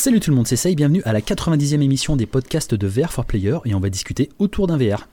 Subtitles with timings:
[0.00, 3.12] Salut tout le monde, c'est Say, bienvenue à la 90e émission des podcasts de VR
[3.12, 5.06] for Player et on va discuter autour d'un VR.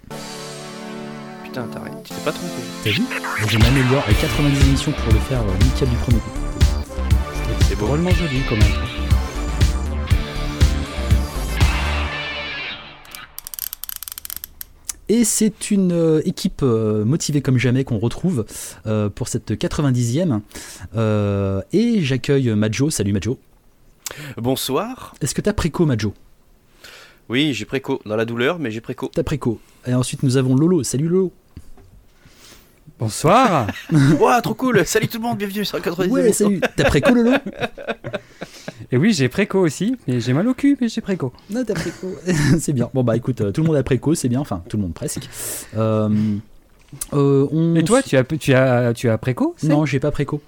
[1.44, 2.54] Putain, t'as tu t'es pas trompé.
[2.86, 3.04] T'as vu?
[3.50, 6.30] Je m'améliore avec 90 émissions pour le faire euh, nickel du premier coup.
[7.68, 7.78] C'est.
[7.78, 8.64] Drôlement joli quand même.
[15.10, 18.46] Et c'est une euh, équipe euh, motivée comme jamais qu'on retrouve
[18.86, 20.40] euh, pour cette 90e.
[20.96, 22.90] Euh, et j'accueille Majo.
[22.90, 23.38] Salut Majo.
[24.38, 25.16] Bonsoir.
[25.22, 26.14] Est-ce que t'as préco Majo?
[27.30, 28.02] Oui, j'ai préco.
[28.06, 29.12] Dans la douleur, mais j'ai préco.
[29.14, 29.60] T'as préco.
[29.86, 30.84] Et ensuite nous avons Lolo.
[30.84, 31.34] Salut Lolo.
[33.00, 33.68] Bonsoir.
[34.20, 34.86] Ouah, trop cool.
[34.86, 36.62] Salut tout le monde, bienvenue sur la 90 Ouais, salut.
[36.76, 37.32] T'as préco Lolo?
[38.92, 41.34] Et oui, j'ai préco aussi, mais j'ai mal au cul, mais j'ai préco.
[41.50, 42.08] Non, t'as préco.
[42.60, 42.90] c'est bien.
[42.94, 44.40] Bon, bah écoute, euh, tout le monde a préco, c'est bien.
[44.40, 45.28] Enfin, tout le monde presque.
[45.76, 46.10] Euh,
[47.14, 49.56] euh, on Et toi, tu as, tu as, tu as préco?
[49.64, 50.42] Non, j'ai pas préco.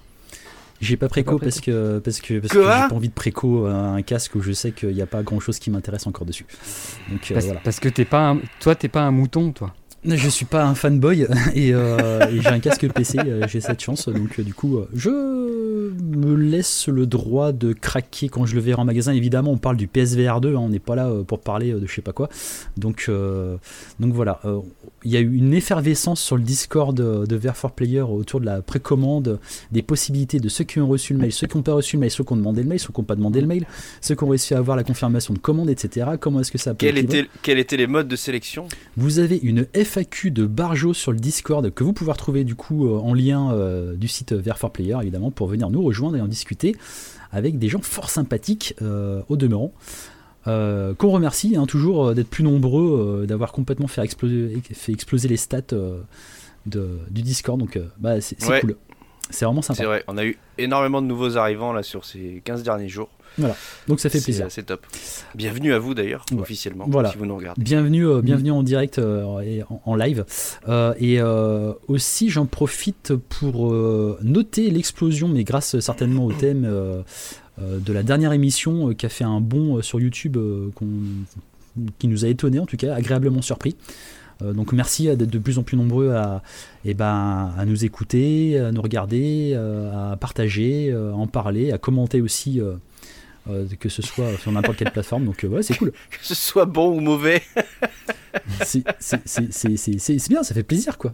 [0.80, 3.66] J'ai pas préco, pas parce que parce que parce que j'ai pas envie de préco
[3.66, 6.24] euh, un casque où je sais qu'il n'y a pas grand chose qui m'intéresse encore
[6.26, 6.46] dessus.
[7.10, 7.60] Donc euh, parce, voilà.
[7.62, 9.74] parce que t'es pas, un- toi, t'es pas un mouton, toi.
[10.04, 13.82] Je suis pas un fanboy et, euh, et j'ai un casque PC, euh, j'ai cette
[13.82, 18.60] chance, donc euh, du coup je me laisse le droit de craquer quand je le
[18.60, 19.12] verrai en magasin.
[19.12, 21.94] Évidemment, on parle du PSVR 2, hein, on n'est pas là pour parler de je
[21.94, 22.28] sais pas quoi.
[22.76, 23.56] Donc, euh,
[23.98, 24.60] donc voilà, euh,
[25.04, 28.40] il y a eu une effervescence sur le Discord de, de VR for Player autour
[28.40, 29.38] de la précommande,
[29.70, 32.00] des possibilités de ceux qui ont reçu le mail, ceux qui n'ont pas reçu le
[32.00, 33.66] mail, ceux qui ont demandé le mail, ceux qui n'ont pas demandé le mail,
[34.00, 36.10] ceux qui ont réussi à avoir la confirmation de commande, etc.
[36.20, 38.68] Comment est-ce que ça peut Quels étaient, quels étaient les modes de sélection?
[38.96, 42.86] Vous avez une FAQ de Barjo sur le Discord que vous pouvez retrouver du coup
[42.86, 46.20] euh, en lien euh, du site VR for Player évidemment pour venir nous rejoindre et
[46.20, 46.76] en discuter
[47.32, 49.72] avec des gens fort sympathiques euh, au demeurant.
[50.46, 55.36] Euh, Qu'on remercie hein, toujours d'être plus nombreux, d'avoir complètement fait exploser, fait exploser les
[55.36, 55.60] stats
[56.66, 57.58] de- du Discord.
[57.58, 58.60] Donc bah, c'est c'est Ouais.
[58.60, 58.76] cool.
[59.28, 59.76] C'est vraiment sympa.
[59.78, 63.08] C'est vrai, on a eu énormément de nouveaux arrivants là sur ces 15 derniers jours.
[63.88, 64.46] Donc ça fait plaisir.
[64.50, 64.86] C'est top.
[65.34, 66.40] Bienvenue à vous d'ailleurs, Ouais.
[66.40, 67.10] officiellement, Voilà.
[67.10, 67.62] si vous nous regardez.
[67.62, 68.08] Bienvenue, Mm.
[68.10, 70.24] euh, bienvenue en direct euh, et en, en live.
[70.68, 71.20] Euh, et
[71.88, 73.72] aussi, j'en profite pour
[74.22, 76.62] noter l'explosion, mais grâce certainement au thème
[77.58, 80.36] de la dernière émission qui a fait un bond sur YouTube
[81.98, 83.76] qui nous a étonné, en tout cas, agréablement surpris.
[84.42, 86.42] Donc merci d'être de plus en plus nombreux à,
[86.86, 92.20] eh ben, à nous écouter, à nous regarder, à partager, à en parler, à commenter
[92.22, 92.58] aussi,
[93.50, 95.24] euh, euh, que ce soit sur n'importe quelle plateforme.
[95.24, 95.92] Donc euh, ouais, c'est cool.
[96.10, 97.42] Que ce soit bon ou mauvais,
[98.64, 98.84] C'est-
[100.28, 101.12] bien, ça fait plaisir quoi.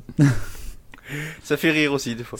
[1.43, 2.39] ça fait rire aussi des fois.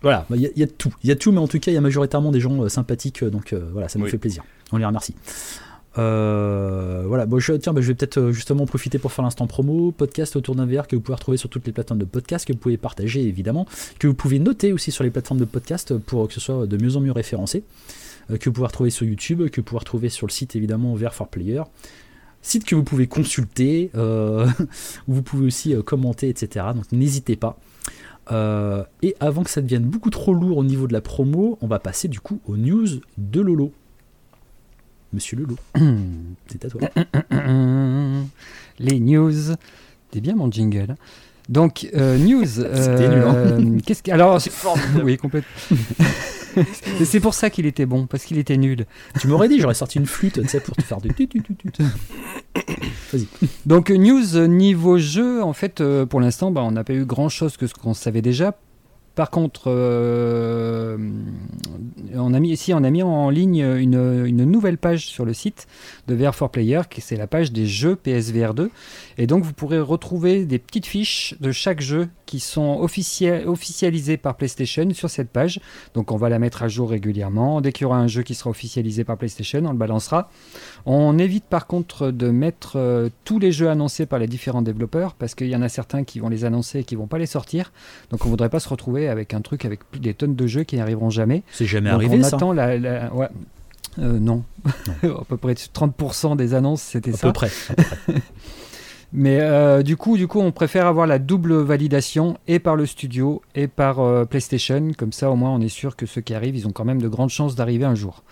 [0.00, 0.92] Voilà, il y, a- y tout.
[1.02, 2.68] Il y a tout, mais en tout cas, il y a majoritairement des gens euh,
[2.68, 4.10] sympathiques, euh, donc euh, voilà, ça nous Oui.
[4.12, 4.44] fait plaisir.
[4.70, 5.14] On les remercie.
[5.98, 9.24] Euh, voilà, bon, je, tiens, bah, je vais peut-être euh, justement en profiter pour faire
[9.24, 9.90] l'instant promo.
[9.90, 12.52] Podcast autour d'un VR que vous pouvez retrouver sur toutes les plateformes de podcast, que
[12.52, 13.66] vous pouvez partager évidemment,
[13.98, 16.76] que vous pouvez noter aussi sur les plateformes de podcast pour que ce soit de
[16.76, 17.62] mieux en mieux référencé, euh,
[18.36, 21.14] que vous pouvez retrouver sur YouTube, que vous pouvez retrouver sur le site évidemment VR
[21.14, 21.62] for Player.
[22.42, 24.46] Site que vous pouvez consulter, euh,
[25.08, 26.66] où vous pouvez aussi euh, commenter, etc.
[26.74, 27.58] Donc n'hésitez pas.
[28.30, 31.66] Euh, et avant que ça devienne beaucoup trop lourd au niveau de la promo, on
[31.66, 32.86] va passer du coup aux news
[33.16, 33.72] de Lolo.
[35.14, 35.56] Monsieur Lolo,
[36.46, 36.80] c'est à toi.
[38.78, 39.32] Les news.
[40.10, 40.94] T'es bien mon jingle.
[41.48, 42.44] Donc, euh, news.
[42.46, 43.34] C'était nul, hein.
[43.34, 45.02] euh, que- Alors, C'est formidable.
[45.04, 45.76] oui, complètement.
[47.04, 48.86] C'est pour ça qu'il était bon, parce qu'il était nul.
[49.20, 51.42] tu m'aurais dit, j'aurais sorti une flûte, tu sais, pour te faire du tut, tut,
[51.42, 51.82] tut, tut.
[53.66, 57.04] Donc, news euh, niveau jeu, en fait, euh, pour l'instant, bah, on n'a pas eu
[57.04, 58.58] grand chose que ce qu'on savait déjà.
[59.14, 60.96] Par contre, euh,
[62.14, 65.32] on a mis ici, on a mis en ligne une, une nouvelle page sur le
[65.32, 65.66] site
[66.06, 68.70] de VR for Player, qui c'est la page des jeux PSVR 2.
[69.16, 72.78] Et donc, vous pourrez retrouver des petites fiches de chaque jeu qui sont
[73.46, 75.60] officialisées par PlayStation sur cette page.
[75.94, 77.62] Donc, on va la mettre à jour régulièrement.
[77.62, 80.30] Dès qu'il y aura un jeu qui sera officialisé par PlayStation, on le balancera.
[80.84, 85.14] On évite par contre de mettre euh, tous les jeux annoncés par les différents développeurs
[85.14, 87.26] parce qu'il y en a certains qui vont les annoncer et qui vont pas les
[87.26, 87.72] sortir.
[88.10, 90.76] Donc on voudrait pas se retrouver avec un truc avec des tonnes de jeux qui
[90.76, 91.42] n'arriveront jamais.
[91.50, 92.36] C'est jamais Donc arrivé on ça.
[92.36, 93.28] attend la, la- ouais.
[93.98, 94.44] Euh, non,
[95.02, 97.26] à peu près 30% des annonces c'était À ça.
[97.28, 97.50] peu près.
[99.12, 102.84] Mais euh, du coup, du coup, on préfère avoir la double validation et par le
[102.84, 104.90] studio et par euh, PlayStation.
[104.98, 107.00] Comme ça, au moins, on est sûr que ceux qui arrivent, ils ont quand même
[107.00, 108.22] de grandes chances d'arriver un jour.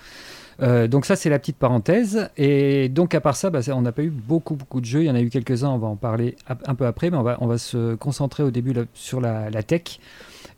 [0.63, 2.29] Euh, donc ça, c'est la petite parenthèse.
[2.37, 5.03] Et donc à part ça, bah, on n'a pas eu beaucoup, beaucoup de jeux.
[5.03, 5.71] Il y en a eu quelques-uns.
[5.71, 6.37] On va en parler
[6.67, 9.49] un peu après, mais on va, on va se concentrer au début là, sur la,
[9.51, 9.99] la tech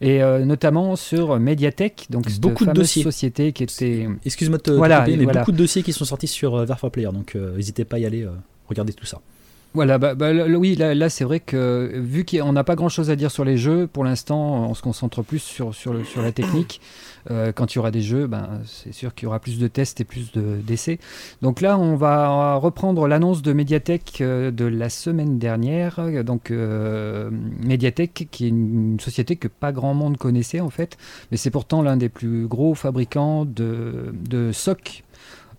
[0.00, 3.02] et euh, notamment sur Mediatek, donc cette Beaucoup de fameuse dossiers.
[3.02, 5.40] société qui était Excuse-moi de te Voilà, couper, mais voilà.
[5.40, 8.06] beaucoup de dossiers qui sont sortis sur for Player, donc euh, n'hésitez pas à y
[8.06, 8.24] aller,
[8.68, 9.20] regardez tout ça.
[9.78, 13.14] Voilà, bah, bah, oui, là, c'est vrai que vu qu'on n'a pas grand chose à
[13.14, 15.72] dire sur les jeux, pour l'instant, on se concentre plus sur
[16.16, 16.80] la technique.
[17.30, 19.66] Euh, quand il y aura des jeux, ben, c'est sûr qu'il y aura plus de
[19.69, 20.98] tests et plus d'essais.
[21.42, 26.00] Donc là, on va reprendre l'annonce de Mediatek euh, de la semaine dernière.
[26.25, 30.96] Donc euh, Mediatek, qui est une, société que pas grand monde connaissait en fait,
[31.30, 35.04] mais c'est pourtant l'un des plus gros fabricants de, de SOC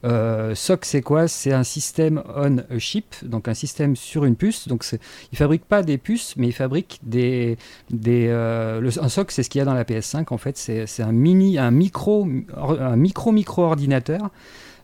[0.06, 1.28] euh, SOC, c'est quoi?
[1.28, 4.68] C'est un système on a chip, donc un système sur une puce.
[4.68, 5.00] Donc ils
[5.34, 7.58] ne fabriquent pas des puces, mais ils fabriquent des.
[7.90, 10.58] des euh, un SOC, c'est ce qu'il y a dans la PS5 en fait.
[10.58, 14.30] C'est un mini, un micro, un micro micro ordinateur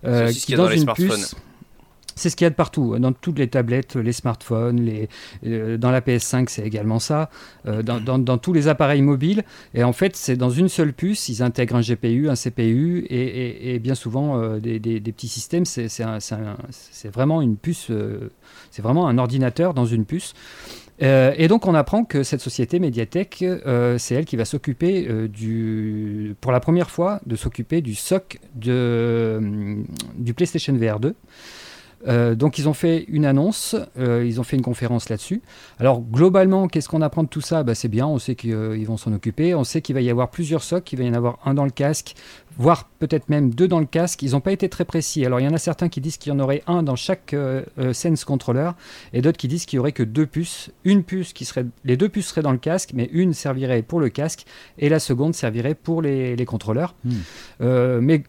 [0.06, 1.36] euh, qui dans, dans une puce.
[2.16, 4.90] C'est ce qu'il y a de partout, dans toutes les tablettes, les smartphones,
[5.46, 7.30] euh, dans la PS5 c'est également ça,
[7.68, 9.44] euh, dans, tous les appareils mobiles.
[9.74, 13.80] Et en fait c'est dans une seule puce, ils intègrent un GPU, un CPU et,
[13.80, 15.66] bien souvent euh, des, petits systèmes.
[15.66, 17.92] C'est vraiment une puce,
[18.72, 20.34] c'est vraiment un ordinateur dans une puce.
[21.00, 23.44] et donc on apprend que cette société Mediatek,
[23.98, 29.84] c'est elle qui va s'occuper du, pour la première fois, de s'occuper du SOC de,
[30.18, 31.14] du PlayStation VR 2.
[32.08, 35.42] Euh, donc ils ont fait une annonce, euh, ils ont fait une conférence là-dessus.
[35.80, 37.64] Alors globalement, qu'est-ce qu'on apprend de tout ça?
[37.64, 40.10] Bah, C'est bien, on sait qu'ils euh, vont s'en occuper, on sait qu'il va y
[40.10, 42.16] avoir plusieurs socs, qu'il va y en avoir un dans le casque,
[42.58, 44.22] voire peut-être même deux dans le casque.
[44.22, 45.26] Ils n'ont pas été très précis.
[45.26, 47.36] Alors il y en a certains qui disent qu'il y en aurait un dans chaque
[47.94, 48.72] Sense Controller,
[49.14, 50.72] et d'autres qui disent qu'il n'y aurait que deux puces.
[50.84, 54.00] Une puce qui serait, les deux puces seraient dans le casque, mais une servirait pour
[54.00, 54.46] le casque,
[54.78, 56.96] et la seconde servirait pour les, contrôleurs.
[57.04, 58.00] Hmm.
[58.02, 58.24] mais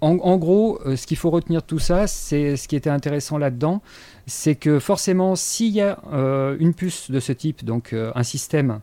[0.00, 3.38] en, gros, euh, ce qu'il faut retenir de tout ça, c'est ce qui était intéressant
[3.38, 3.82] là-dedans,
[4.26, 8.22] c'est que forcément, s'il y a euh, une puce de ce type, donc euh, un
[8.22, 8.80] système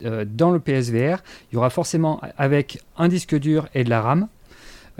[0.00, 4.28] dans le PSVR, il y aura forcément avec un disque dur et de la RAM.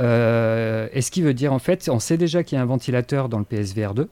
[0.01, 3.29] et ce qui veut dire, en fait, on sait déjà qu'il y a un ventilateur
[3.29, 4.09] dans le PSVR 2.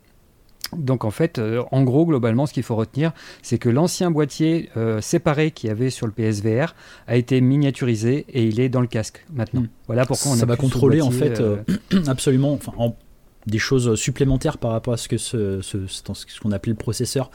[0.73, 4.71] Donc en fait, euh, en gros, globalement, ce qu'il faut retenir, c'est que l'ancien boîtier
[4.77, 6.75] euh, séparé qu'il y avait sur le PSVR
[7.07, 9.63] a été miniaturisé et il est dans le casque maintenant.
[9.63, 9.69] Hmm.
[9.87, 11.59] Voilà pourquoi on ça va contrôler en fait euh,
[12.07, 12.73] absolument, enfin,
[13.47, 15.79] des choses supplémentaires par rapport à ce que ce, ce,
[16.41, 17.31] qu'on appelait le processeur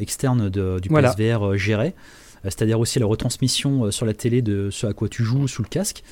[0.00, 1.94] externe du PSVR gérait,
[2.42, 5.68] c'est-à-dire aussi la retransmission sur la télé de ce à quoi tu joues sous le
[5.68, 6.02] casque.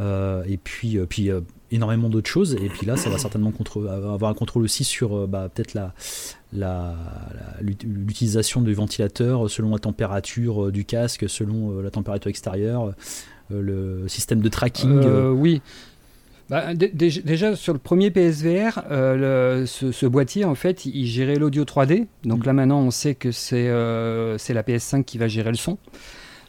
[0.00, 1.30] Et puis, puis
[1.74, 2.54] énormément d'autres choses.
[2.54, 6.94] Et puis là, ça va certainement avoir un contrôle aussi sur euh, bah, peut-être la,
[7.60, 12.92] l'utilisation du ventilateur selon la température euh, du casque, selon euh, la température extérieure,
[13.50, 15.04] le système de tracking.
[15.32, 15.60] oui.
[16.50, 22.06] Bah, déjà sur le premier PSVR, ce, boîtier en fait, il, gérait l'audio 3D.
[22.24, 22.46] Donc mm.
[22.46, 23.70] là maintenant, on sait que c'est
[24.38, 25.78] c'est la PS5 qui va gérer le son.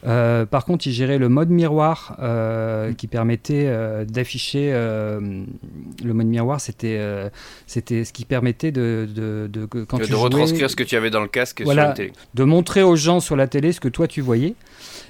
[0.04, 4.70] Euh, par contre, il gérait le mode miroir euh, qui permettait euh, d'afficher.
[4.72, 7.00] le mode miroir, c'était
[7.66, 11.22] c'était ce qui permettait de, de, de, quand de retranscrire ce que tu avais dans
[11.22, 12.12] le casque sur la télé.
[12.34, 14.54] De montrer aux gens sur la télé ce que toi tu voyais.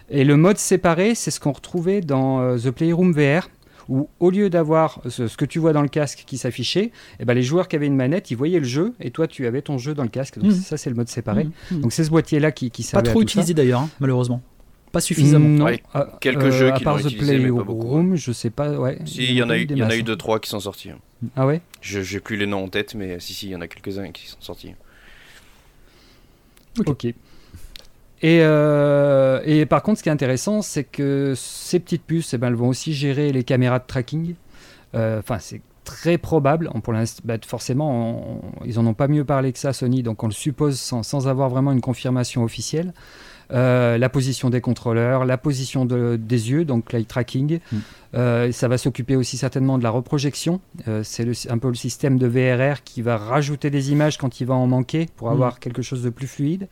[0.09, 3.49] Et le mode séparé, c'est ce qu'on retrouvait dans The Playroom VR
[3.88, 6.91] où au lieu d'avoir ce, que tu vois dans le casque qui s'affichait,
[7.21, 9.47] eh ben les joueurs qui avaient une manette, ils voyaient le jeu et toi tu
[9.47, 10.38] avais ton jeu dans le casque.
[10.38, 10.55] Donc mmh.
[10.55, 11.44] ça c'est le mode séparé.
[11.44, 11.50] Mmh.
[11.71, 11.81] Mmh.
[11.81, 14.43] Donc c'est ce boîtier là qui, qui servait Pas trop utilisé d'ailleurs, hein, malheureusement
[14.96, 15.48] pas suffisamment.
[15.48, 15.76] Non,
[16.20, 18.70] quelques euh, jeux qui part The Playroom, je sais pas.
[18.72, 20.48] Ouais, si, il y, en a eu, il y en a eu deux trois qui
[20.48, 20.90] sont sortis.
[20.90, 20.98] Hein.
[21.37, 21.60] Ah ouais?
[21.81, 23.98] Je j'ai plus les noms en tête, mais si si, il y en a quelques
[23.98, 24.75] uns qui sont sortis.
[26.87, 27.04] Ok.
[28.22, 32.38] Et, euh, et, par contre, ce qui est intéressant, c'est que ces petites puces, eh
[32.38, 34.34] ben, elles vont aussi gérer les caméras de tracking.
[34.94, 36.70] Euh, enfin, c'est très probable.
[36.82, 40.28] Pour l'instant, bah, forcément, ils en ont pas mieux parlé que ça, Sony, donc on
[40.28, 42.94] le suppose sans, sans avoir vraiment une confirmation officielle.
[43.53, 47.61] Euh, la position des contrôleurs, la position des yeux, donc l'eye tracking.
[47.71, 47.76] Mm.
[48.15, 50.61] Euh, ça va s'occuper aussi certainement de la reprojection.
[50.88, 54.47] Euh, c'est un peu le système de VRR qui va rajouter des images quand il
[54.47, 55.33] va en manquer pour mm.
[55.33, 56.69] avoir quelque chose de plus fluide.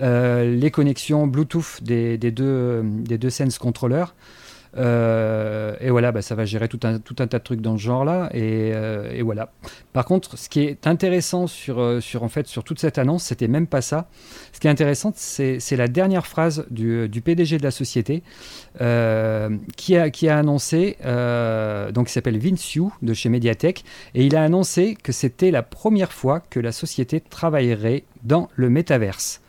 [0.00, 4.14] les connexions Bluetooth des, deux, des deux Sense contrôleurs.
[4.76, 7.76] Euh, et voilà, bah, ça va gérer tout un, tout un tas de trucs dans
[7.76, 8.30] ce genre-là.
[8.32, 9.52] Et, euh, et, voilà.
[9.92, 13.24] Par contre, ce qui est intéressant sur, euh, sur, en fait, sur toute cette annonce,
[13.24, 14.08] c'était même pas ça.
[14.52, 18.22] Ce qui est intéressant, c'est la dernière phrase du, du, PDG de la société
[19.76, 20.96] qui, a, qui a annoncé,
[21.92, 25.62] donc il s'appelle Vince Yu de chez Mediatek, et il a annoncé que c'était la
[25.62, 29.42] première fois que la société travaillerait dans le métaverse.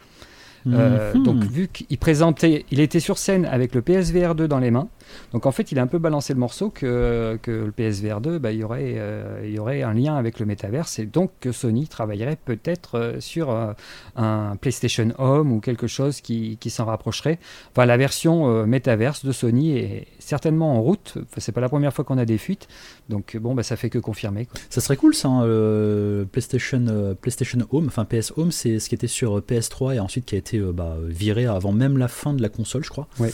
[0.68, 1.24] Euh, mhm.
[1.24, 4.88] Donc vu qu'il présentait, il était sur scène avec le PSVR 2 dans les mains,
[5.32, 8.40] Donc en fait, il a un peu balancé le morceau que, que le PSVR 2,
[8.40, 11.32] bah, il, y aurait, euh, il y aurait un lien avec le métaverse et donc
[11.40, 13.74] que Sony travaillerait peut-être euh, sur euh,
[14.16, 17.40] un PlayStation Home ou quelque chose qui, qui s'en rapprocherait.
[17.72, 21.18] Enfin, la version métaverse de Sony est certainement en route.
[21.18, 22.68] Enfin, c'est pas la première fois qu'on a des fuites,
[23.10, 24.46] donc bon, bah, ça fait que confirmer.
[24.46, 24.60] Quoi.
[24.70, 29.08] Ça serait cool ça, hein, PlayStation, PlayStation Home, enfin PS Home, c'est ce qui était
[29.08, 32.50] sur PS3 et ensuite qui a été bah, viré avant même la fin de la
[32.50, 33.08] console, je crois.
[33.20, 33.34] Ouais.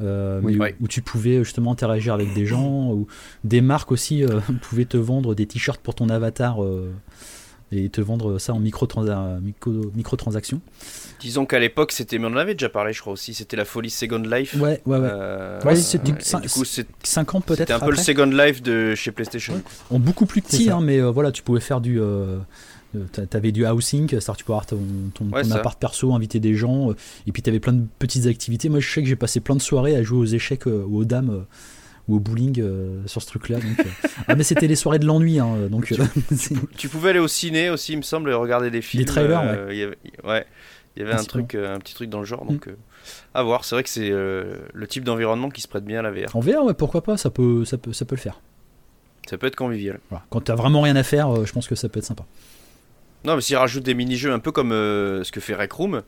[0.00, 0.40] Euh,
[0.80, 3.06] où, tu pouvais justement interagir avec des gens, ou
[3.44, 6.92] des marques aussi euh, pouvaient te vendre des t-shirts pour ton avatar euh,
[7.70, 9.40] et te vendre ça en micro-transactions.
[9.94, 10.16] Micro,
[11.20, 13.64] Disons qu'à l'époque, c'était, mais on en avait déjà parlé, je crois aussi, c'était la
[13.64, 14.54] folie Second Life.
[14.54, 15.64] Ouais, ouais, ouais.
[15.64, 17.60] ouais c'était 5 ans peut-être.
[17.60, 19.62] C'était un peu le Second Life de chez PlayStation.
[19.90, 22.00] En beaucoup plus petit, hein, mais voilà, tu pouvais faire du
[23.30, 24.78] t'avais du housing, c'est-à-dire tu pouvais avoir ton,
[25.14, 26.96] ton, appart perso, inviter des gens, euh,
[27.26, 28.68] et puis t'avais plein de petites activités.
[28.68, 30.98] Moi, je sais que j'ai passé plein de soirées à jouer aux échecs euh, ou
[30.98, 31.44] aux dames
[32.06, 32.62] ou au bowling
[33.06, 33.58] sur ce truc-là.
[34.28, 35.38] ah, mais c'était les soirées de l'ennui.
[35.38, 35.92] Hein, donc,
[36.76, 39.02] tu, pouvais aller au ciné aussi, il me semble, regarder des films.
[39.02, 39.66] Des trailers, ouais.
[39.70, 40.46] Il y avait, ouais.
[40.96, 42.44] Il y avait un, truc, un petit truc dans le genre.
[42.44, 42.76] Donc, mm.
[43.32, 43.64] à voir.
[43.64, 46.36] C'est vrai que c'est le type d'environnement qui se prête bien à la VR.
[46.36, 48.40] En VR, ouais, pourquoi pas, ça peut, ça peut, ça peut le faire.
[49.26, 49.98] Ça peut être convivial.
[50.28, 52.24] Quand t'as vraiment rien à faire, je pense que ça peut être sympa.
[53.24, 56.02] Non, mais s'ils rajoutent des mini-jeux un peu comme euh, ce que fait Rec Room,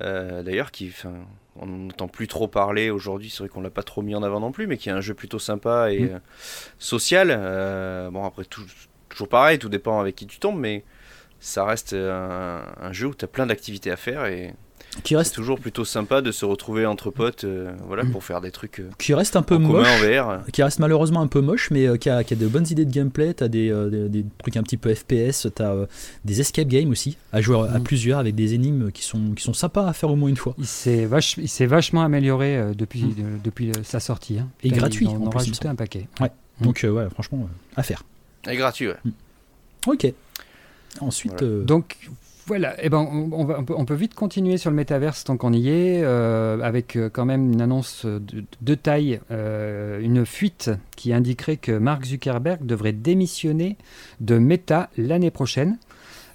[0.00, 0.92] euh, d'ailleurs, qui,
[1.56, 4.38] on n'entend plus trop parler aujourd'hui, c'est vrai qu'on l'a pas trop mis en avant
[4.38, 6.14] non plus, mais qui est un jeu plutôt sympa et mm.
[6.14, 6.18] euh,
[6.78, 8.10] social.
[8.12, 10.84] bon, après, toujours pareil, tout dépend avec qui tu tombes, mais
[11.40, 14.54] ça reste un, un jeu où tu as plein d'activités à faire et
[15.02, 18.50] qui reste toujours plutôt sympa de se retrouver entre potes euh, voilà pour faire des
[18.50, 19.86] trucs euh, qui reste un peu moche.
[20.52, 22.84] qui reste malheureusement un peu moche mais euh, qui, a, qui, a, de bonnes idées
[22.84, 23.34] de gameplay.
[23.34, 23.70] T'as des,
[24.08, 25.74] des, trucs un petit peu FPS t'as
[26.24, 27.82] des escape games aussi à jouer à mm.
[27.82, 30.54] plusieurs avec des énigmes qui sont qui sont sympas à faire au moins une fois.
[30.58, 33.40] Il s'est vache, vachement amélioré depuis mm.
[33.44, 34.48] depuis sa sortie hein.
[34.62, 36.08] et gratuit on a rajouté un paquet.
[36.20, 36.30] Ouais.
[36.60, 38.02] Donc ouais franchement à faire.
[38.48, 38.96] Et gratuit ouais.
[39.86, 40.12] Ok.
[41.00, 41.96] Ensuite donc
[42.48, 46.58] voilà, eh ben, on, peut, vite continuer sur le métaverse tant qu'on y est, euh,
[46.62, 52.06] avec euh, quand même une annonce de, taille, euh, une fuite qui indiquerait que Mark
[52.06, 53.76] Zuckerberg devrait démissionner
[54.20, 55.76] de Meta l'année prochaine.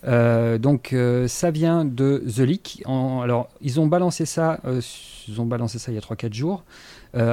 [0.06, 0.96] donc
[1.28, 2.84] ça vient de The Leak.
[2.86, 4.60] alors ils ont balancé ça,
[5.28, 6.64] ils ont balancé ça il y a 3-4 jours.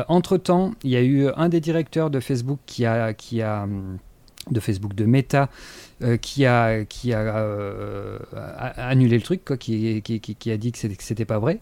[0.09, 3.69] entre temps, il y a eu un des directeurs de Facebook qui a, qui a
[4.51, 5.51] de Facebook de Meta
[6.03, 10.73] euh, qui a, qui euh, a, annulé le truc, quoi, qui, qui, qui, a dit
[10.73, 11.61] que c'était pas vrai.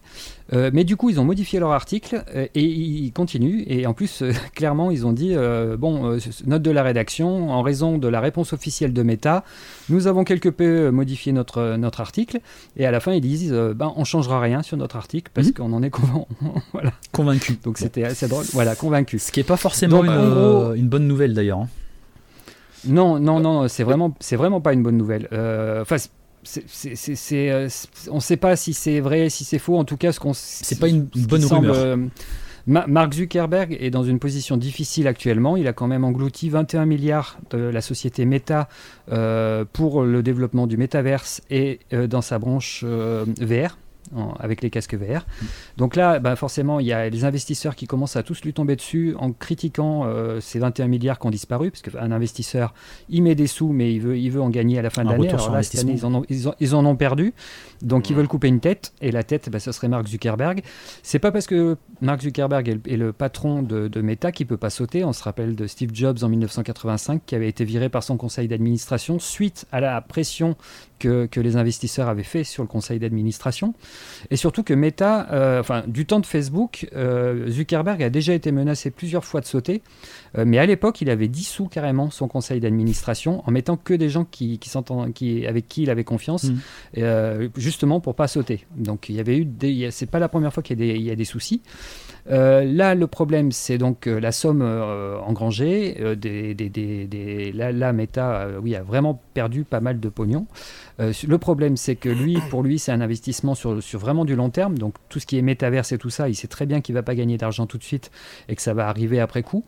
[0.53, 3.63] Euh, mais du coup, ils ont modifié leur article et ils continuent.
[3.67, 4.23] Et en plus,
[4.55, 5.35] clairement, ils ont dit
[5.77, 9.43] bon, note de la rédaction, en raison de la réponse officielle de Meta,
[9.89, 12.39] nous avons quelque peu modifié notre, notre article.
[12.77, 15.53] Et à la fin, ils disent ben, on changera rien sur notre article parce mhm.
[15.53, 15.91] qu'on en est
[16.71, 16.93] voilà.
[17.11, 17.59] convaincu.
[17.61, 18.45] Donc c'était assez drôle.
[18.53, 19.19] Voilà, convaincu.
[19.19, 21.59] Ce qui n'est pas forcément une, une, bonne nouvelle d'ailleurs.
[21.59, 21.67] Hein.
[22.87, 25.27] Non, non, non, c'est vraiment, c'est vraiment pas une bonne nouvelle.
[25.33, 27.69] Euh, enfin, euh,
[28.09, 29.77] on ne sait pas si c'est vrai, si c'est faux.
[29.77, 31.75] En tout cas, ce qu'on, c'est pas une, bonne rumeur.
[31.75, 31.97] Euh,
[32.67, 35.57] Mark Zuckerberg est dans une position difficile actuellement.
[35.57, 38.69] Il a quand même englouti 21 milliards de la société Meta
[39.73, 43.77] pour le développement du métaverse et dans sa branche VR
[44.39, 45.25] avec les casques VR.
[45.77, 48.75] Donc là, bah, forcément, il y a les investisseurs qui commencent à tous lui tomber
[48.75, 52.73] dessus en critiquant euh, ces 21 milliards qui ont disparu, parce qu'un investisseur,
[53.09, 55.09] il met des sous, mais il veut, il veut en gagner à la fin de
[55.09, 55.29] l'année.
[55.29, 57.33] Alors là, cette année, ils en ont, ils, en ont perdu.
[57.81, 60.61] Donc ils veulent couper une tête, et la tête, bah, ce serait Mark Zuckerberg.
[61.03, 64.69] C'est pas parce que Mark Zuckerberg est le, patron de, de Meta qu'il peut pas
[64.69, 65.03] sauter.
[65.03, 68.47] On se rappelle de Steve Jobs en 1985, qui avait été viré par son conseil
[68.47, 70.55] d'administration suite à la pression
[70.99, 73.73] que, que, les investisseurs avaient fait sur le conseil d'administration.
[74.29, 78.51] Et surtout que Meta, euh, enfin, du temps de Facebook, euh, Zuckerberg a déjà été
[78.51, 79.81] menacé plusieurs fois de sauter.
[80.37, 84.09] Euh, mais à l'époque, il avait dissous carrément son conseil d'administration en mettant que des
[84.09, 84.69] gens qui, qui,
[85.15, 87.49] qui avec qui il avait confiance, mmh.
[87.55, 88.65] justement pour pas sauter.
[88.75, 89.47] Donc il y avait eu,
[89.91, 91.61] c'est pas la première fois qu'il y, y, a des soucis.
[92.29, 96.15] Euh, là, le problème, c'est donc euh, la somme euh, engrangée.
[96.17, 100.45] Des, des, des, la, Meta, oui, a vraiment perdu pas mal de pognon.
[100.99, 104.49] le problème, c'est que lui, pour lui, c'est un investissement sur, sur, vraiment du long
[104.49, 104.77] terme.
[104.77, 107.03] Donc tout ce qui est métaverse et tout ça, il sait très bien qu'il va
[107.03, 108.11] pas gagner d'argent tout de suite
[108.47, 109.65] et que ça va arriver après coup.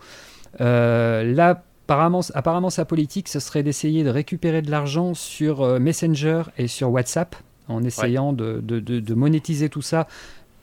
[0.60, 6.68] là, Apparemment, apparemment, sa politique, ce serait d'essayer de récupérer de l'argent sur Messenger et
[6.68, 7.36] sur WhatsApp,
[7.68, 10.08] en essayant de, de, de, monétiser tout ça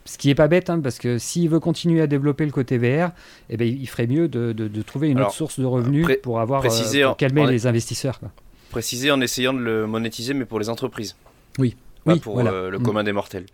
[0.09, 2.79] ce qui est pas bête, hein, parce que s'il veut continuer à développer le côté
[2.79, 3.11] VR,
[3.49, 6.65] eh ben, il ferait mieux de, de, trouver une autre source de revenus pour avoir
[6.65, 8.19] euh, calmer les investisseurs.
[8.19, 8.31] Quoi.
[8.71, 11.15] Préciser en essayant de le monétiser, mais pour les entreprises.
[11.59, 11.75] Oui.
[12.05, 12.83] Pas pour euh, le mm.
[12.83, 13.45] commun des mortels.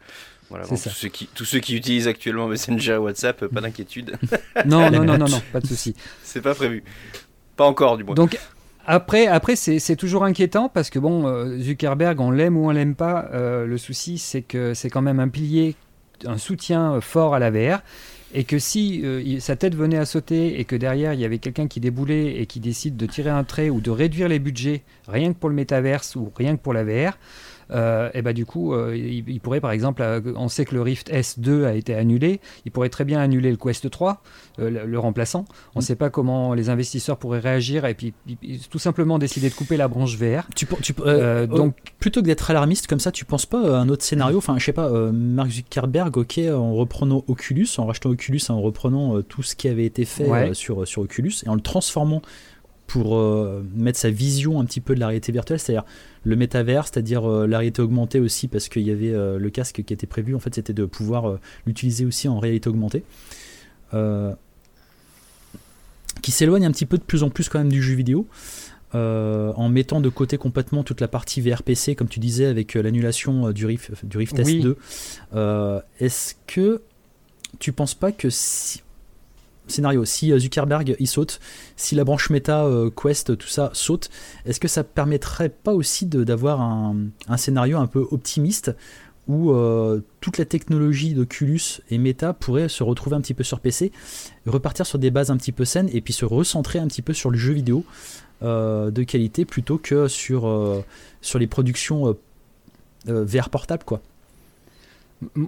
[0.49, 4.15] Voilà, tous, ceux qui, tous ceux qui utilisent actuellement Messenger et WhatsApp, pas d'inquiétude.
[4.65, 5.93] non, non, non, non, non, pas de souci.
[6.23, 6.85] C'est pas prévu.
[7.57, 8.15] Pas encore, du moins.
[8.15, 8.37] Donc,
[8.87, 12.95] après, après c'est toujours inquiétant parce que bon, euh, Zuckerberg, on l'aime ou on l'aime
[12.95, 13.27] pas.
[13.33, 15.75] Euh, le souci, c'est que c'est quand même un pilier,
[16.25, 17.81] un soutien fort à la VR.
[18.33, 21.37] Et que si euh, sa tête venait à sauter et que derrière il y avait
[21.37, 24.81] quelqu'un qui déboulait et qui décide de tirer un trait ou de réduire les budgets
[25.07, 27.17] rien que pour le métaverse ou rien que pour la VR,
[27.71, 30.81] euh, et bah du coup, euh, il, pourrait par exemple, euh, on sait que le
[30.81, 34.21] Rift S2 a été annulé, il pourrait très bien annuler le Quest 3,
[34.57, 35.45] le, remplaçant.
[35.73, 35.85] On ne mm.
[35.85, 38.13] sait pas comment les investisseurs pourraient réagir et puis
[38.69, 40.47] tout simplement décider de couper la branche VR.
[40.55, 40.67] Tu,
[41.47, 44.37] donc plutôt que d'être alarmiste comme ça, tu penses pas à un autre scénario?
[44.37, 49.21] Enfin, je sais pas, Mark Zuckerberg, ok, en reprenant Oculus, en rachetant Oculus, en reprenant
[49.21, 52.21] tout ce qui avait été fait sur, sur Oculus et en le transformant
[52.87, 53.19] pour
[53.75, 55.85] mettre sa vision un petit peu de la réalité virtuelle, c'est-à-dire
[56.25, 59.83] le métavers, c'est-à-dire euh, la réalité augmentée aussi, parce qu'il y avait euh, le casque
[59.83, 63.03] qui était prévu, en fait, c'était de pouvoir euh, l'utiliser aussi en réalité augmentée.
[66.21, 68.27] qui s'éloigne un petit peu de plus en plus quand même du jeu vidéo.
[68.93, 73.65] en mettant de côté complètement toute la partie VRPC, comme tu disais, avec l'annulation du
[73.65, 74.75] Rift, du Rift S2.
[75.99, 76.81] Est-ce que
[77.59, 78.81] tu penses pas que si,
[79.67, 81.39] scénario, si euh, Zuckerberg il saute,
[81.75, 84.09] si la branche méta, euh, Quest, tout ça saute,
[84.45, 88.75] est-ce que ça permettrait pas aussi d'avoir un, scénario un peu optimiste
[89.27, 93.59] où euh, toute la technologie d'Oculus et Meta pourrait se retrouver un petit peu sur
[93.59, 93.91] PC,
[94.45, 97.13] repartir sur des bases un petit peu saines et puis se recentrer un petit peu
[97.13, 97.83] sur le jeu vidéo
[98.41, 100.83] de qualité plutôt que sur,
[101.21, 102.15] sur les productions
[103.07, 104.01] VR portables quoi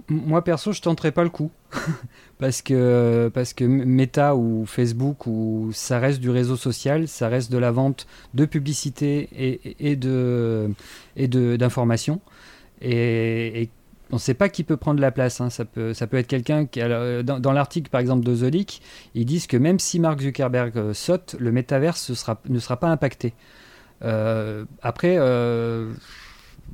[0.08, 1.50] moi perso, je tenterai pas le coup
[2.38, 7.52] parce que parce que Meta ou Facebook ou ça reste du réseau social, ça reste
[7.52, 10.70] de la vente de publicité et, et de
[11.16, 12.20] et de d'informations
[12.80, 13.70] et,
[14.10, 15.38] on ne sait pas qui peut prendre la place.
[15.42, 15.50] Hein.
[15.50, 16.80] Ça, peut, ça peut être quelqu'un qui.
[16.80, 18.80] dans, dans l'article, par exemple, de The
[19.14, 22.08] ils disent que même si Mark Zuckerberg euh, saute, le métaverse
[22.48, 23.34] ne sera pas impacté.
[24.02, 25.92] Euh, après, euh,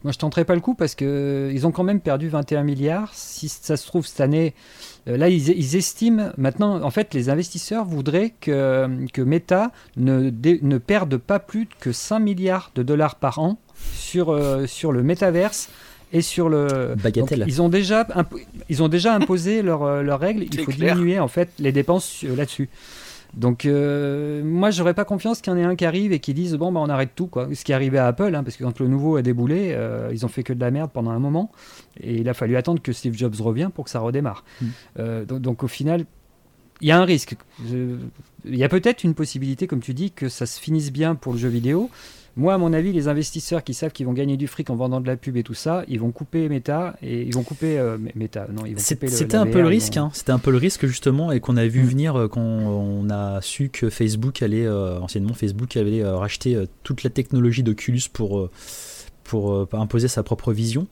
[0.05, 3.11] moi, je tenterai pas le coup parce que ils ont quand même perdu 21 milliards.
[3.15, 4.53] Si ça se trouve cette année,
[5.09, 6.83] euh, là, ils, estiment maintenant.
[6.83, 12.19] En fait, les investisseurs voudraient que, que Meta ne, ne perde pas plus que 5
[12.19, 13.59] milliards de dollars par an
[13.95, 15.71] sur, euh, sur le métaverse
[16.13, 16.95] et sur le.
[17.03, 17.45] Bagatelle.
[17.47, 18.07] ils ont déjà
[18.69, 20.43] ils ont déjà imposé leurs leur règles.
[20.43, 22.69] Il faut diminuer en fait les dépenses là-dessus.
[23.37, 26.35] Donc euh, moi j'aurais pas confiance qu'il y en ait un qui arrive et qui
[26.35, 27.49] dise bon bah on arrête tout quoi.
[27.53, 30.11] Ce qui est arrivé à Apple hein, parce que quand le nouveau a déboulé, euh,
[30.13, 31.51] ils ont fait que de la merde pendant un moment
[32.01, 34.45] et il a fallu attendre que Steve Jobs revienne pour que ça redémarre.
[34.61, 34.67] Mm.
[34.99, 36.05] Euh, donc, au final
[36.81, 37.37] il y a un risque.
[37.65, 41.33] Il y a peut-être une possibilité comme tu dis que ça se finisse bien pour
[41.33, 41.89] le jeu vidéo
[42.37, 45.01] moi, à mon avis, les investisseurs qui savent qu'ils vont gagner du fric en vendant
[45.01, 47.97] de la pub et tout ça, ils vont couper Meta et ils vont couper euh,
[48.17, 48.49] Meta.
[48.53, 49.97] Non, C'était un peu le risque.
[49.97, 50.11] Hein.
[50.13, 51.87] C'était un peu le risque justement et qu'on a vu mm.
[51.87, 57.05] venir euh, quand on a su que Facebook allait, euh, anciennement Facebook allait racheter toute
[57.05, 58.49] la technologie d'Oculus pour
[59.23, 60.87] pour imposer sa propre vision.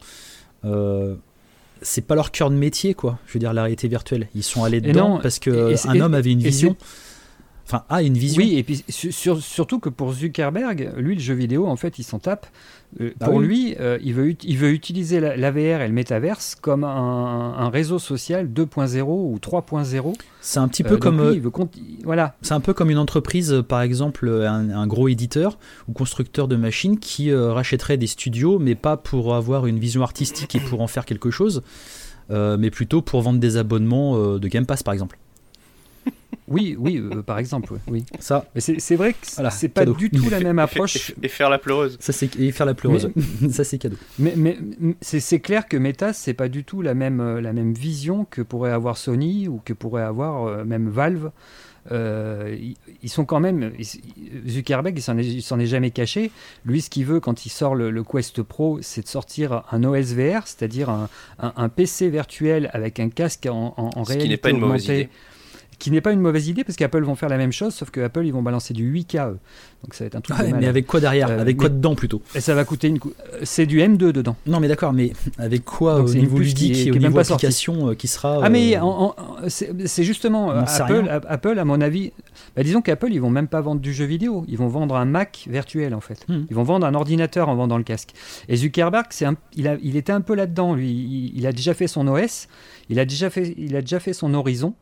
[1.82, 3.18] c'est pas leur cœur de métier, quoi.
[3.26, 4.28] Je veux dire, la réalité virtuelle.
[4.34, 6.76] Ils sont allés dedans parce qu'un homme avait une vision
[7.72, 8.42] enfin a une vision.
[8.42, 12.18] Oui, et puis surtout que pour Zuckerberg, lui, le jeu vidéo, en fait, il s'en
[12.18, 12.46] tape.
[13.00, 16.84] Euh, bah pour lui, euh, il, veut, il veut utiliser l'AVR et le métaverse comme
[16.84, 20.14] un, réseau social 2.0 ou 3.0.
[20.42, 21.38] C'est un petit peu euh, comme
[22.04, 22.34] voilà.
[22.42, 25.58] C'est un peu comme une entreprise, par exemple, un, gros éditeur
[25.88, 30.54] ou constructeur de machines qui rachèterait des studios, mais pas pour avoir une vision artistique
[30.54, 31.62] et pour en faire quelque chose,
[32.30, 35.18] mais plutôt pour vendre des abonnements de Game Pass, par exemple.
[36.52, 38.04] Oui, oui, euh, par exemple, oui.
[38.20, 38.44] Ça.
[38.54, 39.18] Mais c'est vrai que
[39.50, 41.14] c'est pas du tout la même approche.
[41.22, 41.96] Et, faire la pleureuse.
[41.98, 43.10] Ça c'est et faire la pleureuse.
[43.50, 43.96] ça c'est cadeau.
[44.18, 44.58] Mais, mais
[45.00, 48.42] c'est clair que Meta c'est pas du tout la même euh, la même vision que
[48.42, 51.30] pourrait avoir Sony ou que pourrait avoir euh, même Valve.
[51.90, 52.76] ils,
[53.08, 53.72] sont quand même.
[54.46, 55.02] Zuckerberg, il
[55.42, 56.30] s'en est, jamais caché.
[56.66, 60.12] Lui, ce qu'il veut quand il sort le, Quest Pro, c'est de sortir un OS
[60.12, 64.36] VR, c'est-à-dire un, un, PC virtuel avec un casque en, en, ce réalité qui n'est
[64.36, 65.08] pas une mauvaise idée
[65.82, 68.00] qui n'est pas une mauvaise idée parce qu'Apple vont faire la même chose, sauf que
[68.00, 69.30] Apple ils vont balancer du 8K.
[69.82, 70.36] Donc ça va être un truc.
[70.56, 72.98] mais avec quoi derrière euh, Avec quoi dedans plutôt Et ça va coûter une.
[72.98, 74.36] Euh, c'est du M2 dedans.
[74.46, 78.06] Non, mais d'accord, mais avec quoi au niveau ludique et au niveau application euh, qui
[78.06, 78.42] sera.
[78.44, 78.78] Ah, mais
[79.48, 82.12] c'est justement Apple, Apple, à mon avis.
[82.54, 85.04] Bah, disons qu'Apple ils vont même pas vendre du jeu vidéo, ils vont vendre un
[85.04, 86.24] Mac virtuel en fait.
[86.28, 86.44] Hmm.
[86.48, 88.10] Ils vont vendre un ordinateur en vendant le casque.
[88.48, 90.74] Et Zuckerberg, c'est il, a, il était un peu là-dedans.
[90.74, 92.46] Lui, il, il, a déjà fait son OS,
[92.88, 94.74] il a déjà fait, il a déjà fait son Horizon.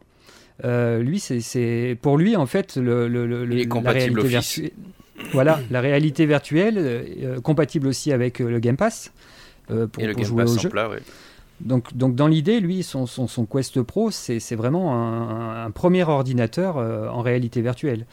[0.64, 4.70] Euh, lui, c'est pour lui en fait le, le, le la réalité virtuelle.
[5.32, 9.12] Voilà, la réalité virtuelle, euh, compatible aussi avec euh, le Game Pass
[9.66, 10.70] pour, Et le Game jouer Pass au jeu.
[11.60, 17.08] Donc, donc dans l'idée, lui, son, son, Quest Pro, c'est vraiment un, premier ordinateur euh,
[17.08, 18.06] en réalité virtuelle.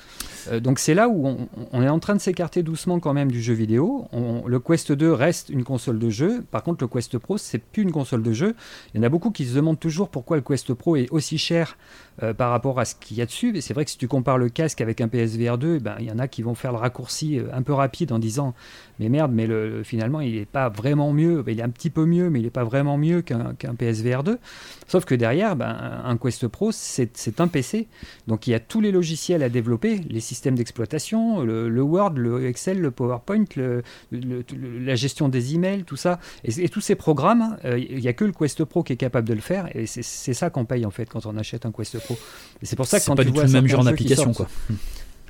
[0.51, 3.31] Euh, donc c'est là où on, on, est en train de s'écarter doucement quand même
[3.31, 4.07] du jeu vidéo.
[4.45, 6.43] Le Quest 2 reste une console de jeu.
[6.51, 8.55] Par contre, le Quest Pro, c'est plus une console de jeu.
[8.93, 11.37] Il y en a beaucoup qui se demandent toujours pourquoi le Quest Pro est aussi
[11.37, 11.77] cher
[12.23, 13.55] euh, par rapport à ce qu'il y a dessus.
[13.55, 16.05] Et c'est vrai que si tu compares le casque avec un PSVR 2, ben, il
[16.05, 18.53] y en a qui vont faire le raccourci un peu rapide en disant
[18.99, 21.43] mais merde, mais le, finalement, il n'est pas vraiment mieux.
[21.47, 23.36] Il est un petit peu mieux, mais il n'est pas vraiment mieux qu'un
[23.77, 24.39] PSVR 2.
[24.87, 27.87] Sauf que derrière, ben, un Quest Pro, c'est un PC.
[28.27, 32.47] Donc il y a tous les logiciels à développer, les systèmes d'exploitation, le, Word, le
[32.47, 36.19] Excel, le PowerPoint, le, la gestion des emails, tout ça.
[36.43, 39.27] Et, tous ces programmes, euh, il n'y a que le Quest Pro qui est capable
[39.27, 39.75] de le faire.
[39.75, 42.17] Et c'est ça qu'on paye en fait quand on achète un Quest Pro.
[42.61, 44.47] C'est pour ça que quand pas tu du vois tout le même genre d'application, quoi.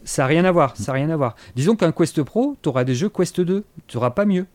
[0.03, 1.35] Ça n'a rien à voir, ça rien à voir.
[1.55, 4.45] Disons qu'un Quest Pro, tu auras des jeux Quest 2, tu n'auras pas mieux.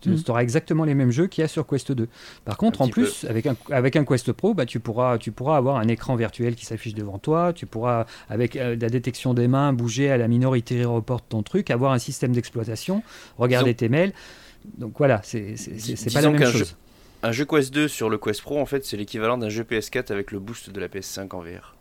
[0.00, 0.22] Tu mm.
[0.28, 2.08] auras exactement les mêmes jeux qu'il y a sur Quest 2.
[2.44, 5.56] Par contre, en plus, avec un, avec un Quest Pro, bah, tu, pourras, tu pourras
[5.56, 9.48] avoir un écran virtuel qui s'affiche devant toi, tu pourras, avec euh, la détection des
[9.48, 13.02] mains, bouger à la minorité report ton truc, avoir un système d'exploitation,
[13.38, 14.12] regarder tes mails.
[14.78, 15.54] Donc voilà, c'est
[16.12, 16.76] pas la même chose.
[17.22, 20.12] un jeu Quest 2 sur le Quest Pro, en fait, c'est l'équivalent d'un jeu PS4
[20.12, 21.76] avec le boost de la PS5 en VR.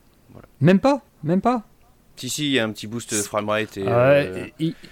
[0.61, 1.63] Même pas, même pas.
[2.27, 3.77] Si, il y a un petit boost de framerate.
[3.77, 4.47] Et, ah euh,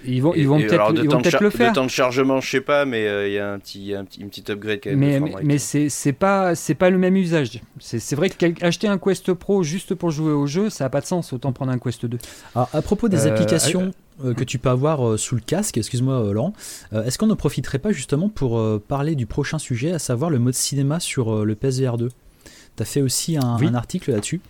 [0.06, 1.70] ils, vont, ils vont peut-être le faire.
[1.70, 4.06] Le temps de chargement, je sais pas, mais euh, il y a un petit, un
[4.06, 5.24] petit, une petite upgrade quand même.
[5.24, 7.62] Mais, mais, c'est pas, pas le même usage.
[7.80, 11.06] C'est vrai qu'acheter un Quest Pro juste pour jouer au jeu, ça n'a pas de
[11.06, 11.34] sens.
[11.34, 12.18] Autant prendre un Quest 2.
[12.56, 13.92] Alors, à propos des euh, applications.
[14.36, 16.54] que tu peux avoir sous le casque, excuse-moi Laurent,
[16.92, 20.56] est-ce qu'on ne profiterait pas justement pour parler du prochain sujet, à savoir le mode
[20.56, 22.10] cinéma sur le PSVR 2
[22.78, 24.42] Tu as fait aussi un article là-dessus?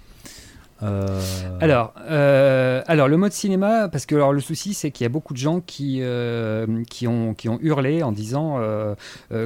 [0.83, 1.21] Euh,
[1.59, 5.09] alors, euh, alors, le mode cinéma, parce que alors, le souci, c'est qu'il y a
[5.09, 6.65] beaucoup de gens qui, euh,
[7.05, 8.59] ont, hurlé en disant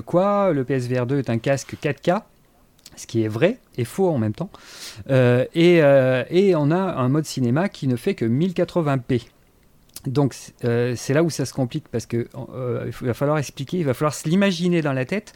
[0.06, 2.24] Quoi Le PSVR 2 est un casque 4K
[2.98, 4.50] ce qui est vrai et faux en même temps.
[5.10, 9.28] et, et, on a un mode cinéma qui ne fait que 1080p.
[10.06, 12.28] Donc c'est là où ça se complique parce que
[12.86, 15.34] il va falloir expliquer, il va falloir se l'imaginer dans la tête.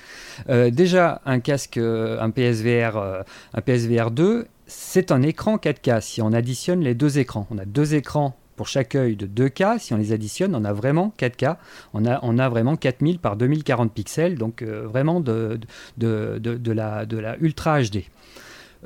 [0.48, 3.24] déjà un casque, un PSVR,
[3.54, 7.48] un PSVR 2 c'est un écran 4K si on additionne les deux écrans.
[7.52, 9.80] On a deux écrans pour chaque œil de 2K.
[9.80, 11.58] Si on les additionne, on a vraiment 4K.
[11.94, 15.60] On a, vraiment 4000 par 2040 pixels, donc euh, vraiment de,
[15.98, 18.04] la, de la Ultra HD.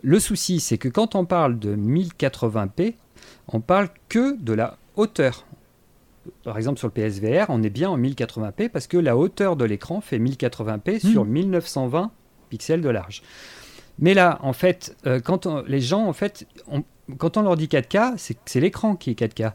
[0.02, 2.96] Le souci, c'est que quand on parle de 1080p,
[3.50, 5.46] on parle que de la hauteur.
[6.44, 9.66] Par exemple, sur le PSVR, on est bien en 1080p parce que la hauteur de
[9.66, 12.10] l'écran fait 1080p sur 1920 hmm.
[12.50, 13.22] pixels de large.
[14.00, 16.48] Mais là, en fait, euh, quand les gens, en fait,
[17.18, 18.14] quand on leur dit 4K,
[18.46, 19.54] c'est l'écran qui est 4K.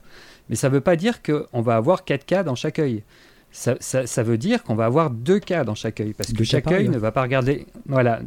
[0.49, 3.03] Mais ça ne veut pas dire qu'on va avoir 4K dans chaque œil.
[3.51, 6.89] Ça, ça, veut dire qu'on va avoir 2K dans chaque œil parce que chaque œil
[6.89, 8.19] ne va pas regarder voilà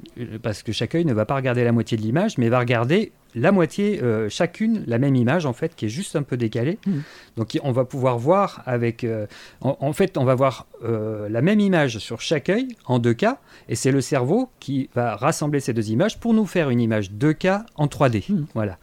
[0.42, 3.12] parce que chaque œil ne va pas regarder la moitié de l'image mais va regarder
[3.38, 6.80] la moitié, euh, chacune, la même image en fait, qui est juste un peu décalée.
[6.86, 7.00] Hmm.
[7.38, 9.28] Donc on va pouvoir voir avec, euh,
[9.62, 13.38] en, fait, on va voir euh, la même image sur chaque œil en 2K,
[13.70, 17.12] et c'est le cerveau qui va rassembler ces deux images pour nous faire une image
[17.12, 18.32] 2K en 3D.
[18.32, 18.46] Hmm.
[18.56, 18.78] Voilà.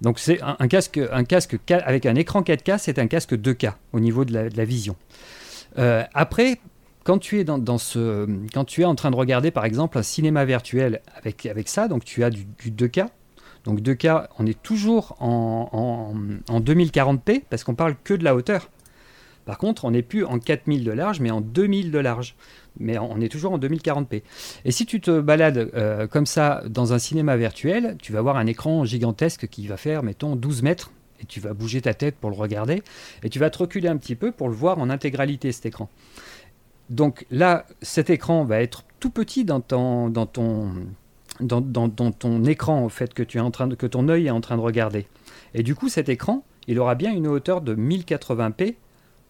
[0.00, 4.00] Donc c'est un, casque, un casque avec un écran 4K, c'est un casque 2K au
[4.00, 4.96] niveau de la, vision.
[5.76, 6.58] après,
[7.04, 10.02] quand tu es dans, ce, quand tu es en train de regarder par exemple un
[10.02, 13.06] cinéma virtuel avec, avec ça, donc tu as du 2K,
[13.64, 16.14] donc 2K, on est toujours en,
[16.48, 18.70] 2040p parce qu'on parle que de la hauteur.
[19.44, 22.36] Par contre, on n'est plus en 4000 de large, mais en 2000 de large.
[22.78, 24.22] Mais on est toujours en 2040p.
[24.64, 28.36] Et si tu te balades euh, comme ça dans un cinéma virtuel, tu vas voir
[28.36, 30.92] un écran gigantesque qui va faire, mettons, 12 mètres.
[31.20, 32.82] Et tu vas bouger ta tête pour le regarder.
[33.22, 35.90] Et tu vas te reculer un petit peu pour le voir en intégralité, cet écran.
[36.88, 40.72] Donc là, cet écran va être tout petit dans ton, dans ton,
[41.40, 44.30] dans, ton écran en fait que tu es en train de, que ton œil est
[44.30, 45.06] en train de regarder.
[45.54, 48.74] Et du coup, cet écran, il aura bien une hauteur de 1080p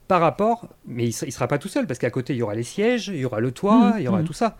[0.09, 2.55] par rapport, mais il ne sera pas tout seul parce qu'à côté il y aura
[2.55, 4.25] les sièges, il y aura le toit, mmh, il y aura mmh.
[4.25, 4.57] tout ça.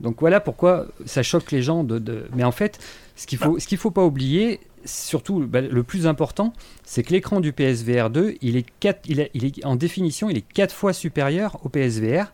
[0.00, 1.84] Donc voilà pourquoi ça choque les gens.
[1.84, 2.78] De, Mais en fait,
[3.16, 6.52] ce qu'il faut, ce qu'il faut pas oublier, surtout bah, le plus important,
[6.84, 10.30] c'est que l'écran du PSVR 2, il est, 4, il, est, il est en définition,
[10.30, 12.32] il est 4 fois supérieur au PSVR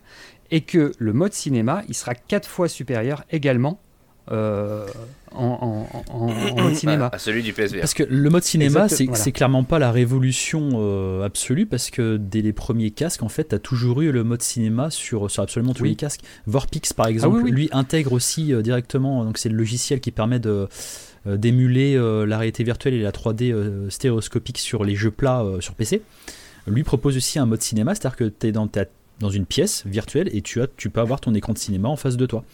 [0.51, 3.79] et que le mode cinéma, il sera 4 fois supérieur également
[4.31, 4.85] euh,
[5.31, 5.85] en,
[6.57, 7.09] mode cinéma.
[7.11, 7.81] À celui du PSVR.
[7.81, 12.41] Parce que le mode cinéma, c'est clairement pas la révolution euh, absolue, parce que dès
[12.41, 15.73] les premiers casques, en fait, tu as toujours eu le mode cinéma sur, sur absolument
[15.73, 16.21] tous les casques.
[16.45, 20.39] Vorpix, par ah exemple, lui intègre aussi euh, directement, donc c'est le logiciel qui permet
[20.39, 20.67] de
[21.25, 26.01] d'émuler la réalité virtuelle et la 3D stéréoscopique sur les jeux plats sur PC.
[26.67, 28.69] Lui propose aussi un mode cinéma, c'est-à-dire que tu es dans,
[29.19, 31.97] dans une pièce virtuelle et tu, as, tu peux avoir ton écran de cinéma en
[31.97, 32.45] face de toi.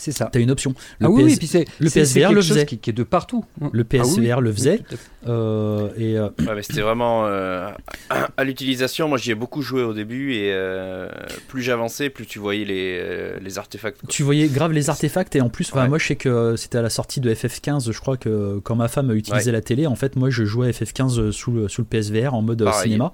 [0.00, 0.30] C'est ça.
[0.32, 0.74] Tu as une option.
[0.98, 2.66] Le, ah oui, PS oui, puis c'est le PSVR le chose faisait.
[2.66, 3.44] Qui, qui est de partout.
[3.60, 4.80] le Ah oui, PSVR le faisait.
[5.26, 7.70] euh, et euh, Ouais, c'était vraiment euh,
[8.36, 9.08] à l'utilisation.
[9.08, 11.08] Moi, j'y ai beaucoup joué au début et euh,
[11.48, 14.00] plus j'avançais, plus tu voyais les, euh, les artefacts.
[14.00, 14.08] quoi.
[14.08, 15.88] tu voyais grave les artefacts et en plus, enfin, Ouais.
[15.88, 18.88] moi je sais que c'était à la sortie de FF15, je crois que quand ma
[18.88, 21.86] femme utilisait la télé, en fait, moi je jouais à FF15 sous le, sous le
[21.86, 22.84] PSVR en mode Pareil.
[22.84, 23.12] cinéma.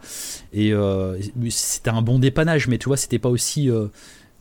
[0.52, 1.16] Et euh,
[1.50, 3.68] c'était un bon dépannage, mais tu vois, c'était pas aussi.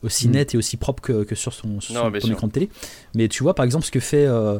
[0.06, 0.32] Aussi Mm.
[0.32, 2.70] net et aussi propre que, que sur son, sur Non, écran de télé.
[3.14, 4.58] Mais tu vois, par exemple, ce que fait euh,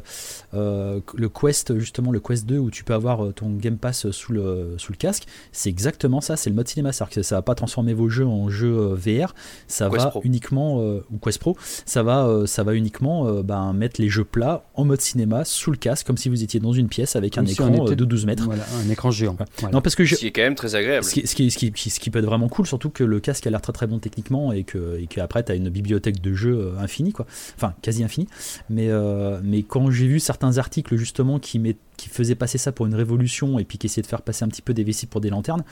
[0.54, 4.10] euh, le Quest, justement, le Quest 2, où tu peux avoir euh, ton Game Pass
[4.10, 6.92] sous le, sous le casque, c'est exactement ça, c'est le mode cinéma.
[6.92, 9.34] C'est-à-dire que ça va pas transformer vos jeux en jeux VR,
[9.66, 10.20] ça Quest va Pro.
[10.24, 14.08] uniquement, euh, ou Quest Pro, ça va, euh, ça va uniquement euh, ben, mettre les
[14.08, 17.16] jeux plats en mode cinéma sous le casque, comme si vous étiez dans une pièce
[17.16, 18.44] avec Comme un si écran était- de 12 mètres.
[18.44, 19.36] Voilà, un écran géant.
[19.60, 19.72] Voilà.
[19.74, 21.04] Non, parce que je, Ce qui est quand même très agréable.
[21.04, 23.20] ce qui, ce, qui, ce, qui, ce qui peut être vraiment cool, surtout que le
[23.20, 26.20] casque a l'air très très bon techniquement et que et qu'après tu as une bibliothèque
[26.20, 27.26] de jeux euh, infinie, quoi.
[27.56, 28.28] Enfin, quasi infinie.
[28.70, 32.72] Mais, euh, mais quand j'ai vu certains articles justement qui, met- qui faisaient passer ça
[32.72, 35.06] pour une révolution et puis qui essayaient de faire passer un petit peu des vessies
[35.06, 35.64] pour des lanternes,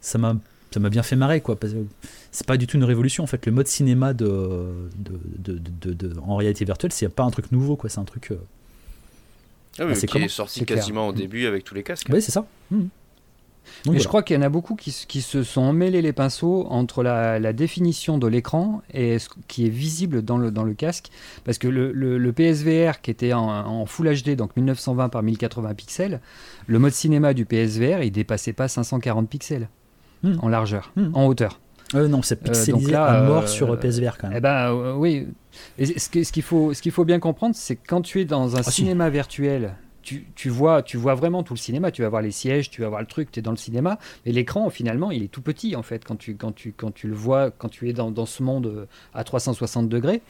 [0.00, 0.36] ça m'a.
[0.72, 1.58] Ça m'a bien fait marrer quoi.
[1.58, 1.78] parce que
[2.30, 3.44] C'est pas du tout une révolution en fait.
[3.44, 7.74] Le mode cinéma de, de, de, de- en réalité virtuelle, c'est pas un truc nouveau
[7.74, 7.90] quoi.
[7.90, 8.30] C'est un truc.
[8.30, 8.36] euh,
[9.80, 10.78] Ah oui, Ah, c'est qui est sorti clair.
[10.78, 12.08] quasiment au début avec tous les casques.
[12.08, 12.46] Ouais, c'est ça.
[12.70, 12.88] Mhm.
[13.88, 17.02] Mais je crois qu'il y en a beaucoup qui, se sont emmêlés les pinceaux entre
[17.02, 21.08] la, la définition de l'écran et ce qui est visible dans le, dans le casque.
[21.44, 25.22] Parce que le, le- le PSVR qui était en, en Full HD, donc 1920 par
[25.22, 26.20] 1080 pixels,
[26.66, 29.68] le mode cinéma du PSVR, il dépassait pas 540 pixels
[30.22, 30.36] Hmm.
[30.42, 31.10] en largeur, Hmm.
[31.14, 31.60] en hauteur.
[31.94, 34.36] Euh, non, c'est pixelisé donc là, à mort euh, sur PSVR quand même.
[34.36, 35.26] Eh ben euh, oui.
[35.78, 38.54] Et ce qu'il faut, ce qu'il faut bien comprendre, c'est que quand tu es dans
[38.54, 38.82] un Ah, si.
[38.82, 41.90] cinéma virtuel, tu, tu vois, tu vois vraiment tout le cinéma.
[41.90, 43.98] Tu vas voir les sièges, tu vas voir le truc, tu es dans le cinéma.
[44.26, 47.06] Et l'écran, finalement, il est tout petit en fait quand tu, quand tu, quand tu
[47.08, 50.22] le vois, quand tu es dans, dans ce monde euh, à 360 degrés.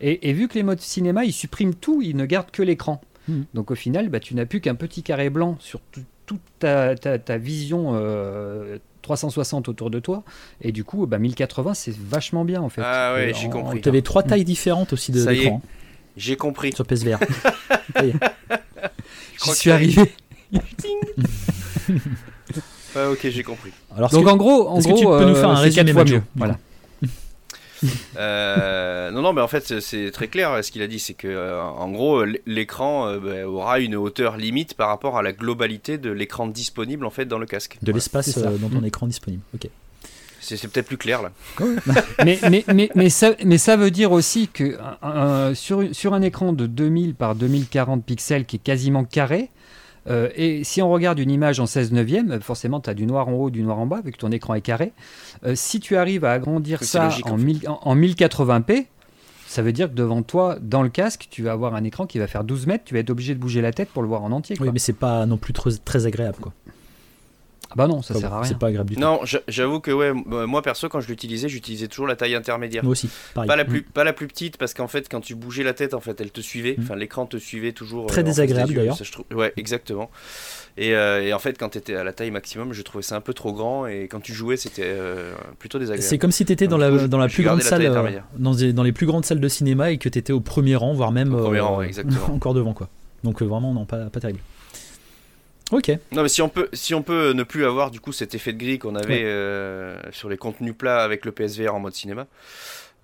[0.00, 3.00] Et, et vu que les modes cinéma, ils suppriment tout, ils ne gardent que l'écran.
[3.28, 3.44] Mhm.
[3.54, 6.94] Donc au final, bah, tu n'as plus qu'un petit carré blanc sur tout- toute ta,
[6.94, 10.22] ta- ta vision euh, 360 autour de toi.
[10.62, 12.80] Et du coup, bah, 1080, c'est vachement bien en fait.
[12.84, 13.80] Ah ouais, Euh, j'ai compris.
[13.82, 15.40] Tu avais trois tailles différentes aussi de Ça y est.
[15.44, 15.62] l'écran
[16.16, 16.72] J'ai compris.
[16.72, 17.18] sur PSVR.
[19.42, 20.02] J'y suis arrivé.
[22.96, 23.72] Ouais, ok, j'ai compris.
[23.96, 25.62] Alors, Donc que- en gros, en que gros, tu peux nous euh, faire un c'est
[25.62, 26.22] résumé, fois mieux.
[26.36, 26.58] Voilà.
[28.16, 30.98] Euh, non, non, mais en fait, c'est- très clair ce qu'il a dit.
[30.98, 35.22] C'est que, euh, en gros, l'écran euh, bah, aura une hauteur limite par rapport à
[35.22, 37.76] la globalité de l'écran disponible en fait dans le casque.
[37.82, 38.86] de l'espace euh, dans ton Mm.
[38.86, 39.42] écran disponible.
[39.54, 39.68] Ok.
[40.44, 41.32] C'est peut-être plus clair là.
[42.24, 46.52] mais, mais, mais, mais, ça, mais ça veut dire aussi que euh, sur, un écran
[46.52, 49.50] de 2000 par 2040 pixels qui est quasiment carré,
[50.10, 53.28] euh, et si on regarde une image en 16 neuvième, forcément tu as du noir
[53.28, 54.92] en haut, du noir en bas, vu que ton écran est carré.
[55.46, 57.44] Euh, si tu arrives à agrandir ça logique, en en, fait.
[57.44, 58.86] 1000 en- en 1080p,
[59.46, 62.18] ça veut dire que devant toi, dans le casque, tu vas avoir un écran qui
[62.18, 64.22] va faire 12 mètres, tu vas être obligé de bouger la tête pour le voir
[64.24, 64.56] en entier.
[64.56, 64.66] quoi.
[64.66, 66.52] Oui, mais c'est pas non plus très, très agréable quoi.
[67.76, 68.48] Ah bah non, ça sert à rien.
[68.48, 69.00] C'est pas agréable du tout.
[69.00, 70.12] Non, j'a- j'avoue que ouais,
[70.46, 72.84] moi perso, quand je l'utilisais, j'utilisais toujours la taille intermédiaire.
[72.84, 73.48] Moi aussi, pareil.
[73.48, 75.92] Pas la, plus, pas la plus petite parce qu'en fait quand tu bougeais la tête
[75.94, 76.82] en fait elle te suivait, Mm.
[76.82, 78.06] enfin l'écran te suivait toujours.
[78.06, 78.96] Très euh, désagréable, d'ailleurs.
[78.96, 80.10] ça, je trouve- Ouais exactement.
[80.76, 83.16] Et, euh, et en fait quand tu étais à la taille maximum je trouvais ça
[83.16, 86.08] un peu trop grand et quand tu jouais c'était euh, plutôt désagréable.
[86.08, 88.54] C'est comme si tu étais dans Donc, la, dans plus grande la salle, euh, dans,
[88.54, 90.92] des- dans les plus grandes salles de cinéma et que tu étais au premier rang,
[90.92, 92.28] voire même Au premier euh, rang, ouais, exactement.
[92.34, 92.88] encore devant quoi.
[93.22, 94.40] Donc euh, vraiment non pas, pas terrible.
[95.76, 95.90] Ok.
[96.12, 98.52] Non mais si on peut si on peut ne plus avoir du coup cet effet
[98.52, 99.22] de gris qu'on avait Ouais.
[99.24, 102.26] euh, sur les contenus plats avec le PSVR en mode cinéma,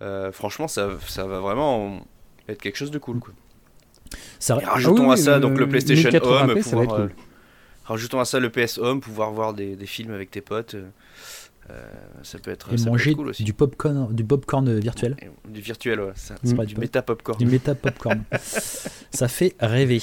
[0.02, 2.00] euh, franchement ça, ça va vraiment
[2.48, 3.34] être quelque chose de cool quoi.
[4.38, 6.62] Ça, Et rajoutons Ah oui, à ça oui, donc euh, le PlayStation 1080p, Home, être
[6.70, 7.12] pouvoir, euh, cool.
[7.84, 10.88] rajoutons à ça le PS Home, pouvoir voir des, des films avec tes potes, euh,
[11.70, 11.80] euh,
[12.24, 13.44] ça peut être, et ça peut manger être cool aussi.
[13.44, 15.16] du popcorn, du popcorn virtuel,
[15.48, 17.38] Du virtuel, ouais, c'est pas du du méta popcorn.
[17.38, 18.24] du méta popcorn.
[19.12, 20.00] ça fait rêver.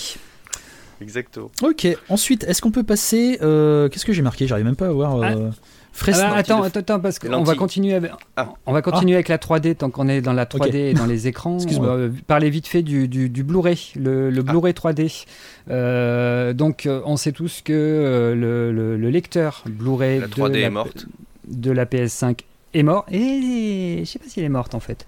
[1.02, 1.52] Exactement.
[1.64, 1.88] Ok.
[2.10, 4.48] Ensuite, est-ce qu'on peut passer euh, Qu'est-ce que j'ai marqué?
[4.48, 5.22] J'arrive même pas à voir.
[5.22, 5.50] Euh,
[5.94, 6.24] Fresno.
[6.28, 8.50] Ah bah, attends, attends, attends, parce qu'on va continuer avec, Ah.
[8.68, 10.74] on va continuer avec la 3D tant qu'on est dans la 3D Ok.
[10.76, 11.56] et dans les écrans.
[11.58, 11.98] Excuse-moi.
[12.28, 14.52] Parler vite fait du, du, du Blu-ray, le, le Ah.
[14.52, 15.26] Blu-ray 3D.
[15.70, 20.54] Euh, donc, euh, on sait tous que le, le- le lecteur Blu-ray La de 3D
[20.62, 21.06] la- est morte.
[21.48, 22.42] de la PS5
[22.76, 23.06] est mort.
[23.12, 25.06] Et je sais pas si elle est morte en fait.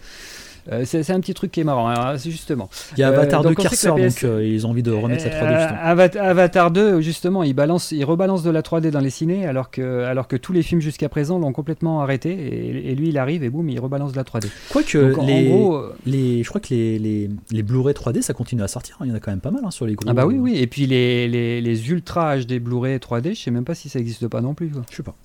[0.72, 2.70] Euh, c'est un petit truc qui est marrant, hein, c'est justement.
[2.96, 4.84] Il y a Avatar Euh, 2 donc on qui ressort, donc euh, ils ont envie
[4.84, 5.80] de remettre cette 3D Euh, justement.
[5.84, 9.72] Avat- Avatar 2, justement, il, balance, il rebalance de la 3D dans les ciné alors
[9.72, 12.32] que, alors que tous les films jusqu'à présent l'ont complètement arrêté.
[12.32, 14.48] Et, et lui, il arrive et boum, il rebalance de la 3D.
[14.72, 15.84] Quoique les, gros.
[16.06, 18.98] les, je crois que les, les, les Blu-ray 3D ça continue à sortir.
[19.00, 19.06] hein.
[19.06, 20.08] Il y en a quand même pas mal hein, sur les gros.
[20.10, 20.58] Ah bah oui, oui.
[20.58, 24.00] Et puis les, les, les Ultra HD Blu-ray 3D, je sais même pas si ça
[24.00, 24.70] existe pas non plus.
[24.70, 24.82] quoi.
[24.92, 25.16] Je sais pas.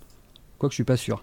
[0.58, 1.22] Quoique je suis pas sûr.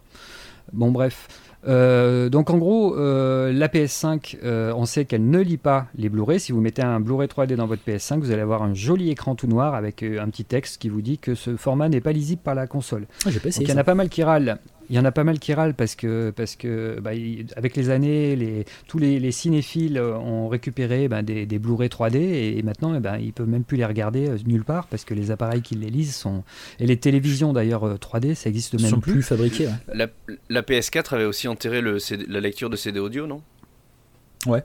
[0.74, 1.28] Bon, bref.
[1.68, 6.10] Euh, donc en gros, euh, la PS5, euh, on sait qu'elle ne lit pas les
[6.10, 6.40] Blu-ray.
[6.40, 9.36] Si vous mettez un Blu-ray 3D dans votre PS5, vous allez avoir un joli écran
[9.36, 12.42] tout noir avec un petit texte qui vous dit que ce format n'est pas lisible
[12.44, 13.06] par la console.
[13.26, 14.58] Ah, Donc il y en a pas mal qui râlent.
[14.92, 17.12] Il y en a pas mal qui râlent parce que, parce que bah,
[17.56, 21.88] avec les années, les, tous les, les cinéphiles euh, ont récupéré bah, des, des Blu-ray
[21.88, 24.88] 3D et, et maintenant eh ben, ils peuvent même plus les regarder euh, nulle part
[24.88, 26.44] parce que les appareils qui les lisent sont.
[26.80, 29.14] Et les télévisions d'ailleurs euh, 3D, ça existe même sont plus.
[29.14, 29.68] plus fabriqués.
[29.68, 29.74] ouais.
[29.94, 30.08] La,
[30.50, 33.42] la PS4 avait aussi enterré le CD la lecture de CD audio, non?
[34.46, 34.64] Ouais.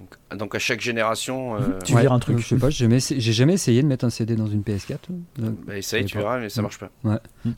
[0.00, 1.56] Donc, donc à chaque génération.
[1.56, 3.86] euh, Tu dire un truc euh, Je sais pas, j'ai jamais, j'ai jamais essayé de
[3.86, 4.96] mettre un CD dans une PS4.
[5.42, 6.90] euh, bah, essaye, tu verras, mais ça marche pas.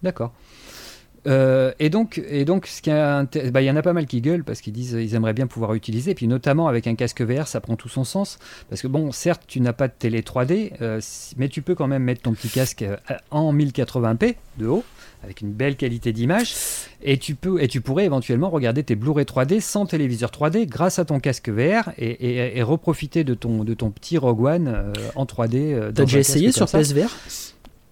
[0.02, 0.34] D'accord.
[1.26, 4.20] Euh, et donc, et donc, ce qui bah, il y en a pas mal qui
[4.22, 6.14] gueulent parce qu'ils disent ils aimeraient bien pouvoir utiliser.
[6.14, 8.38] Puis notamment avec un casque VR, ça prend tout son sens
[8.70, 11.74] parce que bon, certes, tu n'as pas de télé 3D, euh, si- mais tu peux
[11.74, 12.96] quand même mettre ton petit casque euh,
[13.30, 14.84] en 1080p de haut
[15.22, 16.54] avec une belle qualité d'image
[17.02, 20.98] et tu peux et tu pourrais éventuellement regarder tes Blu-ray 3D sans téléviseur 3D grâce
[20.98, 24.68] à ton casque VR et, et- et reprofiter de ton de ton petit Rogue One
[24.68, 25.74] euh, en 3D.
[25.74, 26.64] euh, dans T'as déjà essayé sur.
[26.66, 27.10] PSVR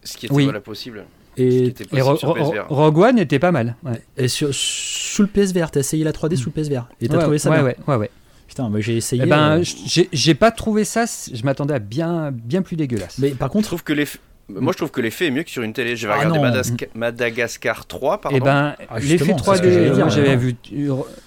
[0.03, 0.45] Ce qui était Oui.
[0.45, 1.05] voilà possible.
[1.39, 2.55] Et, Ro- Ro-.
[2.69, 3.77] Rogue One était pas mal.
[3.85, 4.03] Ouais.
[4.17, 7.23] et sur, sous le PSVR, t'as essayé la 3D sous le PSVR et t'as Ouais,
[7.23, 8.11] trouvé ça ouais, bien ouais, ouais, ouais.
[8.47, 9.23] Putain, moi j'ai essayé.
[9.25, 11.05] Eh ben, euh, j'ai j'ai pas trouvé ça.
[11.07, 13.19] Je m'attendais à bien, bien plus dégueulasse.
[13.19, 14.19] Mais par Je contre, trouve que l'effet.
[14.51, 15.95] Moi, je trouve que l'effet est mieux que sur une télé.
[15.95, 16.39] J'avais Ah regardé.
[16.39, 18.37] Madagascar, Madagascar 3, pardon.
[18.39, 20.57] Eh ben, Ah, l'effet justement, c'est ce que 3D, j'allais dire, moi j'avais vu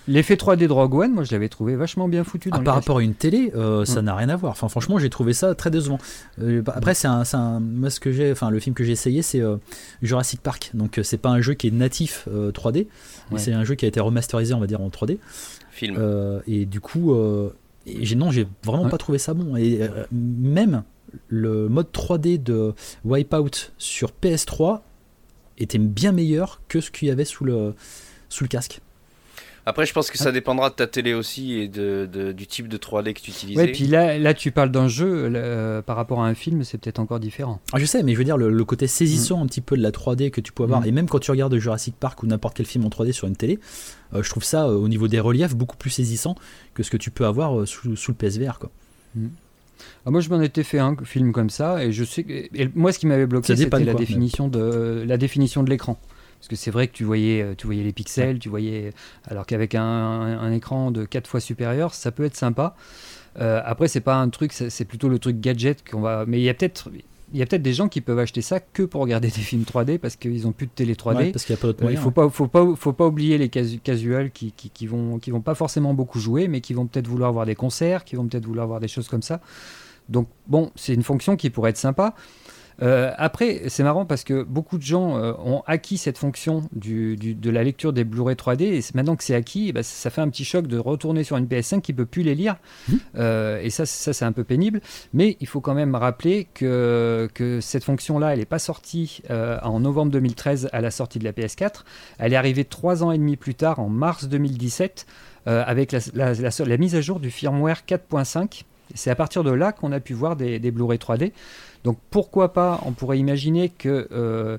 [0.08, 1.12] l'effet 3D de Rogue One.
[1.14, 2.50] Moi, je l'avais trouvé vachement bien foutu.
[2.50, 4.06] Dans Ah, par rapport à une télé, euh, ça Mm.
[4.06, 4.54] n'a rien à voir.
[4.54, 6.00] Enfin, franchement, j'ai trouvé ça très décevant.
[6.42, 8.84] Euh, bah, après, c'est un, c'est un- moi, ce que j'ai, enfin, le film que
[8.84, 9.58] j'ai essayé, c'est euh,
[10.02, 10.72] Jurassic Park.
[10.74, 12.88] Donc, c'est pas un jeu qui est natif euh, 3D,
[13.30, 13.40] mais Ouais.
[13.40, 15.20] c'est un jeu qui a été remasterisé, on va dire, en 3D.
[15.70, 15.96] Film.
[16.00, 17.50] Euh, et du coup, euh,
[17.86, 18.90] et non, j'ai vraiment Ouais.
[18.90, 19.56] pas trouvé ça bon.
[19.56, 20.84] Et euh, même
[21.28, 22.74] le mode 3D de
[23.06, 24.82] Wipeout sur PS3
[25.58, 27.74] était bien meilleur que ce qu'il y avait sous le,
[28.30, 28.80] sous le casque.
[29.63, 30.24] Après, je pense que Ah.
[30.24, 33.30] ça dépendra de ta télé aussi et de, de- du type de 3D que tu
[33.30, 33.60] utilisais.
[33.62, 36.63] Ouais, puis là, là, tu parles d'un jeu là, euh, par rapport à un film,
[36.63, 37.60] c'est peut-être encore différent.
[37.71, 39.84] Ah, je sais, mais je veux dire, le, le côté saisissant un petit peu de
[39.84, 40.86] la 3D que tu peux avoir, Mm.
[40.88, 43.36] et même quand tu regardes Jurassic Park ou n'importe quel film en 3D sur une
[43.36, 43.60] télé,
[44.15, 46.34] euh, je trouve ça, euh, au niveau des reliefs, beaucoup plus saisissant
[46.74, 48.58] que ce que tu peux avoir euh, sous, sous le PSVR.
[48.58, 48.71] Quoi.
[50.06, 52.70] Ah, moi, je m'en étais fait un film comme ça, et je sais que et
[52.76, 55.98] moi, ce qui m'avait bloqué, c'était la quoi, définition de la définition de l'écran.
[56.39, 58.94] Parce que c'est vrai que tu voyais, euh, tu voyais les pixels, tu voyais,
[59.26, 62.76] alors qu'avec un, un- un écran de 4 fois supérieur, ça peut être sympa.
[63.39, 66.26] Euh, après, c'est pas un truc, c'est plutôt le truc gadget qu'on va.
[66.28, 66.89] Mais il y a peut-être,
[67.34, 69.63] il y a peut-être des gens qui peuvent acheter ça que pour regarder des films
[69.63, 71.15] 3D parce qu'ils ont plus de télé 3D.
[71.17, 72.02] Ouais, parce qu'il n'y a pas d'autre Euh, il moyen.
[72.02, 75.32] faut pas, faut pas, faut pas oublier les casu- casuals qui, qui, qui vont, qui
[75.32, 78.28] vont pas forcément beaucoup jouer, mais qui vont peut-être vouloir voir des concerts, qui vont
[78.28, 79.39] peut-être vouloir voir des choses comme ça.
[80.10, 82.15] Donc bon, c'est une fonction qui pourrait être sympa.
[82.82, 87.15] Euh, après, c'est marrant parce que beaucoup de gens euh, ont acquis cette fonction du,
[87.15, 90.22] du- de la lecture des Blu-ray 3D et maintenant que c'est acquis, ben, ça fait
[90.22, 92.56] un petit choc de retourner sur une PS5 qui peut plus les lire.
[92.89, 93.00] Mhm.
[93.17, 94.82] Euh, et ça, ça c'est un peu pénible.
[95.13, 99.80] Mais il faut quand même rappeler que, que cette fonction-là, elle n'est pas sortie en
[99.80, 101.84] novembre 2013 à la sortie de la PS4.
[102.20, 105.06] Elle est arrivée trois ans et demi plus tard, en mars 2017,
[105.48, 108.63] euh, avec la, la- la- la mise à jour du firmware 4.5.
[108.94, 111.32] C'est à partir de là qu'on a pu voir des, des Blu-ray 3D.
[111.84, 114.08] Donc pourquoi pas, on pourrait imaginer que...
[114.12, 114.58] euh,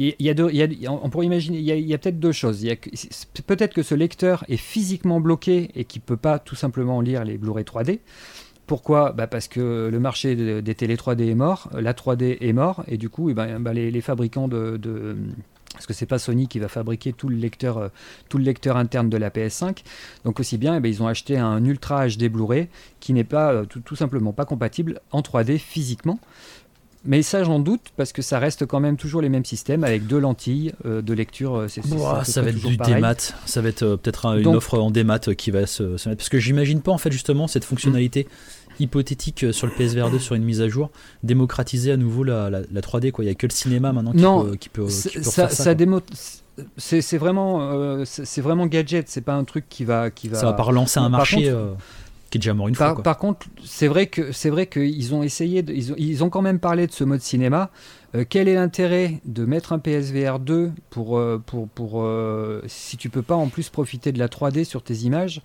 [0.00, 0.52] il y a deux-
[0.88, 2.64] on pourrait imaginer, il y a, peut-être deux choses.
[3.48, 7.24] Peut-être que ce lecteur est physiquement bloqué et qui ne peut pas tout simplement lire
[7.24, 7.98] les Blu-ray 3D.
[8.68, 9.10] Pourquoi?
[9.12, 12.84] Bah Parce que le marché de- des télé 3D est mort, la 3D est mort,
[12.86, 15.16] et du coup, eh ben, bah, les, fabricants de-
[15.72, 17.88] parce que c'est pas Sony qui va fabriquer tout le lecteur, euh,
[18.28, 19.78] tout le lecteur interne de la PS5.
[20.24, 22.68] Donc aussi bien, eh ben, ils ont acheté un Ultra HD Blu-ray
[23.00, 26.18] qui n'est pas euh, tout, tout simplement pas compatible en 3D physiquement.
[27.04, 30.06] Mais ça, j'en doute parce que ça reste quand même toujours les mêmes systèmes avec
[30.08, 31.66] deux lentilles euh, de lecture.
[31.68, 32.94] c'est- c'est- Ouah, c'est ça va être du pareil.
[32.96, 33.14] démat,
[33.46, 36.18] ça va être peut-être un- une Donc- offre en démat qui va se, se mettre.
[36.18, 38.26] Parce que j'imagine pas en fait justement cette fonctionnalité
[38.80, 40.90] hypothétique euh, sur le PSVR 2 sur une mise à jour,
[41.22, 43.10] démocratiser à nouveau la, la- la 3D.
[43.10, 43.24] Quoi.
[43.24, 45.22] Il n'y a que le cinéma maintenant qui Non, peut, qui peut, qui C'est- peut
[45.22, 45.64] ça, refaire ça.
[45.64, 45.74] ça quoi.
[45.74, 46.02] démo-
[46.76, 49.08] c'est vraiment, euh, c'est vraiment gadget.
[49.08, 50.38] C'est pas un truc qui va, qui va.
[50.38, 51.74] Ça va pas relancer un marché contre- euh,
[52.30, 52.86] qui est déjà mort une fois.
[52.86, 53.02] Par, quoi.
[53.04, 56.30] par contre, c'est vrai que c'est vrai qu'ils ont essayé, de- ils, ont, ils ont
[56.30, 57.70] quand même parlé de ce mode cinéma.
[58.14, 63.08] Euh, quel est l'intérêt de mettre un PSVR 2 pour, pour, pour euh, si tu
[63.08, 65.42] peux pas en plus profiter de la 3D sur tes images?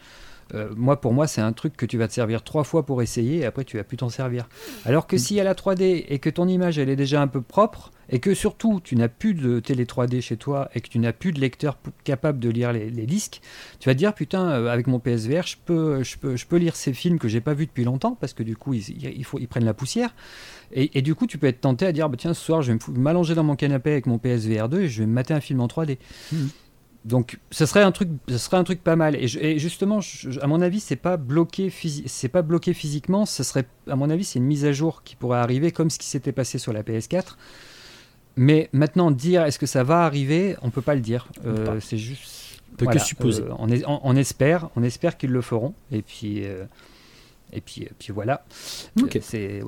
[0.53, 3.01] Euh, moi, pour moi, c'est un truc que tu vas te servir trois fois pour
[3.01, 4.47] essayer et après tu vas plus t'en servir.
[4.85, 7.27] Alors que s'il y a la 3D et que ton image elle est déjà un
[7.27, 10.89] peu propre et que surtout tu n'as plus de télé 3D chez toi et que
[10.89, 13.41] tu n'as plus de lecteur capable de lire les, les disques,
[13.79, 16.57] tu vas te dire putain euh, avec mon PSVR je peux, je peux, je peux
[16.57, 19.13] lire ces films que j'ai pas vus depuis longtemps parce que du coup ils, ils-
[19.17, 20.13] il faut, ils prennent la poussière
[20.73, 22.73] et, et du coup tu peux être tenté à dire bah, tiens ce soir je
[22.73, 25.41] vais m'allonger dans mon canapé avec mon PSVR 2 et je vais me mater un
[25.41, 25.97] film en 3D.
[26.31, 26.49] Mhm.
[27.05, 29.15] Donc, ce serait un truc, ce serait un truc pas mal.
[29.15, 29.99] Et, justement,
[30.41, 31.71] à mon avis, c'est pas bloqué,
[32.05, 33.25] c'est pas bloqué physiquement.
[33.25, 35.99] Ce serait, à mon avis, c'est une mise à jour qui pourrait arriver, comme ce
[35.99, 37.35] qui s'était passé sur la PS4.
[38.35, 41.27] Mais maintenant, dire est-ce que ça va arriver, on peut pas le dire.
[41.45, 42.61] Euh, c'est juste.
[42.71, 43.43] On peut que supposer.
[43.43, 45.75] Euh, on, espère, on espère qu'ils le feront.
[45.91, 46.63] Et puis, euh,
[47.51, 48.45] et puis, puis voilà.
[49.21, 49.61] C'est.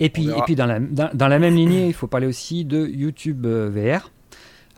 [0.00, 2.86] Et puis, et puis dans, la, dans, la même lignée, il faut parler aussi de
[2.86, 4.12] YouTube VR.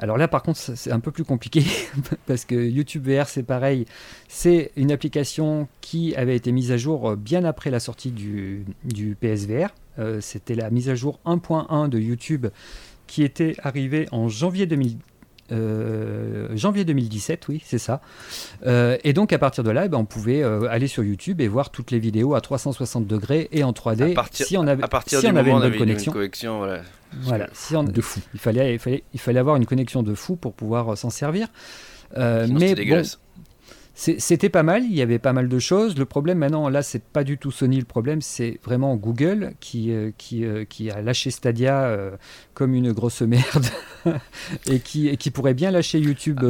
[0.00, 1.62] Alors là, par contre, c'est un peu plus compliqué
[2.26, 3.84] parce que YouTube VR, c'est pareil.
[4.28, 8.64] C'est une application qui avait été mise à jour bien après la sortie du,
[9.20, 9.68] PSVR.
[9.98, 12.46] Euh, c'était la mise à jour 1.1 de YouTube
[13.06, 14.64] qui était arrivée en janvier
[15.52, 18.00] euh, janvier 2017, oui, c'est ça.
[18.66, 21.48] Euh, et donc à partir de là, eh ben, on pouvait aller sur YouTube et
[21.48, 25.36] voir toutes les vidéos à 360 degrés et en 3D si on avait, si on
[25.36, 26.12] avait une bonne connexion.
[27.22, 27.48] voilà.
[27.52, 28.20] si on, de fou.
[28.34, 31.48] Il fallait, il fallait, il fallait avoir une connexion de fou pour pouvoir s'en servir.
[32.16, 33.02] mais bon,
[34.00, 35.98] c'était pas mal, il y avait pas mal de choses.
[35.98, 39.92] Le problème maintenant, là, c'est pas du tout Sony le problème, c'est vraiment Google qui,
[39.92, 42.12] euh, qui, euh, qui, a lâché Stadia euh,
[42.54, 43.66] comme une grosse merde
[44.70, 46.40] et, qui, qui pourrait bien lâcher YouTube.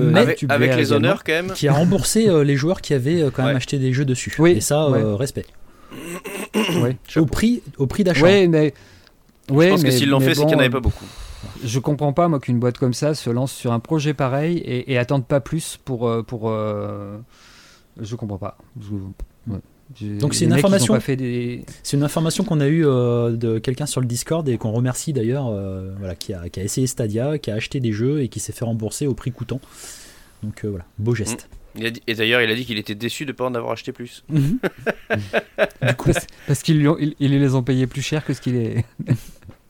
[0.49, 1.53] avec, les honneurs quand même.
[1.53, 4.33] Qui a remboursé les joueurs qui avaient quand même acheté des jeux dessus.
[4.39, 4.87] Oui, et ça,
[5.17, 5.47] respect.
[7.17, 8.27] au prix, au prix d'achat.
[8.27, 8.75] Oui, mais.
[9.49, 11.05] Je pense que s'ils l'ont fait, c'est qu'il n'y en avait pas beaucoup
[11.65, 14.93] je comprends pas moi qu'une boîte comme ça se lance sur un projet pareil et,
[14.93, 17.19] et attende pas plus pour euh, pour euh,
[18.01, 18.59] je comprends pas.
[18.77, 20.97] Donc c'est une, information.
[20.97, 21.65] Des...
[21.83, 25.13] C'est une information qu'on a eue euh, de quelqu'un sur le Discord et qu'on remercie
[25.13, 25.51] d'ailleurs,
[25.99, 28.53] voilà, qui a, qui a, essayé Stadia, qui a acheté des jeux et qui s'est
[28.53, 29.61] fait rembourser au prix coûtant.
[30.43, 31.49] Donc voilà, beau geste.
[31.75, 31.87] Mm.
[32.07, 34.25] et d'ailleurs, il a dit qu'il était déçu de ne pas en avoir acheté plus.
[34.29, 34.59] Mhm.
[35.89, 36.11] du coup,
[36.47, 36.89] parce, qu'ils
[37.19, 38.85] ils, les ont payés plus cher que ce qu'il est.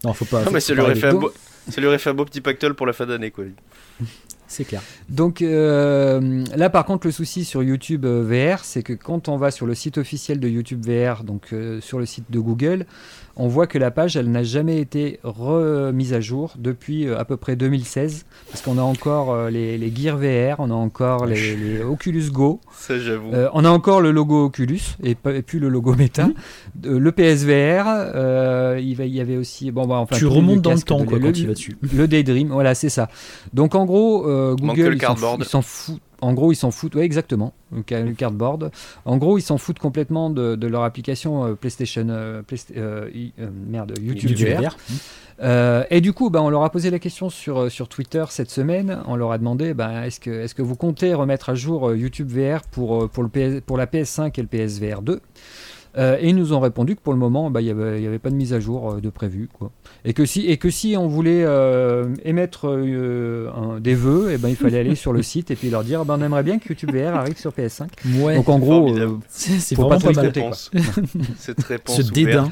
[0.04, 0.44] non, faut pas.
[0.44, 1.32] Non, mais ça lui aurait fait un beau,
[1.70, 3.44] ça lui aurait fait un beau petit pactole pour la fin d'année, quoi.
[4.50, 4.82] C'est clair.
[5.08, 9.36] Donc euh, là, par contre, le souci sur YouTube euh, VR, c'est que quand on
[9.36, 12.84] va sur le site officiel de YouTube VR, donc euh, sur le site de Google,
[13.42, 17.24] on voit que la page, elle n'a jamais été remise à jour depuis euh, à
[17.24, 21.24] peu près 2016, parce qu'on a encore euh, les, les, Gear VR, on a encore
[21.26, 23.32] les, Oculus Go, Ça, j'avoue.
[23.32, 26.32] Euh, on a encore le logo Oculus et, puis le logo Meta, mmh.
[26.98, 31.04] le PSVR, il, il y avait aussi, bon, bah, enfin, tu remontes dans le temps
[31.04, 31.78] quoi, quand tu vas dessus.
[31.94, 33.08] Le Daydream, voilà, c'est ça.
[33.54, 34.26] Donc en gros,
[34.58, 34.98] Google,
[35.38, 36.94] ils s'en foutent en gros, ils s'en foutent.
[36.94, 37.52] Oui, exactement.
[37.72, 38.70] Le cardboard.
[39.04, 42.06] En gros, ils s'en foutent complètement de, leur application euh, PlayStation.
[42.08, 42.42] Euh,
[42.76, 43.30] euh,
[43.66, 44.76] merde, YouTube, VR.
[45.90, 49.02] et du coup, bah, on leur a posé la question sur, sur Twitter cette semaine.
[49.06, 52.28] On leur a demandé bah, est-ce que, est que vous comptez remettre à jour YouTube
[52.28, 55.20] VR pour, pour, le pour la PS5 et le PSVR 2
[55.96, 58.18] euh, et ils nous ont répondu que pour le moment, bah, il n'y avait, avait,
[58.18, 59.48] pas de mise à jour euh, de prévu.
[59.52, 59.72] Quoi.
[60.04, 62.68] Et, que si, et que si on voulait euh, émettre
[63.80, 66.04] des vœux, et eh ben, il fallait aller sur le site et puis leur dire
[66.04, 67.88] bah, on aimerait bien que YouTube VR arrive sur PS5.
[68.20, 68.94] Ouais, Donc en gros,
[69.28, 70.32] c'est vraiment pas, mal.
[71.38, 72.50] Cette réponse Ce dédain.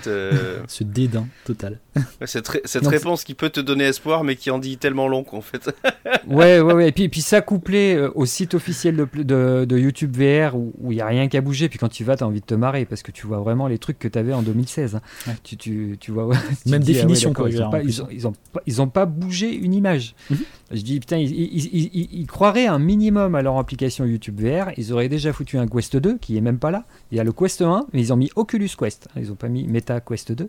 [0.67, 1.79] Ce dédain total.
[2.27, 5.41] cette, cette réponse qui peut te donner espoir, mais qui en dit tellement long qu'en
[5.41, 5.71] fait.
[6.29, 6.89] ouais, ouais, ouais.
[6.89, 10.73] Et puis, et puis ça couplé au site officiel de, de, de YouTube VR où
[10.91, 11.69] il n'y a rien qu'à bouger.
[11.69, 13.69] Puis quand tu vas, tu as envie de te marrer parce que tu vois vraiment
[13.69, 14.97] les trucs que tu avais en 2016.
[14.97, 15.33] Hein.
[15.43, 16.31] Tu, tu, tu, vois,
[16.67, 17.51] Même définition, quoi.
[17.51, 18.33] Ils n'ont pas, ils ont, ils ont,
[18.67, 20.15] ils ont pas bougé une image.
[20.31, 20.39] Mhm.
[20.71, 24.71] Je dis, putain, ils, ils, ils, croiraient un minimum à leur application YouTube VR.
[24.77, 26.85] Ils auraient déjà foutu un Quest 2 qui est même pas là.
[27.11, 29.09] Il y a le Quest 1, mais ils ont mis Oculus Quest.
[29.17, 30.49] Ils n'ont pas mis Meta Quest 2.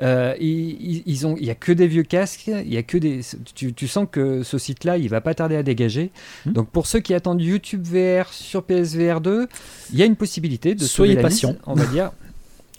[0.00, 2.46] Euh, ils, ont, il n'y a que des vieux casques.
[2.48, 3.20] Il y a que des,
[3.54, 6.10] tu, tu sens que ce site-là, il va pas tarder à dégager.
[6.46, 6.52] Mhm.
[6.52, 9.48] Donc pour ceux qui attendent YouTube VR sur PSVR 2,
[9.92, 12.12] il y a une possibilité de soyez patient, on va dire.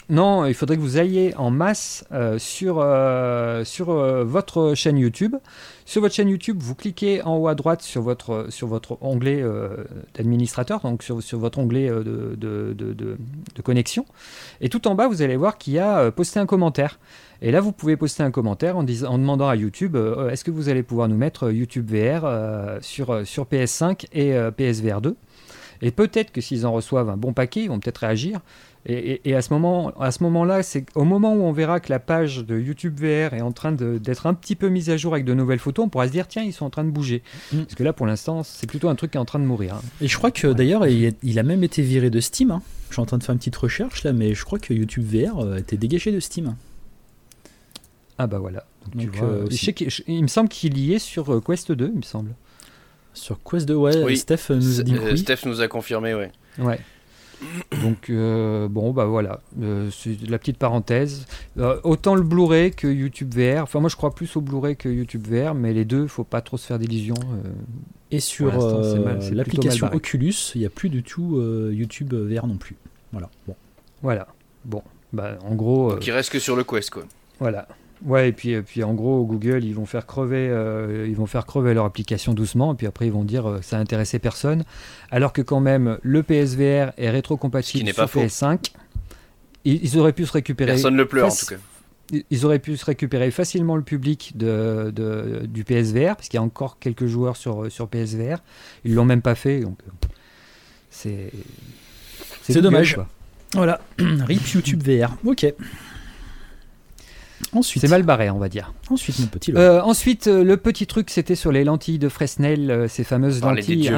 [0.09, 5.35] Non, il faudrait que vous alliez en masse euh, sur, euh, euh, votre chaîne YouTube.
[5.85, 8.47] Sur votre chaîne YouTube, vous cliquez en haut à droite sur votre,
[9.01, 9.43] onglet
[10.13, 13.17] d'administrateur, donc sur, votre onglet de,
[13.63, 14.05] connexion.
[14.61, 16.99] Et tout en bas, vous allez voir qu'il y a posté un commentaire.
[17.41, 19.97] Et là, vous pouvez poster un commentaire en, demandant à YouTube
[20.31, 25.15] est-ce que vous allez pouvoir nous mettre YouTube VR sur, sur PS5 et PSVR 2
[25.83, 28.39] et peut-être que s'ils en reçoivent un bon paquet, ils vont peut-être réagir.
[28.85, 31.99] Et, à ce moment, à ce moment-là, c'est au moment où on verra que la
[31.99, 35.25] page de YouTube VR est en train d'être un petit peu mise à jour avec
[35.25, 37.23] de nouvelles photos, on pourra se dire tiens, ils sont en train de bouger.
[37.53, 37.59] Mm.
[37.59, 39.75] Parce que là, pour l'instant, c'est plutôt un truc qui est en train de mourir.
[39.75, 39.81] Hein.
[40.01, 42.51] Et je crois que d'ailleurs, il, a même été viré de Steam.
[42.51, 42.61] Hein.
[42.89, 45.05] Je suis en train de faire une petite recherche là, mais je crois que YouTube
[45.05, 46.55] VR a été dégagé de Steam.
[48.17, 48.65] Ah bah voilà.
[49.21, 49.47] Euh,
[50.07, 52.35] il me semble qu'il y est sur euh, Quest 2, il me semble.
[53.13, 54.15] Sur Quest 2, ouais.
[54.15, 55.17] Steph nous a dit oui.
[55.17, 56.31] Steph nous a confirmé, ouais.
[56.59, 56.79] Ouais.
[57.81, 61.25] Donc euh, bon bah voilà, euh, c'est la petite parenthèse.
[61.57, 63.63] Euh, autant le Blu-ray que YouTube VR.
[63.63, 66.41] Enfin moi je crois plus au Blu-ray que YouTube VR, mais les deux, faut pas
[66.41, 67.15] trop se faire d'illusions.
[67.45, 67.49] euh.
[68.11, 69.89] Et sur Pour l'instant, c'est euh, mal- c'est plutôt l'application.
[69.93, 72.75] Oculus, il n'y a plus du tout euh, YouTube VR non plus.
[73.11, 73.29] Voilà.
[73.47, 73.55] Bon.
[74.03, 74.27] Voilà.
[74.65, 77.03] Bon, bah en gros, euh, Qui reste que sur le Quest, quoi.
[77.39, 77.67] voilà.
[78.05, 81.25] Ouais, et puis, et puis en gros, Google, ils vont faire crever, euh, ils vont
[81.25, 84.63] faire crever leur application doucement, et puis après ils vont dire euh, ça intéressait personne,
[85.09, 88.19] alors que quand même le PSVR est rétrocompatible sur pas faux.
[88.21, 88.71] PS5.
[89.65, 90.71] Ils, ils auraient pu se récupérer.
[90.73, 91.55] Personne ne le pleure, en tout cas.
[92.29, 96.41] ils- auraient pu se récupérer facilement le public de, de- du PSVR, parce qu'il y
[96.41, 98.39] a encore quelques joueurs sur, sur PSVR.
[98.83, 100.07] Ils l'ont même pas fait, donc euh,
[100.89, 101.31] c'est.
[102.41, 102.95] C'est dommage.
[102.95, 103.07] quoi.
[103.53, 103.79] Voilà.
[103.99, 105.15] RIP YouTube VR.
[105.25, 105.45] Ok.
[107.51, 108.73] Ensuite, C'est mal barré, on va dire.
[108.89, 109.51] ensuite mon petit.
[109.51, 109.63] Laurent.
[109.65, 113.41] Euh, ensuite, euh, le petit truc, c'était sur les lentilles de Fresnel, euh, ces fameuses
[113.41, 113.91] Parlez lentilles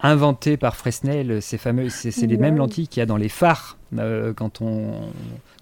[0.00, 1.40] inventées par Fresnel.
[1.42, 4.60] Ces fameuses, c'est c'est les mêmes lentilles qu'il y a dans les phares euh, quand
[4.60, 4.92] on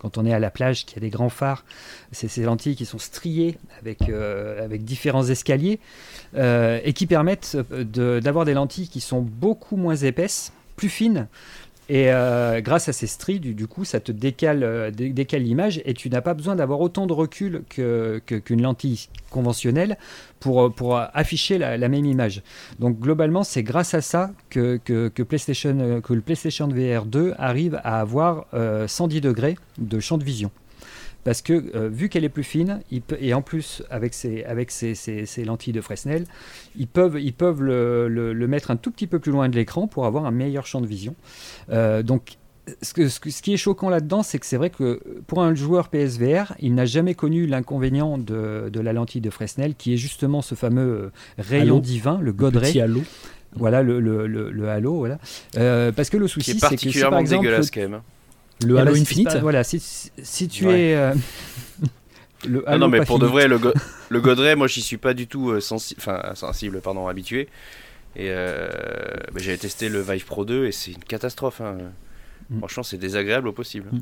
[0.01, 1.65] quand on est à la plage, qu'il y a des grands phares.
[2.13, 5.79] C'est ces lentilles qui sont striées avec euh, avec différents escaliers
[6.37, 11.29] euh, et qui permettent de- d'avoir des lentilles qui sont beaucoup moins épaisses, plus fines.
[11.91, 15.83] Et euh, grâce à ces stries, du, coup, ça te décale, euh, dé- décale l'image
[15.85, 19.99] et tu n'as pas besoin d'avoir autant de recul que- que- qu'une lentille conventionnelle
[20.41, 22.43] pour, euh, afficher la, même image.
[22.79, 28.01] Donc globalement, c'est grâce à ça que, que, PlayStation, le PlayStation VR 2 arrive à
[28.01, 30.51] avoir euh, 110 degrés de champ de vision.
[31.25, 34.45] Parce que euh, vu qu'elle est plus fine, il peut- et en plus avec ces
[35.47, 36.25] lentilles de Fresnel,
[36.79, 39.57] ils peuvent, ils peuvent le, le- le mettre un tout petit peu plus loin de
[39.57, 41.15] l'écran pour avoir un meilleur champ de vision.
[41.71, 42.37] Euh, donc
[42.83, 45.43] ce, que- ce que- ce qui est choquant là-dedans, c'est que c'est vrai que pour
[45.43, 49.95] un joueur PSVR, il n'a jamais connu l'inconvénient de, de la lentille de Fresnel, qui
[49.95, 51.81] est justement ce fameux euh, rayon Halo.
[51.81, 52.81] divin, le God Ray.
[52.81, 53.01] halo.
[53.57, 55.19] Voilà le, le, le- le halo, voilà.
[55.59, 58.01] Euh, parce que le souci, est c'est que si particulièrement par exemple, dégueulasse, quand même.
[58.65, 59.31] Le eh Halo ben, si- Infinite.
[59.31, 60.81] si- voilà, si, tu Ouais.
[60.81, 61.15] es euh,
[62.49, 63.73] le Ah Halo non, mais pour de vrai, le, go
[64.09, 67.49] le Godray, moi, j'y suis pas du tout euh, sensi- enfin, sensible, pardon, habitué.
[68.17, 68.69] Et euh,
[69.33, 71.61] bah, j'avais testé le Vive Pro 2 et c'est une catastrophe.
[71.61, 71.77] hein.
[72.51, 72.59] Mm.
[72.59, 73.89] Franchement, c'est désagréable au possible.
[73.93, 74.01] Mm.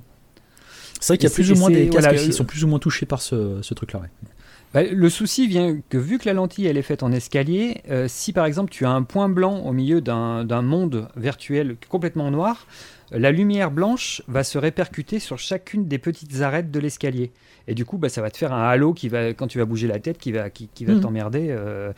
[1.01, 2.63] C'est vrai qu'il y a plus ou moins des casques voilà, qui le- sont plus
[2.65, 4.01] ou moins touchés par ce, ce truc-là.
[4.01, 4.09] ouais.
[4.75, 8.07] Bah, le souci vient que vu que la lentille elle est faite en escalier, euh,
[8.09, 12.31] si par exemple tu as un point blanc au milieu d'un d'un monde virtuel complètement
[12.31, 17.31] noir, euh, la lumière blanche va se répercuter sur chacune des petites arêtes de l'escalier.
[17.69, 19.65] Et du coup, bah, ça va te faire un halo qui va, quand tu vas
[19.65, 21.01] bouger la tête, qui va, qui, qui va Mhm.
[21.01, 21.47] t'emmerder.
[21.51, 21.93] euh.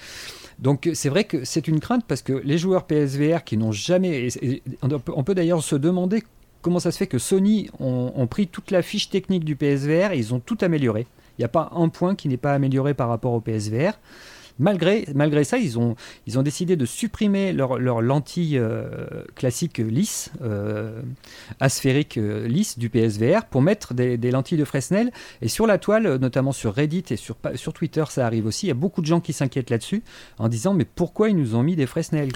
[0.59, 4.29] Donc c'est vrai que c'est une crainte parce que les joueurs PSVR qui n'ont jamais...
[4.29, 6.23] et- et on peut, on peut d'ailleurs se demander
[6.63, 10.13] comment ça se fait que Sony ont, ont pris toute la fiche technique du PSVR
[10.13, 11.07] et ils ont tout amélioré.
[11.39, 13.93] Il n'y a pas un point qui n'est pas amélioré par rapport au PSVR.
[14.61, 15.97] Malgré, malgré ça, ils ont,
[16.27, 18.85] ils ont décidé de supprimer leur, leur lentille euh,
[19.35, 21.03] classique lisse, euh,
[21.59, 25.11] asphérique euh, lisse du PSVR pour mettre des, lentilles de Fresnel.
[25.43, 27.37] Et sur la toile, notamment sur Reddit et sur,
[27.73, 28.67] Twitter, ça arrive aussi.
[28.67, 30.05] Il y a beaucoup de gens qui s'inquiètent là-dessus
[30.39, 32.31] en disant mais pourquoi ils nous ont mis des Fresnel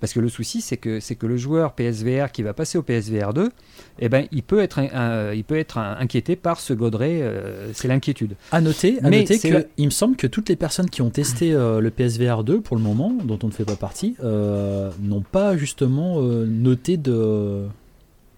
[0.00, 2.82] Parce que le souci, c'est que, c'est que le joueur PSVR qui va passer au
[2.82, 3.50] PSVR 2,
[3.98, 7.20] eh ben, il peut être, un- un- il peut être un- inquiété par ce godret.
[7.22, 8.34] euh, c'est l'inquiétude.
[8.50, 11.02] À noter, à Mais noter que la- il me semble que toutes les personnes qui
[11.02, 14.16] ont testé euh, le PSVR 2 pour le moment, dont on ne fait pas partie,
[14.24, 17.66] euh, n'ont pas justement euh, noté de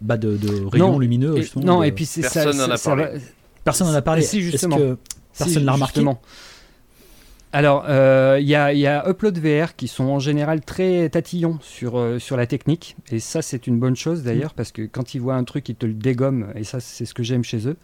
[0.01, 1.39] bah, de, de rayons Non, lumineux.
[1.39, 2.43] Et- non, de- et puis c'est ça.
[2.43, 3.05] Personne n'en ça- a ça parlé.
[3.05, 3.11] va-
[3.63, 4.23] personne n'en a parlé.
[4.23, 4.77] Si, justement.
[4.77, 4.97] que
[5.39, 6.21] personne Si, l'a remarqué justement.
[7.55, 11.09] Alors, euh, il y, a, il y a Upload VR qui sont en général très
[11.11, 12.97] tatillons sur, euh, sur la technique.
[13.11, 15.75] Et ça, c'est une bonne chose d'ailleurs, parce que quand ils voient un truc, ils
[15.75, 16.47] te le dégomment.
[16.55, 17.77] Et ça, c'est ce que j'aime chez eux.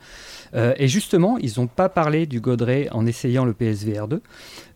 [0.54, 4.22] Euh, et justement, ils n'ont pas parlé du Godray en essayant le PSVR 2.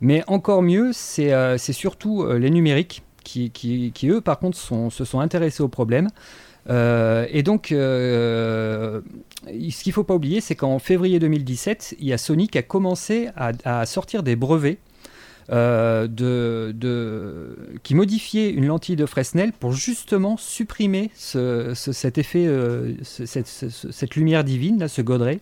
[0.00, 5.20] Mais encore mieux, c'est euh, surtout euh, les numériques qui, eux, par contre, se sont
[5.20, 6.08] intéressés au problème.
[6.70, 9.00] Euh, et donc, euh,
[9.46, 12.58] ce qu'il ne faut pas oublier, c'est qu'en février 2017, il y a Sony qui
[12.58, 14.78] a commencé à, à sortir des brevets
[15.50, 22.18] euh, de, de, qui modifiaient une lentille de Fresnel pour justement supprimer ce, ce- cet
[22.18, 25.40] effet, euh, ce- cette, ce- cette lumière divine, là, ce godret.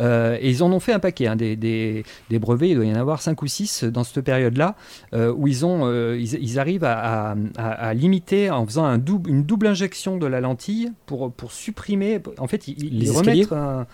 [0.00, 2.84] Euh, et ils en ont fait un paquet, hein, des, des- des brevets, il doit
[2.84, 4.76] y en avoir 5 ou 6 dans cette période-là,
[5.12, 9.30] où ils, ont, ils, ils arrivent à, à- à- à limiter en faisant un double,
[9.30, 12.20] une double injection de la lentille pour, pour supprimer.
[12.38, 13.86] En fait, ils, ils Les remettent un-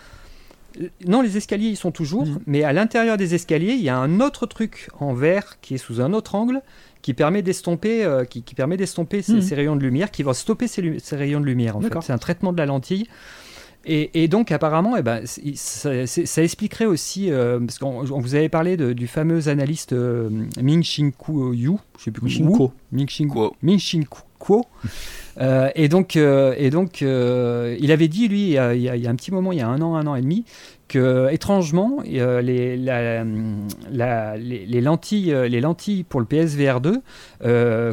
[1.07, 2.39] Non, les escaliers, ils sont toujours, Mhm.
[2.47, 5.78] mais à l'intérieur des escaliers, il y a un autre truc en verre qui est
[5.78, 6.62] sous un autre angle
[7.03, 9.41] qui permet d'estomper euh, qui, qui permet d'estomper ces, Mhm.
[9.43, 11.76] ces rayons de lumière, qui va stopper ces, rayons de lumière.
[11.76, 11.93] En fait.
[12.03, 13.07] C'est un traitement de la lentille.
[13.87, 18.51] Et, et donc apparemment, eh ben, ça, expliquerait aussi, euh, parce qu'on on vous avait
[18.51, 20.28] parlé de- du fameux analyste euh,
[20.61, 22.72] Ming Shin Kuo Yu, je sais plus Ming Kuo.
[22.93, 23.57] Ming Shin Kuo.
[23.62, 24.03] Ming Shin
[24.39, 24.66] Kuo,
[25.41, 29.14] et donc, et donc il avait dit, lui, il y, a, il y, a, un
[29.14, 30.45] petit moment, il y a un an, un an et demi,
[30.86, 33.20] que étrangement, les, les,
[34.80, 37.01] lentilles, les lentilles pour le PSVR 2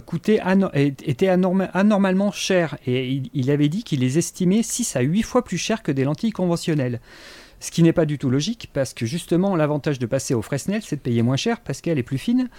[0.05, 0.41] coûtaient
[0.83, 2.77] étaient anormalement chères.
[2.85, 5.91] Et il, il avait dit qu'il les estimait 6 à 8 fois plus chères que
[5.91, 6.99] des lentilles conventionnelles.
[7.59, 10.81] Ce qui n'est pas du tout logique parce que justement l'avantage de passer au Fresnel,
[10.83, 12.49] c'est de payer moins cher parce qu'elle est plus fine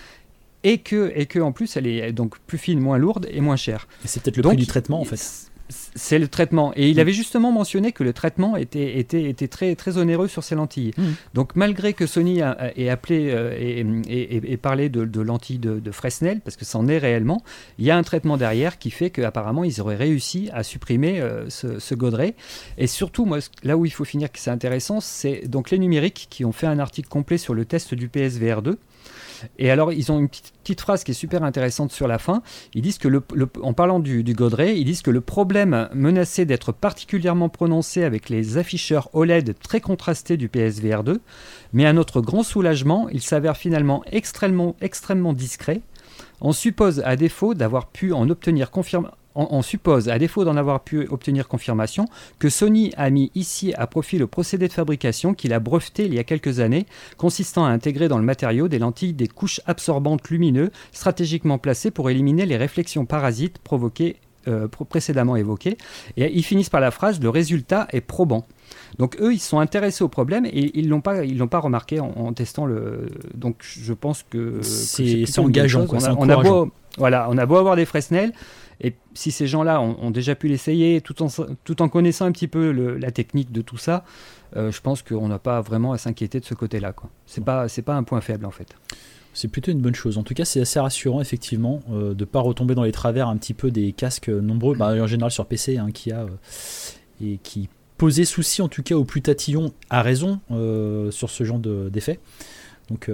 [0.64, 3.56] et que, et que en plus elle est donc plus fine, moins lourde et moins
[3.56, 3.88] chère.
[4.04, 6.72] C'est peut-être le prix du traitement en fait c'est le traitement.
[6.76, 10.44] Et il avait justement mentionné que le traitement était, était, était très, très onéreux sur
[10.44, 10.92] ces lentilles.
[10.96, 11.02] Mm.
[11.34, 16.64] Donc malgré que Sony ait appelé euh, et, parlé de, lentilles de, Fresnel, parce que
[16.64, 17.42] c'en est réellement,
[17.78, 21.48] il y a un traitement derrière qui fait qu'apparemment ils auraient réussi à supprimer euh,
[21.48, 22.34] ce, ce, godret.
[22.76, 26.28] Et surtout, moi, là où il faut finir que c'est intéressant, c'est donc les numériques
[26.30, 28.78] qui ont fait un article complet sur le test du PSVR 2.
[29.58, 32.42] Et alors, ils ont une petite, phrase qui est super intéressante sur la fin.
[32.74, 33.08] Ils disent que,
[33.62, 38.58] en parlant du, du ils disent que le problème menaçait d'être particulièrement prononcé avec les
[38.58, 41.20] afficheurs OLED très contrastés du PSVR 2,
[41.72, 45.80] mais à notre grand soulagement, il s'avère finalement extrêmement, extrêmement discret.
[46.40, 50.80] On suppose, à défaut d'avoir pu en obtenir confirmation on, suppose, à défaut d'en avoir
[50.80, 52.06] pu obtenir confirmation,
[52.38, 56.14] que Sony a mis ici à profit le procédé de fabrication qu'il a breveté il
[56.14, 56.86] y a quelques années,
[57.16, 62.10] consistant à intégrer dans le matériau des lentilles des couches absorbantes lumineuses stratégiquement placées pour
[62.10, 64.16] éliminer les réflexions parasites provoquées
[64.48, 65.76] euh, précédemment évoquées.
[66.16, 68.46] Et ils finissent par la phrase le résultat est probant.
[68.98, 72.00] Donc eux, ils sont intéressés au problème et ils l'ont pas, ils l'ont pas remarqué
[72.00, 73.08] en, testant le.
[73.34, 75.86] Donc je pense que c'est engageant.
[75.86, 78.32] Quoi, on, a, beau, voilà, on a beau avoir des Fresnel,
[78.80, 81.28] et si ces gens-là ont, déjà pu l'essayer, tout en,
[81.64, 84.04] tout en connaissant un petit peu la technique de tout ça,
[84.56, 86.94] euh, je pense qu'on n'a pas vraiment à s'inquiéter de ce côté-là.
[87.26, 88.74] Ce n'est pas, pas un point faible en fait.
[89.34, 90.16] C'est plutôt une bonne chose.
[90.16, 93.28] En tout cas, c'est assez rassurant, effectivement, euh, de ne pas retomber dans les travers
[93.28, 96.28] un petit peu des casques nombreux, bah, en général sur PC, hein, qui a, euh,
[97.22, 97.68] et qui
[97.98, 100.40] posait souci, en tout cas, aux plus tatillons, à raison,
[101.10, 102.20] sur ce genre d'effet.
[102.90, 103.10] Donc,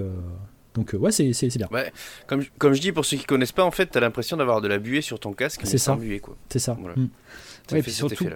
[0.75, 1.69] donc euh, ouais, c'est, bien.
[1.71, 1.93] Ouais,
[2.27, 4.61] comme, comme je dis, pour ceux qui connaissent pas, en fait, tu as l'impression d'avoir
[4.61, 5.95] de la buée sur ton casque, c'est ça.
[5.95, 6.37] buée, quoi.
[6.49, 6.75] C'est ça.
[6.75, 7.81] Mm.
[7.87, 8.27] surtout,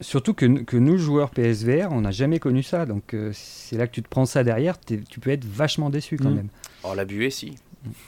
[0.00, 2.84] surtout que, que, nous, joueurs PSVR, on n'a jamais connu ça.
[2.84, 6.18] Donc euh, c'est là que tu te prends ça derrière, tu peux être vachement déçu
[6.18, 6.36] quand mm.
[6.36, 6.48] même.
[6.84, 7.54] Oh, la buée, si.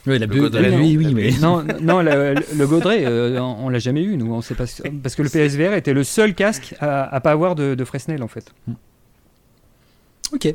[0.06, 1.30] Oui, la, buée, oui, mais...
[1.40, 2.68] Non, non le, le
[3.06, 4.32] euh, on, l'a jamais eu, nous.
[4.32, 4.64] On sait pas,
[5.02, 8.22] parce que le PSVR était le seul casque à, ne pas avoir de, de Fresnel,
[8.22, 8.52] en fait.
[8.66, 8.72] Mm.
[10.32, 10.54] Ok.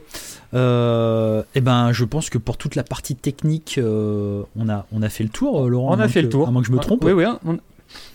[0.53, 5.01] Euh, eh ben, je pense que pour toute la partie technique, euh, on, a, on
[5.01, 5.95] a fait le tour, euh, Laurent.
[5.95, 6.47] On a fait le tour.
[6.47, 7.03] À moins que je me trompe.
[7.03, 7.25] Oui, oui.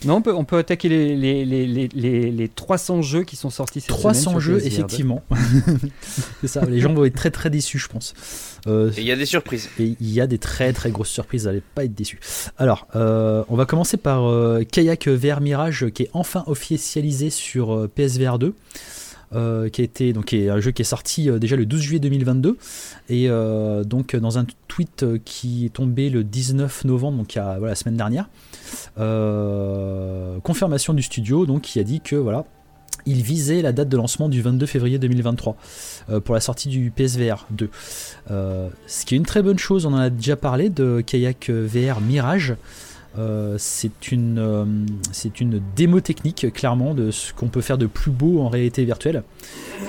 [0.04, 3.50] Non, on peut, on peut attaquer les, les, les, les, les 300 jeux qui sont
[3.50, 5.22] sortis cette 300 jeux, effectivement.
[6.40, 8.12] c'est ça, les gens vont être très très déçus, je pense.
[8.66, 9.68] et il y a des surprises.
[9.78, 12.18] Et il y a des très très grosses surprises, vous n'allez pas être déçus.
[12.56, 14.28] Alors, on va commencer par
[14.72, 18.54] Kayak VR Mirage qui est enfin officialisé sur PSVR 2.
[19.34, 22.56] Euh, qui donc est un jeu qui est sorti euh, déjà le 12 juillet 2022
[23.10, 27.40] et euh, donc dans un tweet qui est tombé le 19 novembre donc il y
[27.42, 28.30] a, voilà, la semaine dernière
[30.42, 32.46] confirmation du studio donc qui a dit que voilà
[33.04, 35.56] il visait la date de lancement du 22 février 2023
[36.24, 37.68] pour la sortie du PSVR 2
[38.30, 42.00] ce qui est une très bonne chose on en a déjà parlé de Kayak VR
[42.00, 42.56] Mirage
[43.16, 44.64] euh, c'est une, euh,
[45.12, 48.84] c'est une démo technique clairement de ce qu'on peut faire de plus beau en réalité
[48.84, 49.22] virtuelle.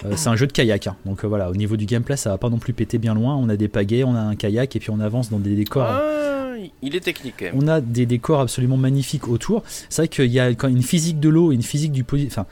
[0.06, 0.96] Euh, c'est un jeu de kayak, hein.
[1.06, 3.36] donc voilà, au niveau du gameplay ça va pas non plus péter bien loin.
[3.36, 5.84] On a des pagaies, on a un kayak et puis on avance dans des décors.
[5.84, 7.44] Ah, il est technique.
[7.54, 9.64] On a des décors absolument magnifiques autour.
[9.90, 12.46] C'est vrai qu'il y a quand une physique de l'eau, une physique du, enfin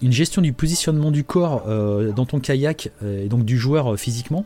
[0.00, 1.64] une gestion du positionnement du corps
[2.14, 4.44] dans ton kayak et donc du joueur physiquement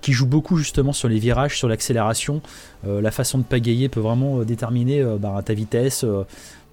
[0.00, 2.40] qui joue beaucoup justement sur les virages, sur l'accélération.
[2.86, 6.04] Euh, la façon de pagayer peut vraiment euh, déterminer euh, bah, ta vitesse,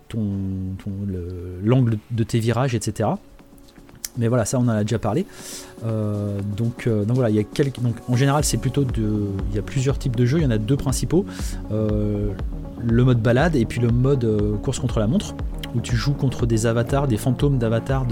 [0.10, 0.22] ton,
[1.64, 3.10] l'angle de tes virages, etc.
[4.18, 5.26] Mais voilà, ça on en a déjà parlé.
[5.84, 9.62] donc, voilà, il y a quelques, donc, en général c'est plutôt de, il y a
[9.62, 10.38] plusieurs types de jeux.
[10.38, 11.26] Il y en a deux principaux
[11.72, 15.34] le mode balade et puis le mode course contre la montre
[15.76, 18.06] où tu joues contre des avatars, des fantômes d'avatars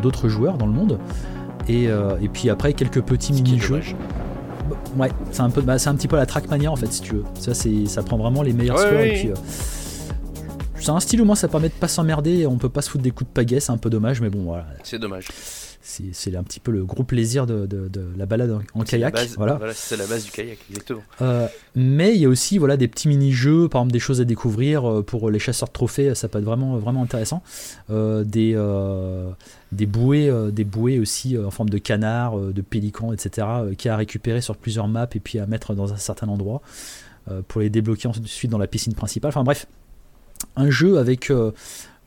[0.00, 0.98] d'autres joueurs dans le monde.
[1.68, 3.82] Euh, et, puis après, quelques petits mini-jeux.
[4.96, 7.14] Ouais, c'est un, peu, bah, c'est un petit peu la Trackmania en fait, si tu
[7.14, 7.24] veux.
[7.38, 9.00] Ça, c'est, ça prend vraiment les meilleurs scores.
[9.00, 9.34] Et puis, euh,
[10.76, 12.46] c'est un style où moi ça permet de pas s'emmerder.
[12.46, 14.44] On peut pas se foutre des coups de pagaie, c'est un peu dommage, mais bon,
[14.44, 14.66] voilà.
[14.82, 15.28] C'est dommage
[15.86, 17.68] c'est un petit peu le gros plaisir de,
[18.16, 19.16] la balade en, kayak.
[19.36, 21.02] voilà, c'est la base du kayak, exactement.
[21.22, 24.24] Euh, mais il y a aussi voilà, des petits mini-jeux, par exemple des choses à
[24.24, 27.42] découvrir euh, pour les chasseurs de trophées, ça peut être vraiment, vraiment intéressant.
[27.90, 28.54] Euh, des,
[29.70, 33.46] des, bouées, des bouées aussi en forme de canard, de pélican, etc.,
[33.78, 36.62] qui a récupérer sur plusieurs maps et puis à mettre dans un certain endroit
[37.48, 39.28] pour les débloquer ensuite dans la piscine principale.
[39.28, 39.66] Enfin bref,
[40.56, 41.28] un jeu avec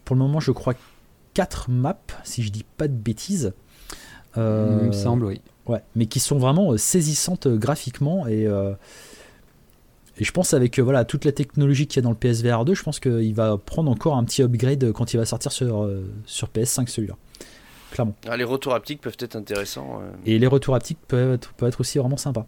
[0.06, 0.74] pour le moment, je crois,
[1.34, 3.54] 4 maps, si je dis pas de bêtises.
[4.38, 5.42] Euh, Il me semble, oui.
[5.68, 8.48] Ouais, mais qui sont vraiment saisissantes graphiquement et.
[10.22, 12.74] Et je pense avec voilà toute la technologie qu'il y a dans le PSVR 2,
[12.74, 15.90] je pense qu'il va prendre encore un petit upgrade quand il va sortir sur,
[16.26, 17.16] sur PS5 celui-là.
[17.92, 18.16] Clairement.
[18.28, 20.02] Ah, les retours haptiques peuvent être intéressants.
[20.26, 22.48] Et les retours haptiques peuvent être, peuvent être aussi vraiment sympas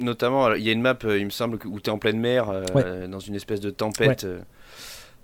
[0.00, 2.18] notamment, il y a une map, euh, il me semble, où tu es en pleine
[2.18, 4.24] mer, euh, dans une espèce de tempête.
[4.24, 4.40] Euh,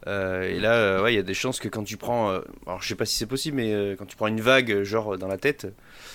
[0.06, 2.28] et là, ouais, il y a des chances que quand tu prends,
[2.66, 5.28] alors je sais pas si c'est possible, mais quand tu prends une vague, genre dans
[5.28, 5.66] la tête,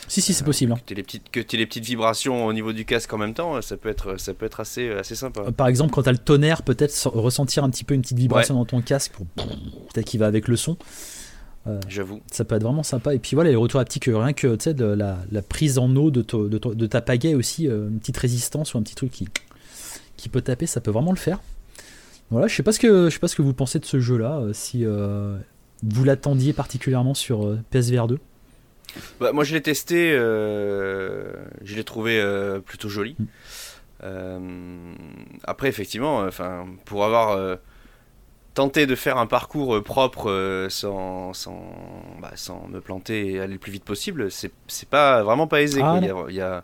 [0.07, 0.77] si si c'est possible, hein.
[0.77, 3.61] que tu les petites, que les petites vibrations au niveau du casque en même temps,
[3.61, 5.51] ça peut être, ça peut être assez, assez sympa.
[5.51, 8.53] Par exemple, quand tu as le tonnerre, peut-être ressentir un petit peu une petite vibration
[8.53, 10.77] dans ton casque, pour peut-être qu'il va avec le son.
[11.67, 12.21] Euh, J'avoue.
[12.31, 13.13] Ça peut être vraiment sympa.
[13.13, 16.21] Et puis voilà, les retours haptiques, rien que de la, la, prise en eau de,
[16.21, 19.27] de, de, ta pagaie aussi, euh, une petite résistance ou un petit truc qui,
[20.15, 21.39] qui peut taper, ça peut vraiment le faire.
[22.31, 23.99] Voilà, je sais pas ce que, je sais pas ce que vous pensez de ce
[23.99, 28.19] jeu-là, euh, si vous l'attendiez particulièrement sur PSVR 2.
[29.19, 32.23] Bah, moi je l'ai testé, je l'ai trouvé
[32.65, 33.15] plutôt joli.
[34.01, 34.93] Mm.
[35.43, 37.57] après effectivement, enfin pour avoir
[38.59, 41.61] tenter de faire un parcours euh, propre euh, sans, sans,
[42.21, 44.51] bah, sans, me planter et aller le plus vite possible, c'est
[44.89, 45.81] pas vraiment pas aisé.
[45.81, 46.63] Ah, il, y a, il, y a,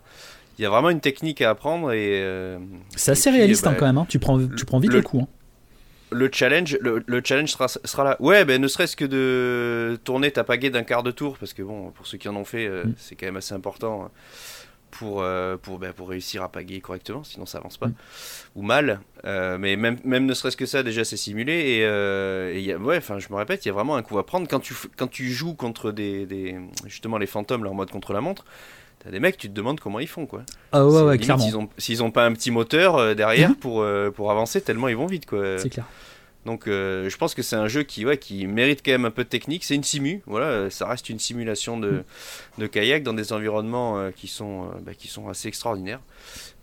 [0.58, 2.20] il, y a, vraiment une technique à apprendre et.
[2.22, 2.58] Euh,
[2.94, 3.98] c'est assez réaliste hein, bah, quand même.
[3.98, 4.06] Hein.
[4.08, 5.20] Tu, prends, tu prends vite le, coup.
[5.20, 5.28] Hein.
[6.10, 8.16] Le challenge, le, le, challenge sera, sera là.
[8.20, 11.62] Ouais, ben ne serait-ce que de tourner ta pagaie d'un quart de tour, parce que
[11.62, 12.94] bon, pour ceux qui en ont fait, mm.
[12.96, 14.10] c'est quand même assez important
[14.90, 17.88] pour, euh, pour, ben, pour réussir à paguer correctement, sinon ça avance pas.
[17.88, 17.94] Mm.
[18.56, 19.00] Ou mal.
[19.24, 21.52] Euh, mais même, même ne serait-ce que ça, déjà c'est simulé.
[21.52, 24.18] Et, euh, y a, ouais, enfin je me répète, il y a vraiment un coup
[24.18, 24.48] à prendre.
[24.48, 28.20] Quand tu, quand tu joues contre des, des justement les fantômes, leur mode contre la
[28.20, 28.44] montre,
[29.06, 30.42] t'as des mecs, tu te demandes comment ils font quoi.
[30.72, 31.70] Ah ouais, ouais clairement.
[31.78, 33.54] S'ils ont, ont, pas un petit moteur derrière mm-hmm.
[33.54, 35.58] pour, pour avancer, tellement ils vont vite quoi.
[35.58, 35.86] C'est clair.
[36.46, 39.10] Donc euh, je pense que c'est un jeu qui, ouais, qui mérite quand même un
[39.10, 39.64] peu de technique.
[39.64, 42.04] C'est une simu, voilà, euh, ça reste une simulation de, mm.
[42.58, 46.00] de kayak dans des environnements euh, qui, sont, bah, qui sont assez extraordinaires.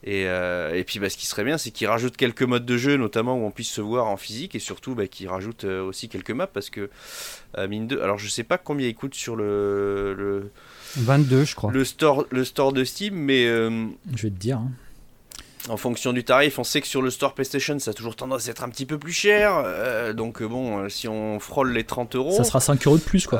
[0.06, 2.98] Et, et puis bah, ce qui serait bien, c'est qu'il rajoute quelques modes de jeu,
[2.98, 6.32] notamment où on puisse se voir en physique, et surtout bah, qu'il rajoute aussi quelques
[6.32, 6.90] maps, parce que
[7.70, 8.00] mine de...
[8.00, 10.14] Alors je sais pas combien il coûte sur le...
[10.14, 10.52] le
[10.98, 11.72] 22 je crois.
[11.72, 13.46] Le store, le store de Steam, mais...
[13.46, 14.58] Je vais te dire.
[14.58, 14.72] Hein
[15.70, 18.48] en fonction du tarif, on sait que sur le store PlayStation, ça a toujours tendance
[18.48, 19.62] à être un petit peu plus cher.
[19.66, 22.98] Euh, donc euh, bon, euh, si on frôle les 30 euros, ça sera 5 euros
[22.98, 23.40] de plus quoi.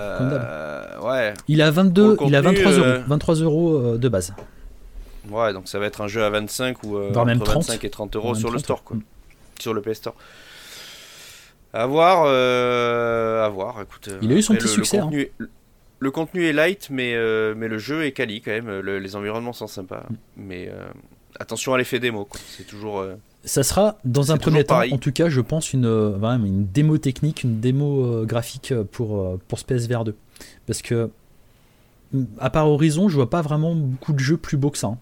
[1.04, 1.34] ouais.
[1.48, 4.34] Il a 22, il a 23 euros, 23 euros de base.
[5.30, 7.66] Ouais, donc ça va être un jeu à 25 ou même 30.
[7.66, 8.98] 25 et 30 euros sur le store quoi,
[9.60, 10.16] sur le PS Store.
[11.74, 13.82] À voir, à voir.
[13.82, 14.98] Écoute, il a eu son petit succès.
[14.98, 15.46] Le contenu, hein.
[16.00, 17.16] le contenu, est light, mais
[17.56, 18.80] mais le jeu est quali quand même.
[18.80, 20.16] les environnements sont sympas, mm.
[20.38, 20.72] mais
[21.40, 22.28] attention à l'effet démo.
[22.50, 23.00] C'est toujours.
[23.00, 26.66] Euh, ça sera dans un premier temps, en tout cas, je pense, une, euh, une
[26.66, 30.16] démo technique, une démo euh, graphique pour, pour ce PSVR 2.
[30.66, 31.10] Parce que,
[32.40, 34.88] à part Horizon, je vois pas vraiment beaucoup de jeux plus beaux que ça.
[34.88, 34.98] Hein.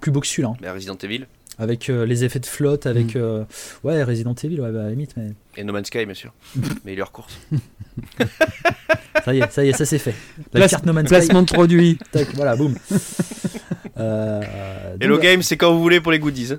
[0.00, 0.54] Plus beaux que celui-là.
[0.62, 0.72] Hein.
[0.72, 1.26] Resident Evil
[1.60, 3.46] avec les effets de flotte, avec mm.
[3.82, 6.32] ouais Resident Evil, ouais, bah, à la limite, mais et No Man's Sky bien sûr,
[6.84, 7.36] meilleure course.
[9.24, 10.14] ça y est, ça y est, ça c'est fait.
[10.52, 11.98] La carte No Man's Placement de produit.
[12.34, 12.76] voilà, boum.
[13.98, 14.40] Euh,
[15.00, 16.52] Hello Game, c'est quand vous voulez pour les goodies.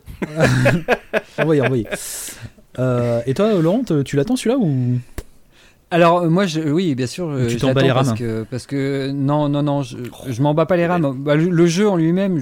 [1.38, 1.88] envoyez, envoyez.
[2.78, 5.00] Euh, et toi, Laurent, tu l'attends celui-là ou?
[5.92, 9.12] Alors moi, je, oui, bien sûr, tu t'en bats les rames parce que, parce que
[9.12, 9.98] non, non, non, je,
[10.28, 11.16] je m'en bats pas les rames.
[11.24, 12.42] Bah, le, jeu en lui-même,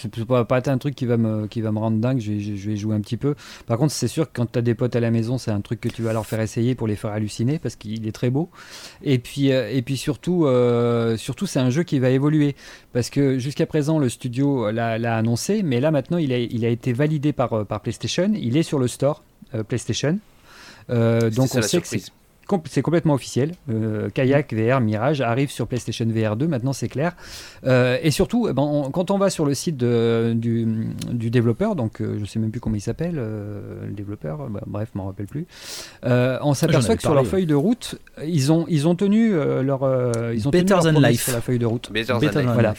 [0.00, 2.32] c'est pas, pas être un truc qui va me, qui va me rendre dingue, je
[2.32, 3.34] vais, je vais jouer un petit peu.
[3.66, 5.60] Par contre, c'est sûr que quand tu as des potes à la maison, c'est un
[5.60, 8.30] truc que tu vas leur faire essayer pour les faire halluciner parce qu'il est très
[8.30, 8.50] beau.
[9.02, 12.56] Et puis, euh, et puis surtout, euh, surtout c'est un jeu qui va évoluer
[12.92, 16.68] parce que jusqu'à présent, le studio l'a annoncé, mais là maintenant, il a, il a
[16.68, 19.22] été validé par, euh, par PlayStation, il est sur le store
[19.68, 20.18] PlayStation.
[20.88, 22.19] donc on sait que
[22.66, 23.52] c'est c'est complètement officiel.
[23.70, 27.12] Euh, Kayak VR Mirage arrive sur PlayStation VR 2, maintenant c'est clair.
[27.66, 32.16] Euh, et surtout, eh ben, quand on va sur le site du, développeur, donc euh,
[32.18, 35.46] je sais même plus comment il s'appelle, le développeur, bah, bref, je m'en rappelle plus,
[36.02, 39.82] on s'aperçoit que sur leur feuille de route, ils ont, ils ont tenu leur,
[40.32, 41.92] ils ont Better than Life sur la feuille de route.
[41.92, 42.50] Better, than Life.
[42.54, 42.74] Voilà.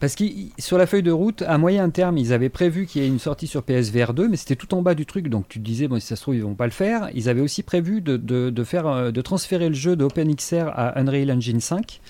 [0.00, 0.24] Parce que
[0.58, 3.18] sur la feuille de route, à moyen terme, ils avaient prévu qu'il y ait une
[3.18, 5.88] sortie sur PSVR 2, mais c'était tout en bas du truc, donc tu te disais,
[5.88, 7.08] bon, si ça se trouve, ils vont pas le faire.
[7.14, 11.32] Ils avaient aussi prévu de, de, faire, euh, de transférer le jeu d'OpenXR à Unreal
[11.32, 12.00] Engine 5.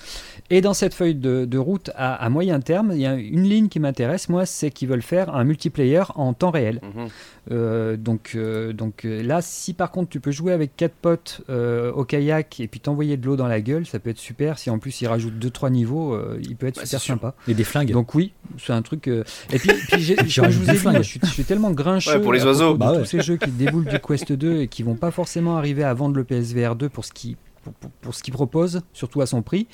[0.51, 3.81] Et dans cette feuille de, route à, moyen terme, il y a une ligne qui
[3.81, 6.81] m'intéresse, moi, c'est qu'ils veulent faire un multiplayer en temps réel.
[6.83, 7.09] Mhm.
[7.51, 11.43] Euh, donc, euh, donc euh, là, si par contre tu peux jouer avec quatre potes
[11.49, 14.59] au kayak et puis t'envoyer de l'eau dans la gueule, ça peut être super.
[14.59, 17.35] Si en plus ils rajoutent 2-3 niveaux, il peut être bah, super sympa.
[17.49, 17.91] Et des flingue.
[17.93, 19.09] Donc oui, c'est un truc.
[19.09, 22.13] euh, Et puis, puis j'ai- je vous ai dit, je suis, je suis tellement grincheux
[22.17, 22.73] Ouais, pour les oiseaux.
[22.75, 22.99] de Bah ouais.
[23.01, 25.93] tous ces jeux qui déboulent du Quest 2 et qui vont pas forcément arriver à
[25.95, 29.27] vendre le PSVR 2 pour ce qui pour, pour- pour ce qu'il propose, surtout à
[29.27, 29.67] son prix.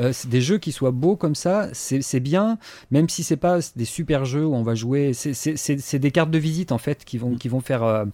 [0.00, 2.58] Euh, c'est des jeux qui soient beaux comme ça, c'est c'est bien,
[2.90, 5.12] même si c'est pas des super jeux où on va jouer.
[5.14, 7.82] c'est- C'est c'est- c'est des cartes de visite en fait qui vont, qui vont faire,
[7.84, 8.04] euh,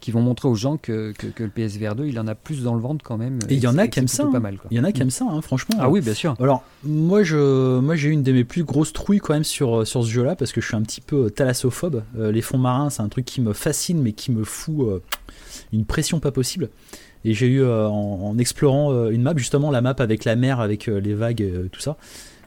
[0.00, 2.62] qui vont montrer aux gens que, que, que le PSVR 2 il en a plus
[2.62, 3.38] dans le ventre quand même.
[3.48, 4.24] Et il y en a qui aiment ça.
[4.24, 4.30] hein.
[4.32, 4.68] Pas mal, quoi.
[4.70, 5.76] Il y en a qui aiment ça, hein, franchement.
[5.80, 6.34] Ah oui, bien sûr.
[6.40, 9.80] Alors, moi, je, moi, j'ai eu une de mes plus grosses trouilles quand même sur,
[9.80, 12.02] euh, sur ce jeu-là parce que je suis un petit peu thalassophobe.
[12.18, 15.02] Euh, les fonds marins, c'est un truc qui me fascine mais qui me fout
[15.72, 16.68] une pression pas possible.
[17.24, 20.36] Et j'ai eu, euh, en, en explorant euh, une map, justement la map avec la
[20.36, 21.96] mer, avec euh, les vagues, tout ça,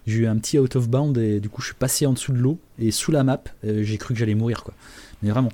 [0.05, 2.33] j'ai eu un petit out of bound et du coup, je suis passé en dessous
[2.33, 4.73] de l'eau et sous la map, j'ai cru que j'allais mourir, quoi.
[5.23, 5.49] Mais vraiment.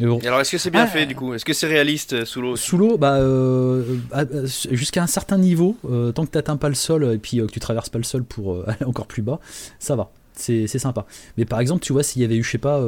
[0.00, 0.20] Bon.
[0.20, 0.86] Et alors, est-ce que c'est bien Ah.
[0.86, 1.34] fait du coup?
[1.34, 3.82] Est-ce que c'est réaliste sous l'eau Sous l'eau, bah, euh,
[4.70, 7.46] jusqu'à un certain niveau, euh, tant que tu n'atteins pas le sol et puis euh,
[7.46, 9.40] que tu traverses pas le sol pour aller encore plus bas,
[9.80, 10.10] ça va.
[10.34, 11.04] C'est sympa.
[11.36, 12.80] Mais par exemple, tu vois, s'il y avait eu, je sais pas,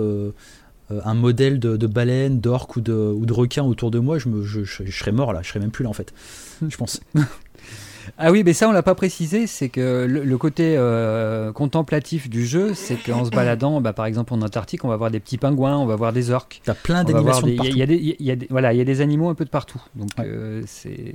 [1.05, 4.28] un modèle de, de baleine, d'orque ou de, ou de requin autour de moi, je,
[4.28, 6.12] me, je, je- je serais mort là, je serais même plus là en fait.
[6.66, 7.01] Je pense.
[8.18, 12.28] Ah oui, mais ça on l'a pas précisé, c'est que le, le côté euh, contemplatif
[12.28, 15.20] du jeu, c'est qu'en se baladant, bah, par exemple en Antarctique, on va voir des
[15.20, 16.61] petits pingouins, on va voir des orques.
[16.64, 17.70] T'as plein d'animations de partout.
[17.70, 19.34] y, a- y a des- y a des- voilà, il y a des animaux un
[19.34, 19.80] peu de partout.
[19.96, 20.24] Donc Ouais.
[20.26, 21.14] euh, c'est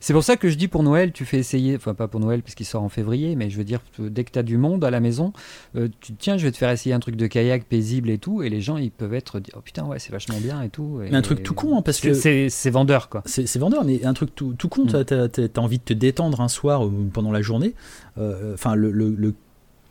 [0.00, 2.42] c'est pour ça que je dis pour Noël, tu fais essayer, enfin pas pour Noël
[2.42, 4.90] puisqu'il sort en février, mais je veux dire dès que tu as du monde à
[4.90, 5.32] la maison,
[5.76, 8.42] euh, tu tiens, je vais te faire essayer un truc de kayak paisible et tout,
[8.42, 11.00] et les gens ils peuvent être oh putain ouais c'est vachement bien et tout.
[11.04, 13.22] Et- Mais un truc tout con, hein, parce que- c'est vendeur quoi.
[13.26, 14.88] C'est vendeur, mais un truc tout, tout con, Mm.
[15.04, 17.74] t'as- t'as t'as envie de te détendre un soir ou pendant la journée.
[18.18, 19.34] Euh, Enfin, le, le, le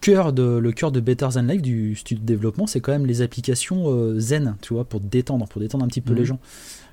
[0.01, 3.05] cœur de, le cœur de Better Than Life du studio de développement, c'est quand même
[3.05, 6.19] les applications euh, zen, tu vois, pour te détendre, pour détendre un petit peu Mhm.
[6.19, 6.39] les gens.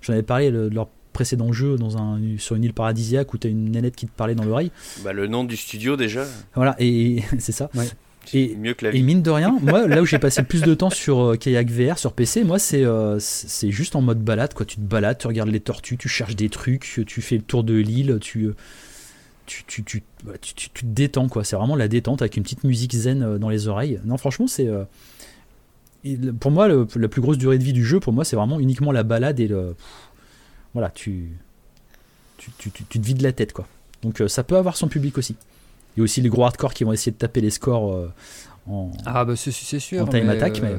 [0.03, 3.39] J'en avais parlé le- de leur précédent jeu dans un, sur une île paradisiaque où
[3.39, 4.71] t'as une nénette qui te parlait dans l'oreille.
[5.03, 6.25] Bah, le nom du studio déjà,
[6.55, 7.71] Voilà, et c'est ça.
[8.27, 9.03] c'est Et- mieux que la Et vie.
[9.03, 11.71] mine de rien, moi, là où j'ai passé le plus de temps sur euh, Kayak
[11.71, 14.67] VR, sur PC, moi, c'est euh, c'est juste en mode balade, quoi.
[14.67, 17.65] Tu te balades, tu regardes les tortues, tu cherches des trucs, tu fais le tour
[17.65, 18.55] de l'île, tu, euh,
[19.49, 20.03] tu, tu, tu,
[20.41, 21.43] tu, tu- te détends, quoi.
[21.43, 23.99] C'est vraiment la détente avec une petite musique zen euh, dans les oreilles.
[24.05, 24.69] Non, franchement, c'est.
[24.69, 24.85] euh,
[26.39, 28.61] pour moi, le- la plus grosse durée de vie du jeu, pour moi, c'est vraiment
[28.61, 29.75] uniquement la balade et le.
[30.75, 31.31] Voilà, tu.
[32.37, 33.67] Tu, tu, tu- tu te vides la tête, quoi.
[34.03, 35.35] Donc, euh, ça peut avoir son public aussi.
[35.97, 38.13] Il y a aussi les gros hardcore qui vont essayer de taper les scores euh,
[38.69, 38.93] en.
[39.05, 40.03] Ah bah c'est sûr.
[40.03, 40.77] En time mais, attack, mais-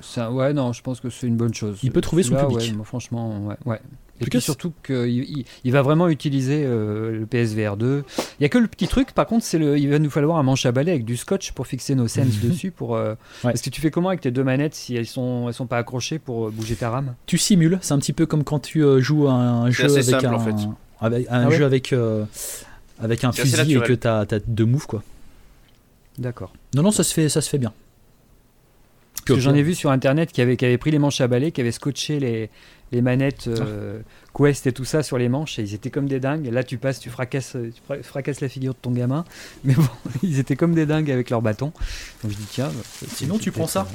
[0.00, 1.78] ça, ouais, non, je pense que c'est une bonne chose.
[1.82, 2.58] Il peut trouver son public.
[2.78, 3.56] ouais, franchement, ouais.
[3.66, 3.80] ouais.
[4.20, 8.04] Et puis cas, surtout qu'il il, il va vraiment utiliser euh, le PSVR 2.
[8.38, 10.38] Il y a que le petit truc, par contre, c'est le, il va nous falloir
[10.38, 12.70] un manche à balai avec du scotch pour fixer nos scènes dessus.
[12.70, 13.14] Pour, euh,
[13.44, 13.52] Ouais.
[13.52, 15.78] Parce que tu fais comment avec tes deux manettes si elles sont, elles sont pas
[15.78, 17.14] accrochées pour euh, bouger ta rame?
[17.26, 20.04] Tu simules, c'est un petit peu comme quand tu euh, joues à un jeu avec
[20.04, 20.54] simple, un, en fait.
[21.00, 22.24] avec un Ah ouais jeu avec euh,
[22.98, 25.02] avec un fusil et que t'as as deux moves quoi.
[26.18, 26.52] D'accord.
[26.74, 27.72] Non non ça se fait ça se fait bien.
[29.26, 31.26] Parce que j'en ai vu sur internet qui avait, qui avait pris les manches à
[31.28, 32.50] balai, qui avait scotché les,
[32.92, 34.00] les manettes euh,
[34.34, 36.46] Quest et tout ça sur les manches, et ils étaient comme des dingues.
[36.52, 39.24] Là, tu passes, tu fracasses, tu fra- fracasses la figure de ton gamin,
[39.64, 39.82] mais bon,
[40.22, 41.72] ils étaient comme des dingues avec leur bâton.
[42.22, 42.68] Donc je dis, tiens.
[42.68, 43.86] bah, Sinon, tu prends ça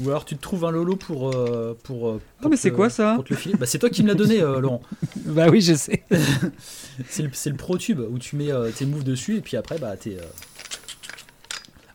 [0.00, 2.90] euh, Ou alors tu te trouves un lolo pour euh, pour, Ah, mais c'est quoi
[2.90, 3.14] ça?
[3.16, 3.54] pour te le filer.
[3.58, 4.82] Bah, c'est toi qui me l'as donné Laurent.
[5.16, 6.02] Bah oui, je sais.
[7.08, 9.96] C'est le, le Pro Tube où tu mets tes moves dessus et puis après bah
[9.96, 10.16] t'es.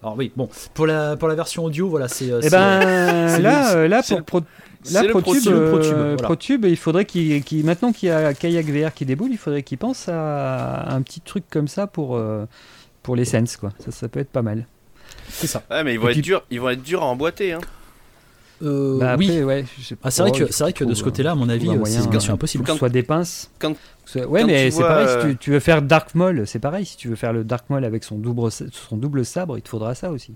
[0.03, 2.31] Euh, Alors oui bon pour la pour la version audio voilà c'est.
[2.31, 4.41] euh, euh, ben c'est là, le- euh, là pour le- Pro,
[4.91, 6.15] là, ProTube, Pro euh, Pro voilà.
[6.17, 9.63] ProTube, il faudrait qu'il, qu'il- maintenant qu'il y a Kayak VR qui déboule, il faudrait
[9.63, 12.45] qu'il pense à un petit truc comme ça pour euh,
[13.03, 13.71] pour les Sense quoi.
[13.79, 14.65] Ça, ça peut être pas mal.
[15.29, 15.63] c'est ça.
[15.71, 17.53] Ouais, mais ils vont, Et être puis- durs, ils vont être durs à emboîter.
[17.53, 17.59] Hein.
[18.63, 19.43] Euh, Bah, oui.
[19.43, 19.65] ouais.
[20.03, 21.77] Ah, c'est vrai pas, que c'est vrai que de ce côté-là à mon avis trouve
[21.79, 22.63] un euh, c'est euh, impossible.
[22.63, 23.51] quand- que ce soit des pinces.
[23.59, 23.75] quand-
[24.15, 25.07] ouais, quand mais c'est pareil.
[25.07, 26.85] Si euh, tu, tu veux faire Dark Maul, c'est pareil.
[26.85, 29.69] Si tu veux faire le Dark Maul avec son double, son double sabre, il te
[29.69, 30.33] faudra ça aussi.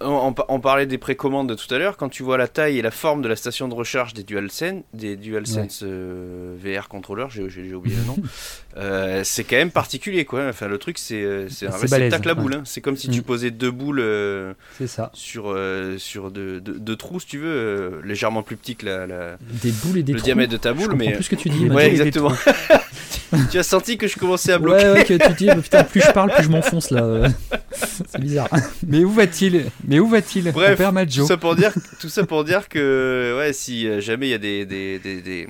[0.00, 1.96] On, on pa- on parlait des précommandes de tout à l'heure.
[1.96, 4.82] Quand tu vois la taille et la forme de la station de recharge des DualSense,
[4.94, 8.16] des DualSense euh, VR controllers, j'ai oublié le nom,
[8.76, 10.46] euh, c'est quand même particulier quoi.
[10.48, 12.40] Enfin, le truc, c'est euh, c'est un réceptacle à ouais.
[12.40, 12.54] boules.
[12.54, 12.62] hein.
[12.64, 13.24] C'est comme si tu Mm.
[13.24, 14.54] posais deux boules euh,
[14.86, 15.10] ça.
[15.14, 15.54] sur,
[15.98, 19.72] sur deux, deux- deux trous, si tu veux, légèrement plus petit que la, la- Des
[19.72, 20.24] boules et des le trous.
[20.26, 20.90] diamètre de ta Je boule.
[20.90, 21.64] comprends Mais plus ce que tu dis.
[21.68, 22.32] Ouais, ouais, exactement.
[23.50, 24.84] tu as senti que je commençais à bloquer.
[24.84, 27.24] Ouais, ouais, que tu te dis, mais putain, plus je parle, plus je m'enfonce là.
[27.72, 28.48] C'est bizarre.
[28.86, 30.50] Mais où va-t-il Mais où va-t-il?
[30.52, 31.26] Bref, père Tout Majo.
[31.26, 34.64] ça pour dire, tout ça pour dire que ouais, si jamais il y a des,
[34.66, 35.48] des, des, des,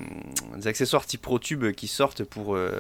[0.57, 2.73] des accessoires type ProTube qui sortent pour, euh,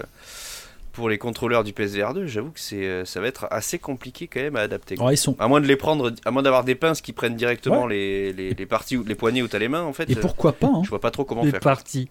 [0.92, 4.26] pour les contrôleurs du PSVR 2, j'avoue que c'est, euh, ça va être assez compliqué
[4.26, 4.96] quand même à adapter.
[5.10, 5.36] ils sont.
[5.38, 8.54] À moins de les prendre, à moins d'avoir des pinces qui prennent directement les, les,
[8.54, 10.10] les parties, ou- les poignées où t'as les mains en fait.
[10.10, 10.80] Et euh, pourquoi pas hein.
[10.84, 11.60] Je vois pas trop comment Il faire.
[11.60, 12.08] parti.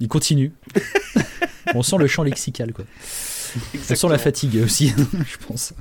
[0.00, 0.50] Ils continuent.
[1.74, 2.84] On sent le champ lexical quoi.
[3.56, 4.12] On sent Exactement.
[4.12, 5.72] la fatigue aussi, je pense.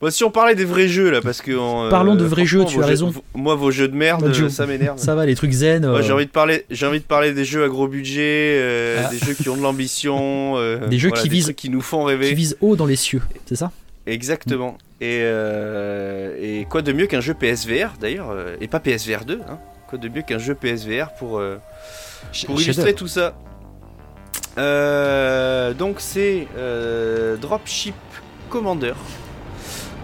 [0.00, 1.50] Bon, si on parlait des vrais jeux là, parce que.
[1.52, 3.14] euh, Parlons de vrais jeux, tu as jeux- raison.
[3.34, 4.50] moi, vos jeux de merde, jeu.
[4.50, 4.98] ça m'énerve.
[4.98, 5.86] Ça va, les trucs zen.
[5.86, 8.58] Moi, euh, j'ai envie de parler, j'ai envie de parler des jeux à gros budget,
[8.60, 9.08] euh, Ah.
[9.10, 10.56] des jeux qui ont de l'ambition,
[10.90, 12.28] Des jeux voilà, qui visent- qui nous font rêver.
[12.28, 13.72] qui visent haut dans les cieux, c'est ça?
[14.06, 14.76] Exactement.
[15.00, 19.58] Et, euh, et quoi de mieux qu'un jeu PSVR d'ailleurs, et pas PSVR 2, hein
[19.88, 21.40] Quoi de mieux qu'un jeu PSVR pour,
[22.46, 23.34] pour illustrer tout ça?
[24.58, 26.46] Euh, Donc c'est
[27.40, 27.94] Dropship
[28.50, 28.92] Commander.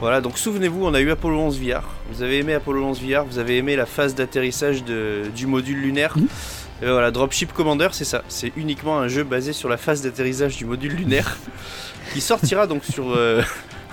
[0.03, 1.83] Voilà, donc souvenez-vous, on a eu Apollo 11 VR.
[2.11, 6.17] Vous avez aimé Apollo 11 VR, vous avez aimé la phase d'atterrissage du module lunaire.
[6.19, 8.25] Et ben voilà, Dropship Commander, c'est ça.
[8.27, 11.37] C'est uniquement un jeu basé sur la phase d'atterrissage du module lunaire
[12.13, 13.43] qui sortira donc sur, euh,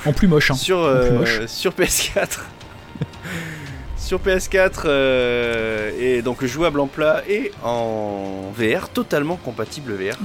[0.03, 0.49] En plus moche.
[0.49, 0.55] Hein.
[0.55, 1.45] sur, plus euh, moche.
[1.45, 2.39] sur PS4.
[3.99, 10.17] sur PS4 euh, et donc jouable en plat et en VR, totalement compatible VR.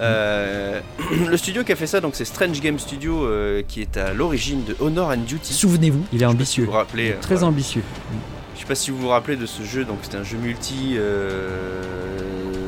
[0.00, 0.80] Euh,
[1.28, 4.14] le studio qui a fait ça, donc c'est Strange Game Studio, euh, qui est à
[4.14, 5.52] l'origine de Honor and Duty.
[5.52, 6.04] Souvenez-vous.
[6.12, 6.64] Il est ambitieux.
[6.64, 7.48] vous rappelez, Très voilà.
[7.48, 7.82] ambitieux.
[8.54, 10.94] Je sais pas si vous vous rappelez de ce jeu, donc c'était un jeu multi
[10.96, 11.82] euh,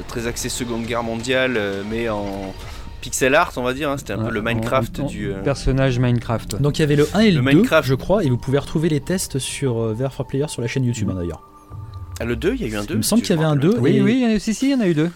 [0.09, 2.55] très axé Seconde Guerre mondiale, mais en
[3.03, 3.91] pixel art, on va dire.
[3.91, 3.99] hein.
[3.99, 5.31] C'était un peu Ouais, le Minecraft en- en- du.
[5.31, 6.63] euh, Personnage Minecraft.
[6.63, 7.87] Donc il y avait le 1 et le, Le 2, Minecraft.
[7.87, 10.69] je crois, et vous pouvez retrouver les tests sur euh, VR for Player sur la
[10.69, 11.43] chaîne YouTube hein, d'ailleurs.
[12.21, 13.47] Ah, le 2, il y a eu un 2 Il me semble qu'il y avait
[13.47, 13.77] un 2.
[13.79, 15.11] Oui, et- oui, euh, si, si, il y en a eu deux.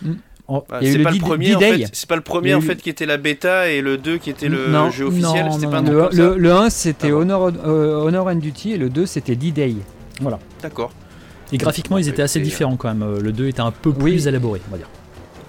[0.49, 1.89] Ah, Il y a eu c'est pas le premier en fait.
[1.93, 4.49] C'est pas le premier en fait qui était la bêta et le 2 qui était
[4.49, 5.47] le Non, jeu officiel.
[5.47, 7.17] non, C'était non, pas Le, le, le 1 c'était Ah bon.
[7.23, 9.75] Honor, euh, Honor and Duty et le 2 c'était D-Day.
[10.63, 10.93] D'accord.
[11.53, 13.03] Et graphiquement, ils étaient assez différents quand même.
[13.03, 14.29] Euh, Le 2 était un peu plus Oui.
[14.29, 14.89] élaboré, on va dire.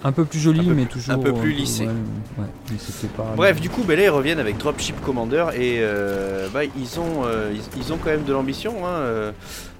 [0.03, 1.15] Un peu plus joli, peu mais plus- toujours.
[1.15, 1.83] un peu plus lissé.
[1.85, 1.89] ouais,
[2.37, 5.77] ouais, mais c'était pas- Bref, du coup, ben là, ils reviennent avec Dropship Commander et
[5.79, 8.85] euh, bah, ils, ont, euh, ils, ils ont quand même de l'ambition.
[8.85, 9.31] hein, euh.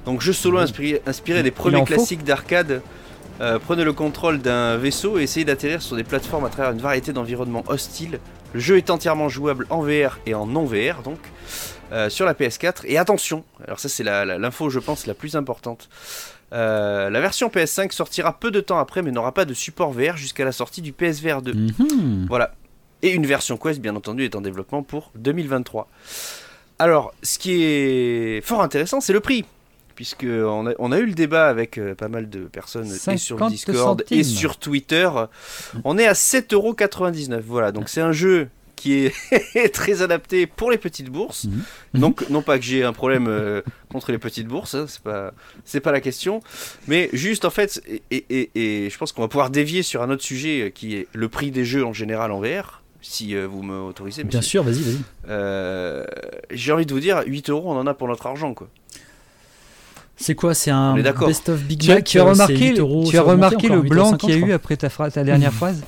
[0.05, 2.81] Donc, jeu solo inspiré, inspiré des premiers classiques d'arcade.
[3.41, 6.79] Euh, prenez le contrôle d'un vaisseau et essayez d'atterrir sur des plateformes à travers une
[6.81, 8.19] variété d'environnements hostiles.
[8.53, 11.19] Le jeu est entièrement jouable en VR et en non VR, donc
[12.09, 12.83] sur la PS4.
[12.85, 15.87] Et attention, alors ça c'est l'info, je pense, la plus importante.
[16.53, 20.15] Euh, la version PS5 sortira peu de temps après, mais n'aura pas de support VR
[20.15, 21.53] jusqu'à la sortie du PSVR 2.
[21.53, 22.25] Mhm.
[22.27, 22.53] Voilà.
[23.01, 25.87] Et une version Quest, bien entendu, est en développement pour 2023.
[26.79, 29.45] Alors, ce qui est fort intéressant, c'est le prix.
[29.95, 33.17] Puisque on a, on a eu le débat avec euh, pas mal de personnes et
[33.17, 35.09] sur le 50 Discord et sur Twitter.
[35.83, 37.39] On est à 7,99€.
[37.39, 41.45] Voilà, donc c'est un jeu qui est très adapté pour les petites bourses.
[41.45, 41.99] Mhm.
[41.99, 43.61] Donc, non pas que j'ai un problème euh,
[43.91, 45.33] contre les petites bourses, hein, c'est pas,
[45.65, 46.41] c'est pas la question.
[46.87, 50.01] Mais juste en fait, et, et- et- et je pense qu'on va pouvoir dévier sur
[50.01, 52.81] un autre sujet euh, qui est le prix des jeux en général en VR.
[53.01, 54.97] Si euh, vous me autorisez, Bien sûr, vas-y, vas-y.
[55.29, 56.03] Euh,
[56.51, 58.69] j'ai envie de vous dire, 8 euros, on en a pour notre argent, quoi.
[60.19, 63.17] C'est quoi C'est un best of Big Mac tu as euh, remarqué, 8 euros, tu
[63.17, 64.89] as remarqué le blanc 8,50 qu'il y a eu après ta,
[65.23, 65.83] dernière phrase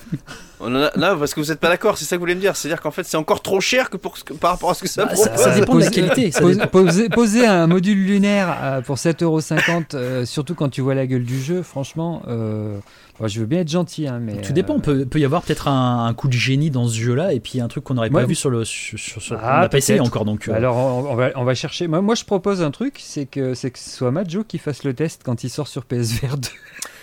[0.59, 2.36] On en a, non, parce que vous n'êtes pas d'accord, c'est ça que vous voulez
[2.36, 2.55] me dire.
[2.55, 4.82] C'est-à-dire qu'en fait, c'est encore trop cher que pour ce que- par rapport à ce
[4.84, 5.43] que ça Bah, ça- propose.
[5.43, 6.32] ça dépend de la qualité.
[6.32, 11.23] ça poser un module lunaire euh, pour 7,50€, euh, surtout quand tu vois la gueule
[11.23, 12.77] du jeu, franchement, euh,
[13.20, 14.41] bon, je veux bien être gentil, hein, mais.
[14.41, 16.97] Tout dépend, euh, peut, peut y avoir peut-être un, un coup de génie dans ce
[16.99, 18.65] jeu-là, et puis un truc qu'on n'aurait pas vu sur le.
[18.65, 20.07] Sur, sur- sur- Ah, on n'a pas essayé peut-être.
[20.07, 20.47] encore, donc.
[20.47, 21.88] euh, Alors on, on va, on va chercher.
[21.88, 24.84] Moi, moi, je propose un truc, c'est que c'est que ce soit Majo qui fasse
[24.84, 26.47] le test quand il sort sur PSVR 2.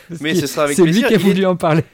[0.08, 1.82] Parce Mais ce sera avec C'est lui qui a est- voulu en parler.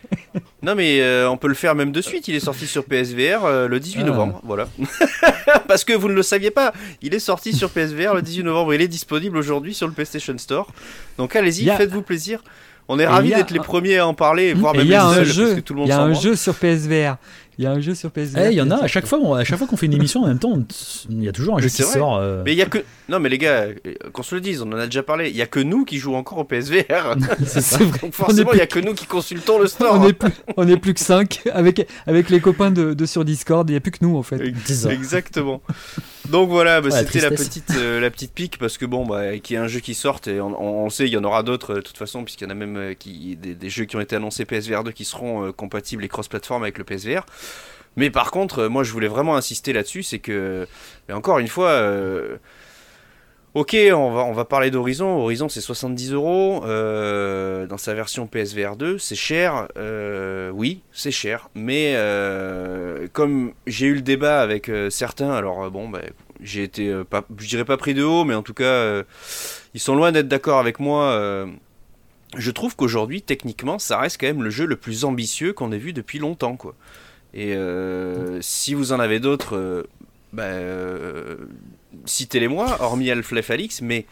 [0.63, 2.29] Non, mais euh, on peut le faire même de suite.
[2.29, 4.05] Il est sorti sur PSVR euh, le 18 Ah.
[4.07, 4.41] novembre.
[4.45, 4.69] Voilà.
[5.69, 6.73] Parce que vous ne le saviez pas.
[7.03, 8.73] Il est sorti sur PSVR le 18 novembre.
[8.75, 10.71] Il est disponible aujourd'hui sur le PlayStation Store.
[11.19, 12.43] Donc allez-y, a- faites-vous plaisir.
[12.89, 14.97] On est ravis y d'être les premiers à en parler, voire Et même y les
[14.97, 17.17] un seuls, parce jeu, que tout le monde il y a un jeu sur PSVR.
[17.59, 18.47] Il y a un jeu sur PSVR.
[18.47, 19.93] Eh, il y en a à chaque fois, on- à chaque fois qu'on fait une
[19.93, 20.59] émission en même temps,
[21.11, 21.93] il y a toujours un Mais jeu qui vrai.
[21.93, 22.17] sort.
[22.17, 22.79] euh, Mais il y a que
[23.11, 23.75] non mais les gars, euh,
[24.13, 25.29] qu'on se le dise, on en a déjà parlé.
[25.29, 27.15] Il y a que nous qui jouons encore au PSVR.
[27.47, 27.99] C'est c'est vrai.
[28.01, 29.99] Donc forcément, il y a que nous qui consultons le store.
[30.01, 33.25] On est plus, on est plus que 5 avec, avec les copains de, de sur
[33.25, 33.69] Discord.
[33.69, 34.41] Il n'y a plus que nous en fait.
[34.91, 35.61] Exactement.
[36.29, 39.39] Donc voilà, bah, Ouais, c'était la petite, euh, la petite pique parce que bon, bah,
[39.39, 41.25] qu'il y ait un jeu qui sorte et on, on- on sait, il y en
[41.25, 43.71] aura d'autres euh, de toute façon, puisqu'il y en a même euh, qui, des, des
[43.71, 46.85] jeux qui ont été annoncés PSVR 2 qui seront euh, compatibles et cross-platform avec le
[46.85, 47.27] PSVR.
[47.97, 50.67] Mais par contre, moi je voulais vraiment insister là-dessus, c'est que,
[51.09, 52.37] mais encore une fois, euh,
[53.55, 55.07] ok, on va, on va parler d'Horizon.
[55.07, 61.11] Horizon c'est 70 euros euh, dans sa version PSVR 2, c'est cher, euh, oui, c'est
[61.11, 66.01] cher, mais euh, comme j'ai eu le débat avec certains, alors bon, bah,
[66.41, 69.03] j'ai été, pas, je dirais pas pris de haut, mais en tout cas,
[69.75, 71.47] ils sont loin d'être d'accord avec moi.
[72.37, 75.79] je trouve qu'aujourd'hui, techniquement, ça reste quand même le jeu le plus ambitieux qu'on ait
[75.79, 76.75] vu depuis longtemps, quoi.
[77.35, 77.57] Et
[78.41, 79.87] si vous en avez d'autres,
[80.33, 80.49] bah,
[82.05, 84.07] citez-les-moi, hormis Half-Life Alix, mais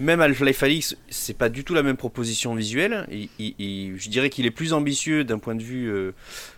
[0.00, 3.06] même Half-Life Alix, c'est pas du tout la même proposition visuelle.
[3.38, 6.12] Je dirais qu'il est plus ambitieux d'un point de vue euh,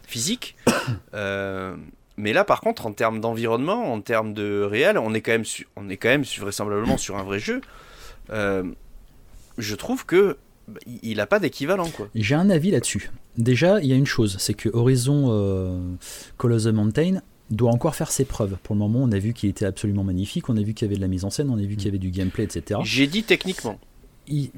[0.06, 0.56] physique.
[1.14, 1.76] Euh,
[2.18, 5.44] mais là, par contre, en termes d'environnement, en termes de réel, on est quand même,
[5.76, 7.62] on est quand même vraisemblablement sur un vrai jeu.
[8.28, 8.64] Euh,
[9.56, 10.36] je trouve que
[10.68, 11.90] bah, il n'a pas d'équivalent.
[12.14, 13.10] J'ai un avis là-dessus.
[13.38, 15.96] Déjà, il y a une chose, c'est que Horizon
[16.38, 17.22] Call of the Mountain
[17.56, 18.56] doit encore faire ses preuves.
[18.62, 20.88] Pour le moment, on a vu qu'il était absolument magnifique, on a vu qu'il y
[20.88, 22.80] avait de la mise en scène, on a vu qu'il y avait du gameplay, etc.
[22.84, 23.78] J'ai dit techniquement.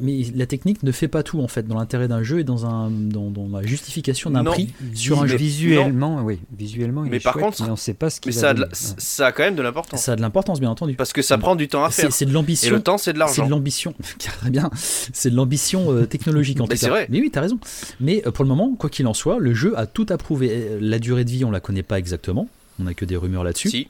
[0.00, 2.66] Mais la technique ne fait pas tout en fait dans l'intérêt d'un jeu et dans
[2.66, 5.36] un dans, la justification d'un prix sur un jeu.
[5.36, 6.38] Visuellement oui.
[6.56, 9.42] Visuellement il mais par contre on sait pas ce mais ça a, ça a quand
[9.42, 10.00] même de l'importance.
[10.02, 10.94] Ça a de l'importance bien entendu.
[10.94, 12.12] Parce que ça prend du temps à faire.
[12.12, 12.68] c'est de l'ambition.
[12.68, 13.34] Et le temps c'est de l'argent.
[13.34, 13.94] C'est de l'ambition.
[14.18, 14.70] Très bien.
[14.74, 16.88] C'est de l'ambition euh, technologique en tout cas.
[16.88, 17.08] vrai.
[17.10, 17.58] mais oui t'as raison.
[17.98, 20.78] Mais euh, pour le moment quoi qu'il en soit le jeu a tout approuvé.
[20.80, 22.48] La durée de vie on la connaît pas exactement
[22.80, 23.88] on a que des rumeurs là-dessus si.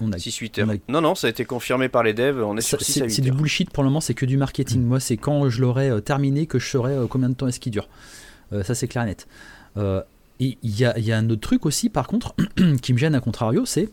[0.00, 0.68] On a, 6-8 heures.
[0.88, 2.42] Non, non, ça a été confirmé par les devs.
[2.42, 4.82] On est sur 6 C'est du bullshit pour le moment, c'est que du marketing.
[4.82, 4.86] Mm.
[4.86, 7.60] Moi, c'est quand je l'aurai euh, terminé que je saurai euh, combien de temps est-ce
[7.60, 7.88] qu'il dure.
[8.52, 9.26] Euh, ça, c'est clair et net.
[10.40, 12.34] et il y a, un autre truc aussi, par contre,
[12.82, 13.90] qui me gêne à contrario, c'est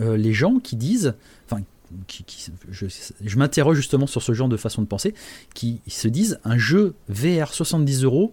[0.00, 1.14] les gens qui disent.
[1.48, 1.62] Enfin,
[2.08, 2.24] qui,
[2.70, 2.86] je,
[3.24, 5.14] je m'interroge justement sur ce genre de façon de penser,
[5.54, 8.32] qui se disent un jeu VR 70 euros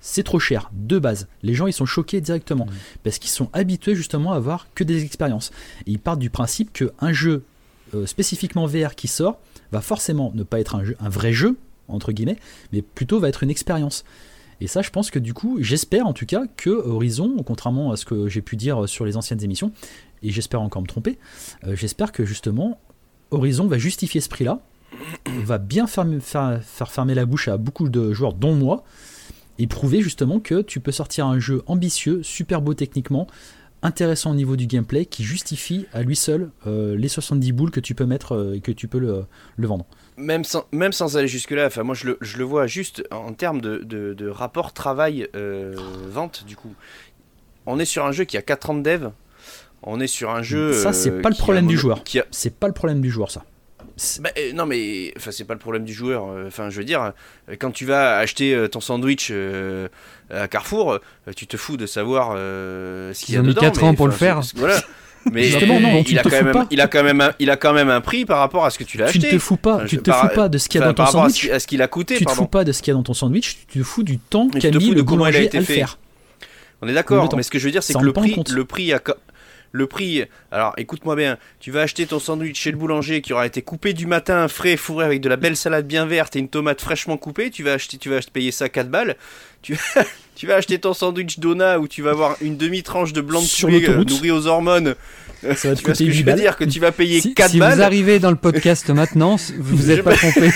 [0.00, 1.28] c'est trop cher, de base.
[1.42, 2.72] Les gens, ils sont choqués directement, mmh.
[3.04, 5.50] parce qu'ils sont habitués justement à avoir que des expériences.
[5.86, 7.44] Et ils partent du principe qu'un jeu
[7.94, 9.38] euh, spécifiquement VR qui sort
[9.72, 11.56] va forcément ne pas être un, jeu, un vrai jeu,
[11.88, 12.38] entre guillemets,
[12.72, 14.04] mais plutôt va être une expérience.
[14.60, 17.96] Et ça, je pense que du coup, j'espère en tout cas que Horizon, contrairement à
[17.96, 19.72] ce que j'ai pu dire sur les anciennes émissions,
[20.22, 21.18] et j'espère encore me tromper,
[21.66, 22.78] euh, j'espère que justement
[23.30, 24.60] Horizon va justifier ce prix-là,
[25.44, 28.84] va bien faire, faire, faire fermer la bouche à beaucoup de joueurs, dont moi,
[29.60, 33.26] et prouver justement que tu peux sortir un jeu ambitieux, super beau techniquement,
[33.82, 37.80] intéressant au niveau du gameplay, qui justifie à lui seul euh, les 70 boules que
[37.80, 39.26] tu peux mettre euh, et que tu peux le,
[39.58, 39.84] vendre.
[40.16, 43.34] Même sans, même sans aller jusque-là, enfin moi je le, je le, vois juste en
[43.34, 46.74] termes de, de, rapport travail-vente euh, du coup.
[47.66, 49.08] On est sur un jeu qui a 4 ans de dev,
[49.82, 50.72] on est sur un jeu...
[50.72, 52.02] Ça c'est pas le problème du joueur.
[52.30, 53.44] C'est pas le problème du joueur ça.
[54.20, 56.28] Bah, euh, non, mais enfin, c'est pas le problème du joueur.
[56.28, 57.12] Euh, enfin, je veux dire,
[57.48, 59.32] euh, quand tu vas acheter ton sandwich
[60.30, 60.98] à Carrefour,
[61.36, 64.06] tu te fous de savoir ce qu'il y a Ils ont mis 4 ans pour
[64.06, 64.40] le faire.
[64.54, 64.80] Voilà.
[65.30, 68.00] Mais il, a quand même, il, a quand même un, il a quand même un
[68.00, 69.18] prix par rapport à ce que tu l'as acheté.
[69.18, 70.94] Tu ne te fous pas, tu te fous pas de ce qu'il y a dans
[70.94, 71.50] ton sandwich.
[71.50, 73.02] À ce qu'il a coûté, tu te fous pas de ce qu'il y a dans
[73.02, 75.98] ton sandwich, tu te fous du temps qu'a mis le boulanger à le faire.
[76.80, 78.94] On est d'accord, mais ce que je veux dire, c'est que le prix, le prix
[78.94, 79.00] a,
[79.72, 83.46] le prix, alors écoute-moi bien, tu vas acheter ton sandwich chez le boulanger qui aura
[83.46, 86.48] été coupé du matin, frais, fourré avec de la belle salade bien verte et une
[86.48, 89.16] tomate fraîchement coupée, tu vas acheter, tu vas payer ça 4 balles.
[89.62, 90.04] Tu vas,
[90.34, 93.46] tu vas acheter ton sandwich Dona où tu vas avoir une demi-tranche de blanc de
[93.46, 94.94] Sur poulet euh, nourri aux hormones.
[95.54, 97.58] Ça va te coûter ce que je veux dire que tu vas payer 4 si
[97.58, 97.72] balles.
[97.72, 100.50] Si vous arrivez dans le podcast maintenant, vous vous êtes pas trompé.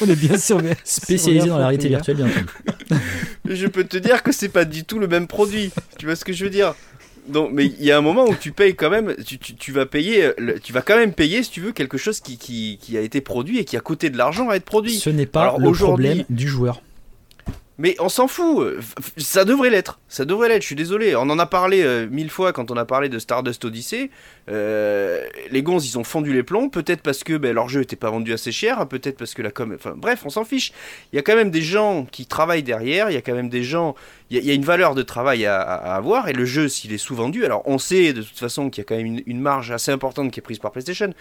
[0.00, 3.56] On est bien sûr spécialisé dans la réalité virtuelle bien entendu.
[3.56, 5.70] je peux te dire que c'est pas du tout le même produit.
[5.98, 6.74] Tu vois ce que je veux dire?
[7.28, 9.86] Donc, mais il y a un moment où tu payes quand même, tu, tu, vas
[9.86, 10.30] payer,
[10.62, 13.20] tu vas quand même payer si tu veux quelque chose qui, qui, qui, a été
[13.20, 14.96] produit et qui a coûté de l'argent à être produit.
[14.96, 16.82] Ce n'est pas le problème du joueur.
[17.80, 18.74] Mais on s'en fout,
[19.16, 21.14] ça devrait l'être, ça devrait l'être, je suis désolé.
[21.14, 24.10] On en a parlé euh, mille fois quand on a parlé de Stardust Odyssey.
[24.50, 27.94] Euh, les gonzes, ils ont fondu les plombs, peut-être parce que ben, leur jeu n'était
[27.94, 29.76] pas vendu assez cher, peut-être parce que la com...
[29.94, 30.72] Bref, on s'en fiche.
[31.12, 33.48] Il y a quand même des gens qui travaillent derrière, il y a quand même
[33.48, 33.94] des gens...
[34.30, 37.46] Il y, a une valeur de travail à, avoir, et le jeu, s'il est sous-vendu,
[37.46, 40.32] alors on sait de toute façon qu'il y a quand même une marge assez importante
[40.32, 41.14] qui est prise par PlayStation,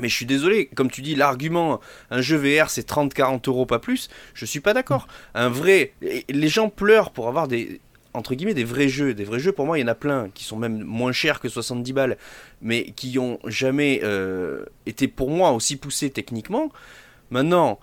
[0.00, 1.80] mais je suis désolé, comme tu dis, l'argument
[2.10, 5.06] un jeu VR c'est 30-40 euros pas plus, je suis pas d'accord.
[5.34, 5.92] Un vrai.
[6.28, 7.80] Les gens pleurent pour avoir des.
[8.14, 9.14] Des vrais jeux.
[9.14, 11.40] Des vrais jeux, pour moi, il y en a plein qui sont même moins chers
[11.40, 12.18] que 70 balles,
[12.60, 16.70] mais qui ont jamais euh, été pour moi aussi poussés techniquement.
[17.30, 17.80] Maintenant,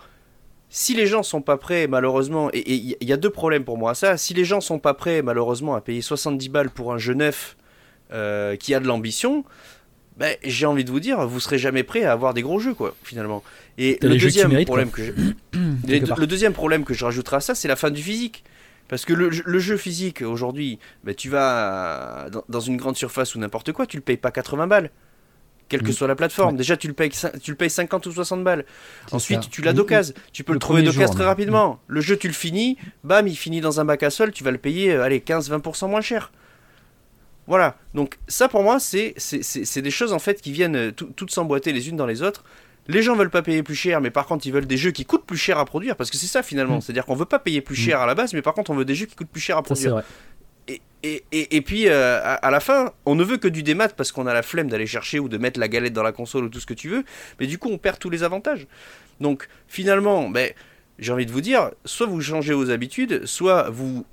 [0.70, 3.91] si les gens sont pas prêts, malheureusement, et il y a deux problèmes pour moi
[3.91, 4.18] à ça.
[4.18, 7.57] Si les gens sont pas prêts, malheureusement, à payer 70 balles pour un jeu neuf
[8.12, 9.43] euh, qui a de l'ambition,
[10.20, 12.74] ben, j'ai envie de vous dire, vous serez jamais prêt à avoir des gros jeux,
[12.74, 13.41] quoi, finalement.
[13.78, 15.11] Et le deuxième, problème que je...
[15.53, 18.43] le deuxième problème que je rajouterai à ça, c'est la fin du physique.
[18.89, 23.72] Parce que le, jeu physique, aujourd'hui, ben, tu vas dans, une grande surface ou n'importe
[23.72, 24.89] quoi, tu le payes pas 80 balles.
[25.70, 25.93] Quelle que mm.
[25.93, 26.57] soit la plateforme.
[26.57, 27.11] Déjà, tu le, payes,
[27.41, 28.65] tu le payes 50 ou 60 balles.
[29.11, 30.15] Ensuite, tu l'as d'occasion.
[30.34, 31.80] Tu peux le, trouver d'occasion très rapidement.
[31.88, 32.78] Le jeu, tu le finis.
[33.05, 34.32] Bam, il finit dans un bac à sol.
[34.32, 36.32] Tu vas le payer, euh, allez, 15-20% moins cher.
[37.50, 39.16] Voilà, donc ça pour moi, c'est
[39.82, 42.43] des choses en fait qui viennent euh, toutes s'emboîter les unes dans les autres.
[42.88, 45.04] Les gens veulent pas payer plus cher, mais par contre ils veulent des jeux qui
[45.04, 46.78] coûtent plus cher à produire, parce que c'est ça finalement.
[46.78, 46.82] Mm.
[46.82, 47.86] C'est-à-dire qu'on veut pas payer plus mm.
[47.86, 49.58] cher à la base, mais par contre on veut des jeux qui coûtent plus cher
[49.58, 49.93] à produire.
[49.93, 50.04] Vrai.
[51.01, 54.12] Et, et, et, puis euh, à, la fin, on ne veut que du démat parce
[54.12, 56.50] qu'on a la flemme d'aller chercher ou de mettre la galette dans la console ou
[56.50, 57.04] tout ce que tu veux,
[57.39, 58.67] mais du coup on perd tous les avantages.
[59.21, 60.51] Donc finalement, ben,
[61.00, 64.05] j'ai envie de vous dire, soit vous changez vos habitudes, soit vous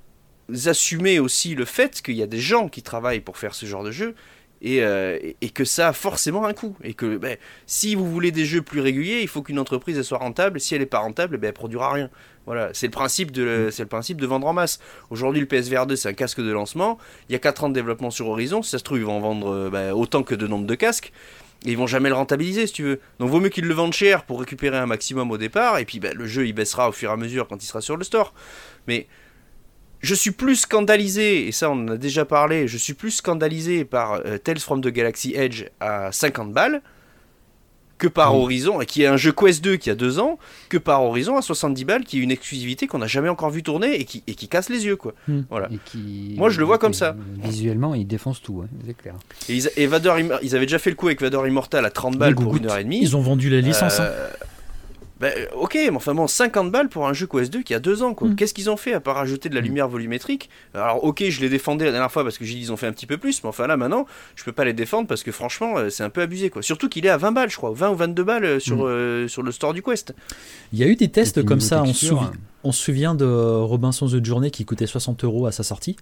[0.65, 3.83] assumer aussi le fait qu'il y a des gens qui travaillent pour faire ce genre
[3.83, 4.15] de jeu
[4.61, 6.75] et, euh, et que ça a forcément un coût.
[6.83, 10.03] Et que ben, si vous voulez des jeux plus réguliers, il faut qu'une entreprise elle
[10.03, 10.59] soit rentable.
[10.59, 12.09] Si elle n'est pas rentable, ben, elle produira rien.
[12.45, 14.79] Voilà, c'est le principe de c'est le principe de vendre en masse.
[15.09, 16.97] Aujourd'hui, le PSVR 2 c'est un casque de lancement.
[17.29, 18.61] Il y a 4 ans de développement sur Horizon.
[18.63, 20.75] Si ça se trouve, ils vont en vendre euh, ben, autant que de nombre de
[20.75, 21.11] casques.
[21.65, 22.99] Et ils vont jamais le rentabiliser si tu veux.
[23.19, 25.79] Donc vaut mieux qu'ils le vendent cher pour récupérer un maximum au départ.
[25.79, 27.81] Et puis ben, le jeu il baissera au fur et à mesure quand il sera
[27.81, 28.33] sur le store.
[28.87, 29.07] Mais
[30.01, 33.85] je suis plus scandalisé, et ça on en a déjà parlé, je suis plus scandalisé
[33.85, 36.81] par euh, Tales from the Galaxy Edge à 50 balles
[37.97, 40.37] que par Horizon, qui est un jeu Quest 2 qui a 2 ans,
[40.69, 43.63] que par Horizon à 70 balles, qui est une exclusivité qu'on n'a jamais encore vu
[43.63, 44.97] tourner et qui, et qui casse les yeux.
[44.97, 45.15] quoi.
[45.27, 45.41] Hmm.
[45.49, 45.67] Voilà.
[45.73, 47.15] Et qui- Moi, je le vois comme ça.
[47.17, 49.15] euh, Visuellement, il défonce tout, hein, c'est clair.
[49.49, 51.89] Et, ils, et Vador Imm- ils avaient déjà fait le coup avec Vador Immortal à
[51.89, 52.99] 30 balles pour une heure et demie.
[53.01, 53.99] Ils ont vendu la licence.
[53.99, 54.09] hein.
[55.23, 57.79] Euh, ben, ok, mais enfin bon, 50 balles pour un jeu Quest 2 qui a
[57.79, 58.27] 2 ans, quoi.
[58.27, 58.35] Mm.
[58.35, 60.49] Qu'est-ce qu'ils ont fait à part rajouter de la lumière volumétrique?
[60.73, 62.87] Alors, ok, je les défendais la dernière fois parce que j'ai dit ils ont fait
[62.87, 65.31] un petit peu plus, mais enfin là maintenant, je peux pas les défendre parce que
[65.31, 66.61] franchement, euh, c'est un peu abusé, quoi.
[66.61, 68.81] Surtout qu'il est à 20 balles, je crois, 20 ou 22 balles euh, sur, Mm.
[68.87, 70.13] euh, sur le store du Quest.
[70.73, 71.81] Il y a eu des tests comme ça.
[71.81, 75.45] On se, texture, souvi- on se souvient de Robinson The Journey qui coûtait 60 euros
[75.47, 75.95] à sa sortie.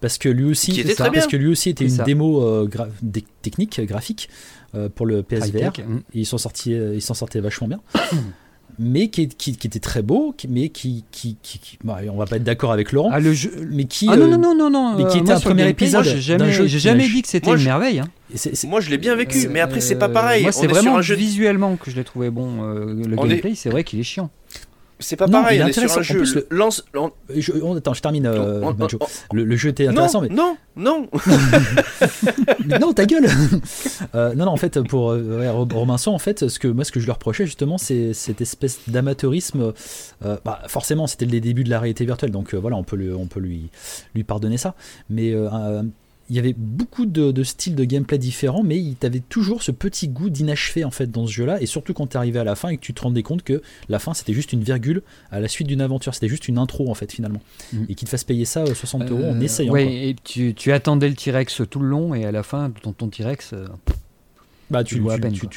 [0.00, 2.04] Parce que lui aussi, était ça, parce que lui aussi était une ça.
[2.04, 2.88] démo euh, gra-
[3.42, 4.28] technique, graphique
[4.76, 5.72] euh, pour le PSVR.
[5.78, 5.96] mm.
[6.14, 7.80] Et ils s'en sortaient, euh, ils s'en sortaient vachement bien.
[8.78, 12.16] mais qui, qui, qui était très beau, qui- mais qui, qui, qui- qui- bah, on
[12.16, 13.50] va pas être d'accord avec Laurent, Ah, le jeu.
[13.72, 14.96] mais qui, Ah non, euh, non, non, non, non.
[14.96, 17.50] mais qui euh, était moi, un premier épisode J'ai jamais, jeu jamais dit que c'était
[17.50, 18.00] une je- merveille.
[18.00, 18.08] hein.
[18.66, 20.42] Moi, je l'ai bien vécu, Euh, mais après, c'est pas pareil.
[20.42, 21.14] Moi, c'est vraiment un jeu.
[21.16, 22.62] visuellement que je l'ai trouvé bon.
[22.62, 24.30] euh, le On est- gameplay, c'est vrai qu'il est chiant.
[25.00, 25.98] C'est pas Non, pareil, il est on est sur intéressant.
[25.98, 26.18] un En jeu.
[26.18, 28.88] plus, le- lance- on- je- on- attends, je termine, euh, on- on-
[29.36, 31.06] Le, le jeu était intéressant, mais non, non,
[32.80, 32.92] non.
[32.92, 33.26] Ta gueule
[34.14, 36.84] Euh, Non, non, en fait, pour euh, ouais, Rob- Robinson, en fait, ce que, moi,
[36.84, 39.72] ce que je lui reprochais, justement, c'est cette espèce d'amateurisme.
[40.24, 43.14] euh, bah, forcément, c'était les débuts de la réalité virtuelle, donc voilà, on peut, le-
[43.16, 43.68] on peut lui,
[44.14, 44.74] lui pardonner ça.
[45.10, 45.32] Mais
[46.30, 49.70] il y avait beaucoup de, de styles de gameplay différents, mais il t'avait toujours ce
[49.70, 52.68] petit goût d'inachevé, en fait, dans ce jeu-là, et surtout quand arrivé à la fin
[52.68, 55.48] et que tu te rendais compte que la fin, c'était juste une virgule à la
[55.48, 57.40] suite d'une aventure, c'était juste une intro, en fait, finalement.
[57.72, 57.86] Mhm.
[57.88, 59.72] Et qu'il te fasse payer ça euh, 60 euros en Euh, essayant.
[59.72, 59.92] ouais, quoi.
[59.92, 63.08] et tu, tu attendais le T-Rex tout le long, et à la fin, ton, ton
[63.08, 63.52] T-Rex.
[63.54, 63.66] euh,
[64.70, 65.00] Bah, tu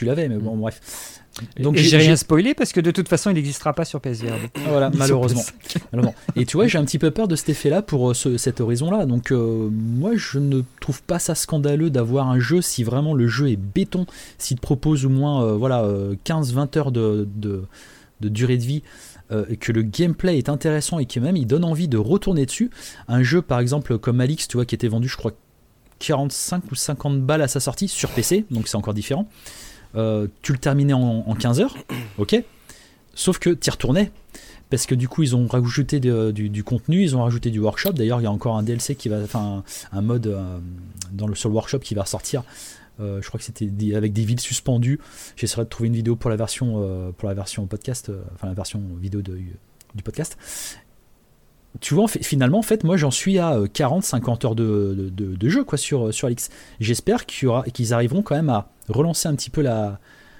[0.06, 1.21] l'avais, mais bon, bref.
[1.60, 4.34] Donc, j'ai- rien spoilé parce que de toute façon, il n'existera pas sur PSVR.
[4.68, 5.42] Voilà, malheureusement.
[5.42, 5.78] PS5.
[5.94, 6.16] malheureusement.
[6.36, 8.60] Et tu vois, j'ai un petit peu peur de cet effet-là pour euh, ce- cet
[8.62, 9.06] horizon-là.
[9.06, 13.28] Donc, euh, moi, je ne trouve pas ça scandaleux d'avoir un jeu si vraiment le
[13.28, 14.06] jeu est béton,
[14.38, 15.88] s'il te propose au moins euh, voilà,
[16.26, 17.64] 15-20 heures de, de-
[18.20, 18.84] de durée de vie.
[19.32, 22.70] euh, que le gameplay est intéressant et que même il donne envie de retourner dessus.
[23.08, 25.32] Un jeu par exemple comme Alix, tu vois, qui était vendu, je crois,
[26.00, 29.28] 45 ou 50 balles à sa sortie sur PC, donc c'est encore différent.
[29.96, 31.76] Euh, tu le terminais en, en 15 heures,
[32.18, 32.44] ok
[33.14, 34.10] Sauf que tu y retournais,
[34.70, 37.92] parce que du coup ils ont rajouté du, contenu, ils ont rajouté du workshop.
[37.92, 40.60] D'ailleurs, il y a encore un DLC qui va, enfin un, mode euh,
[41.12, 42.44] dans le sur le workshop qui va ressortir.
[43.02, 45.00] Euh, je crois que c'était avec des villes suspendues.
[45.36, 48.82] J'essaierai de trouver une vidéo pour la version pour la version podcast, enfin la version
[49.02, 50.38] vidéo du podcast.
[51.80, 56.14] Tu vois, finalement, en fait, moi j'en suis à 40-50 heures de, jeu quoi, sur,
[56.14, 56.50] sur Alix.
[56.80, 60.00] J'espère qu'ils arriveront quand même à relancer un petit peu la,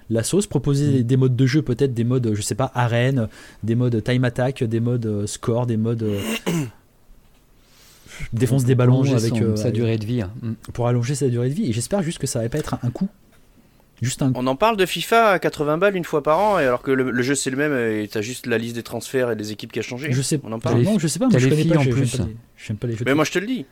[0.10, 0.92] la sauce, proposer Mm.
[0.94, 3.28] des, des modes de jeu, peut-être des modes, je sais pas, arène,
[3.64, 6.20] des modes time attack, des modes euh, score, des modes euh,
[8.34, 10.22] défonce des ballons avec, son- euh, sa durée de vie.
[10.22, 10.32] hein.
[10.42, 10.54] Mm.
[10.74, 11.70] pour allonger sa durée de vie.
[11.70, 13.10] Et j'espère juste que ça va pas être un, un coup.
[14.02, 14.40] Juste un coup.
[14.42, 16.90] On en parle de FIFA à 80 balles une fois par an, et alors que
[16.92, 19.52] le, le jeu c'est le même, et t'as juste la liste des transferts et des
[19.52, 20.12] équipes qui a changé.
[20.12, 20.80] Je sais On en parle.
[20.80, 22.18] les- non, je sais pas, moi je connais pas, en plus.
[22.18, 23.06] pas les- j'aime pas les jeux.
[23.06, 23.66] de Mais moi je te le dis.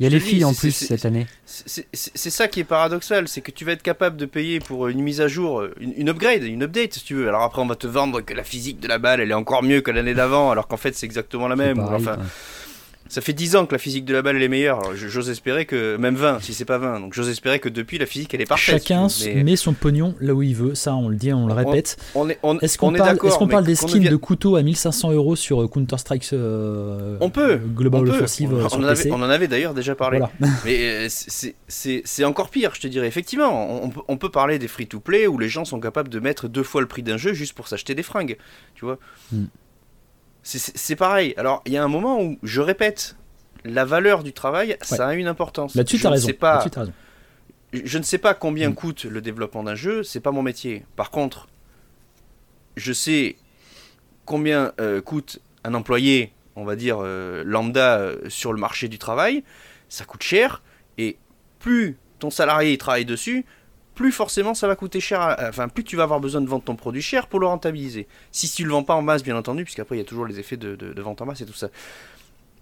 [0.00, 1.26] Il y a les filles en plus cette année.
[1.44, 5.02] C'est ça qui est paradoxal, c'est que tu vas être capable de payer pour une
[5.02, 7.28] mise à jour, une, une upgrade, une update si tu veux.
[7.28, 9.62] Alors après on va te vendre que la physique de la balle elle est encore
[9.62, 11.76] mieux que l'année d'avant, alors qu'en fait c'est exactement la même.
[11.76, 12.24] pareil, Enfin, quoi.
[13.10, 14.78] Ça fait 10 ans que la physique de la balle elle est meilleure.
[14.78, 17.00] Alors, j'ose espérer que même 20 si c'est pas 20.
[17.00, 18.82] Donc j'ose espérer que depuis la physique elle est parfaite.
[18.82, 19.08] Chacun.
[19.26, 21.96] Mais met son pognon là où il veut, ça on le dit, on le répète.
[22.14, 24.16] on est on, Est-ce qu'on on parle, d'accord, est-ce qu'on mais parle des skins de
[24.16, 28.10] couteaux à 1500 euros sur euh, Counter-Strike euh, On peut, Global on peut.
[28.10, 30.18] Offensive euh, On, sur en avait, PC on en avait d'ailleurs déjà parlé.
[30.18, 30.32] Voilà.
[30.64, 33.06] Mais euh, c'est- c'est c'est encore pire, je te dirais.
[33.08, 36.80] Effectivement, on, peut- parler des free-to-play où les gens sont capables de mettre deux fois
[36.80, 38.36] le prix d'un jeu juste pour s'acheter des fringues.
[38.74, 38.98] Tu vois
[39.32, 39.44] Mm.
[40.42, 41.34] C'est- pareil.
[41.36, 43.16] Alors, il y a un moment où, je répète,
[43.64, 45.74] la valeur du travail, ça a une importance.
[45.74, 46.26] Là-dessus, Je t'as ne raison.
[46.26, 46.92] sais pas- Là-dessus, t'as raison.
[47.72, 48.74] je ne sais pas combien Mm.
[48.74, 50.84] coûte le développement d'un jeu, c'est pas mon métier.
[50.96, 51.46] Par contre,
[52.76, 53.36] je sais
[54.24, 58.98] combien euh, coûte un employé, on va dire euh, lambda euh, sur le marché du
[58.98, 59.44] travail.
[59.88, 60.62] Ça coûte cher
[60.98, 61.18] et
[61.58, 63.44] plus ton salarié il travaille dessus,
[64.00, 65.20] plus forcément ça va coûter cher.
[65.20, 68.08] à- Enfin, plus tu vas avoir besoin de vendre ton produit cher pour le rentabiliser.
[68.32, 70.38] Si tu le vends pas en masse, bien entendu, puisqu'après il y a toujours les
[70.40, 71.68] effets de, de- de vente en masse et tout ça.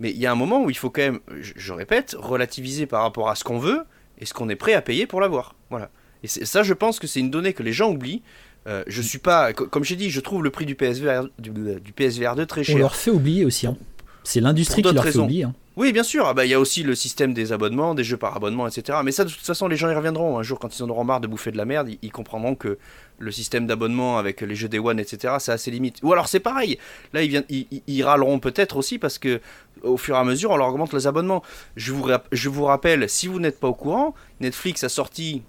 [0.01, 2.87] Mais il y a un moment où il faut quand même, je, je répète, relativiser
[2.87, 3.83] par rapport à ce qu'on veut
[4.21, 5.55] et ce qu'on est prêt à payer pour l'avoir.
[5.71, 5.91] Voilà.
[6.25, 8.23] Et ça, je pense que c'est une donnée que les gens oublient.
[8.67, 11.51] Euh, je suis pas, co- comme j'ai dit, je trouve le prix du PSVR, du,
[11.51, 12.79] du PSVR 2 très On cher.
[12.79, 13.69] leur fait oublier aussi.
[13.69, 13.77] hein.
[14.25, 15.45] C'est l'industrie qui leur fait oublier.
[15.45, 15.55] hein.
[15.79, 16.27] Oui, bien sûr.
[16.27, 18.99] Ah bah, Il y a aussi le système des abonnements, des jeux par abonnement, etc.
[19.05, 20.39] Mais ça, de toute façon, les gens y reviendront.
[20.39, 22.55] Un jour, quand ils en auront marre de bouffer de la merde, ils, ils comprendront
[22.55, 22.79] que
[23.19, 25.99] le système d'abonnement avec les jeux Day One, etc., ça a ses limites.
[26.03, 26.79] Ou alors, c'est pareil.
[27.13, 29.41] Là, ils, viennent, ils, râleront peut-être aussi parce que
[29.83, 31.43] au fur et à mesure, on leur augmente les abonnements.
[31.77, 35.43] Je vous, je vous rappelle, si vous n'êtes pas au courant, Netflix a sorti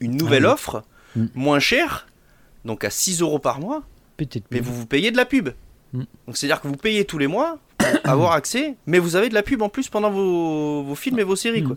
[0.00, 0.54] une nouvelle Ah oui.
[0.54, 1.26] offre, Mm.
[1.34, 2.06] moins chère,
[2.64, 3.82] donc à 6 euros par mois,
[4.16, 5.50] Petite mais vous vous payez de la pub.
[5.92, 6.04] Mm.
[6.26, 7.58] Donc c'est-à-dire que vous payez tous les mois
[8.04, 11.24] avoir accès, mais vous avez de la pub en plus pendant vos, vos films et
[11.24, 11.62] vos séries.
[11.62, 11.66] Mm.
[11.68, 11.76] Quoi.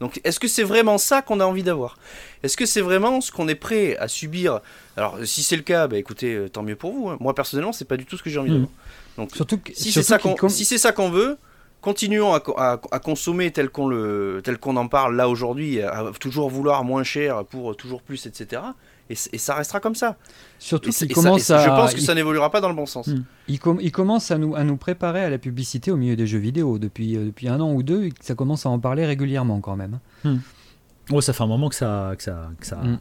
[0.00, 1.96] Donc est-ce que c'est vraiment ça qu'on a envie d'avoir?
[2.42, 4.60] Est-ce que c'est vraiment ce qu'on est prêt à subir?
[4.96, 7.08] Alors si c'est le cas, bah, écoutez, euh, tant mieux pour vous.
[7.10, 7.16] hein.
[7.20, 8.54] Moi personnellement, c'est pas du tout ce que j'ai envie Mm.
[8.54, 8.70] d'avoir.
[9.16, 10.66] Donc Surtout que si c'est ça qu'on com- si
[10.96, 11.38] qu'on veut,
[11.80, 16.10] continuons à, à- à consommer tel qu'on le tel qu'on en parle là aujourd'hui, à
[16.18, 18.62] toujours vouloir moins cher pour toujours plus, etc.
[19.10, 20.16] Et, ça restera comme ça.
[20.58, 22.86] surtout qu'il ça- commence à je pense que il- ça n'évoluera pas dans le bon
[22.86, 23.08] sens.
[23.08, 23.24] Mm.
[23.48, 26.26] Il, com- il commence à nous, à nous préparer à la publicité au milieu des
[26.26, 28.04] jeux vidéo depuis, euh, depuis un an ou deux.
[28.04, 29.98] et Ça commence à en parler régulièrement quand même.
[31.12, 32.98] Oh, ça fait un moment que ça, que ça, que ça, Mm.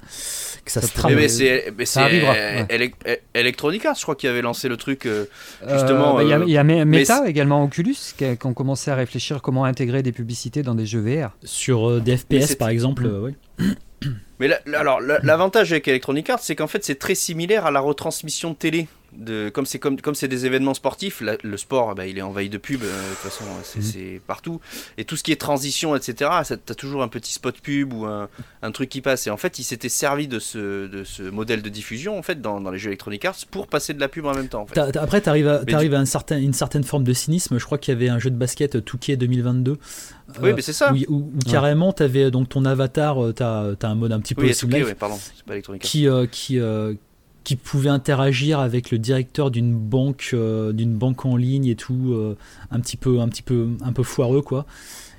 [0.66, 1.16] que ça Ça se peut- trame.
[1.16, 2.68] Mais, c'est mais ça arrivera, euh, ouais.
[2.70, 5.06] Elec- Electronic Arts, je crois, qui avait lancé le truc.
[5.06, 5.24] euh,
[5.66, 7.96] Euh, Justement, bah, Il y a, euh, il y a Me- mais Meta également, Oculus,
[8.18, 11.38] qui, a- qui ont commencé à réfléchir comment intégrer des publicités dans des jeux VR.
[11.46, 13.24] Sur euh, des FPS par exemple, Mm.
[13.24, 13.36] ouais.
[14.40, 17.80] Mais alors, la- l'avantage avec Electronic Arts, c'est qu'en fait, c'est très similaire à la
[17.80, 18.88] retransmission de télé.
[19.18, 22.22] De, comme c'est comme comme c'est des événements sportifs, la- le sport, bah, il est
[22.22, 22.82] envahi de pubs.
[22.84, 23.86] euh, de toute façon, c'est Mhm.
[23.86, 24.60] c'est partout.
[24.98, 26.32] Et tout ce qui est transition, etc.
[26.66, 28.28] T'as toujours un petit spot pub ou un,
[28.62, 29.28] un truc qui passe.
[29.28, 32.42] Et en fait, il s'était servi de ce de ce modèle de diffusion en fait
[32.42, 34.62] dans, dans les jeux Electronic Arts pour passer de la pub en même temps.
[34.64, 34.74] En fait.
[34.76, 37.60] T'as- t'as- Après, à, t'arrives à un certain, une certaine forme de cynisme.
[37.60, 39.78] Je crois qu'il y avait un jeu de basket, euh, Touquet 2022.
[40.42, 40.92] Oui, euh, mais c'est ça.
[40.94, 44.34] où, où- où carrément, tu avais donc ton avatar, tu as, un mode un petit
[44.36, 45.90] peu Oui, life ouais, pardon, pas Electronic Arts.
[45.92, 46.94] qui, euh, qui, euh,
[47.44, 52.14] qui pouvait interagir avec le directeur d'une banque, euh, d'une banque en ligne et tout,
[52.14, 52.38] euh,
[52.72, 54.66] un petit peu, un petit peu, un peu foireux quoi.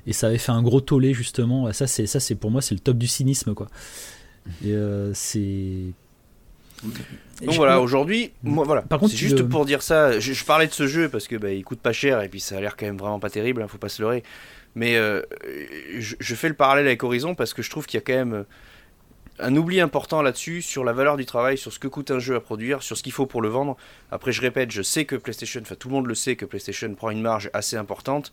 [0.07, 1.73] Et ça avait fait un gros tollé justement.
[1.73, 3.69] Ça c'est, ça c'est pour moi c'est le top du cynisme quoi.
[4.65, 5.93] Et euh, c'est.
[6.83, 8.83] Donc Je- voilà, aujourd'hui, moi voilà.
[8.83, 10.19] Par contre, juste le- pour dire ça.
[10.21, 12.41] Je, je parlais de ce jeu parce que bah, il coûte pas cher et puis
[12.41, 13.63] ça a l'air quand même vraiment pas terrible.
[13.63, 14.23] hein, faut pas se leurrer.
[14.75, 14.97] Mais
[15.99, 18.13] je, je fais le parallèle avec Horizon parce que je trouve qu'il y a quand
[18.27, 18.45] même
[19.39, 22.37] un oubli important là-dessus sur la valeur du travail, sur ce que coûte un jeu
[22.37, 23.77] à produire, sur ce qu'il faut pour le vendre.
[24.11, 26.95] Après, je répète, je sais que PlayStation, enfin tout le monde le sait que PlayStation
[26.95, 28.33] prend une marge assez importante.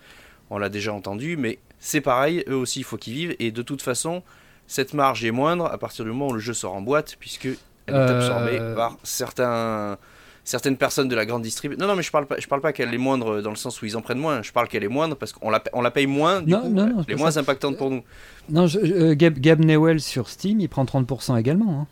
[0.50, 2.44] On l'a déjà entendu, mais c'est pareil.
[2.48, 4.22] Eux aussi, il faut qu'ils vivent et de toute façon,
[4.68, 7.46] cette marge est moindre à partir du moment où le jeu sort en boîte, puisque
[7.88, 9.98] elle est Euh, absorbée par certains,
[10.44, 11.80] certaines personnes de la grande distribution.
[11.82, 13.82] Non, non, mais je parle pas, je parle pas qu'elle est moindre dans le sens
[13.82, 14.42] où ils en prennent moins.
[14.42, 16.70] Je parle qu'elle est moindre parce qu'on la, on la paye moins, du Non, coup,
[16.70, 17.42] non, non, elle est moins ça.
[17.42, 18.04] impactante pour nous.
[18.50, 21.82] Non, je- euh, Gab, Gab Newell sur Steam, il prend 30% également.
[21.82, 21.88] hein.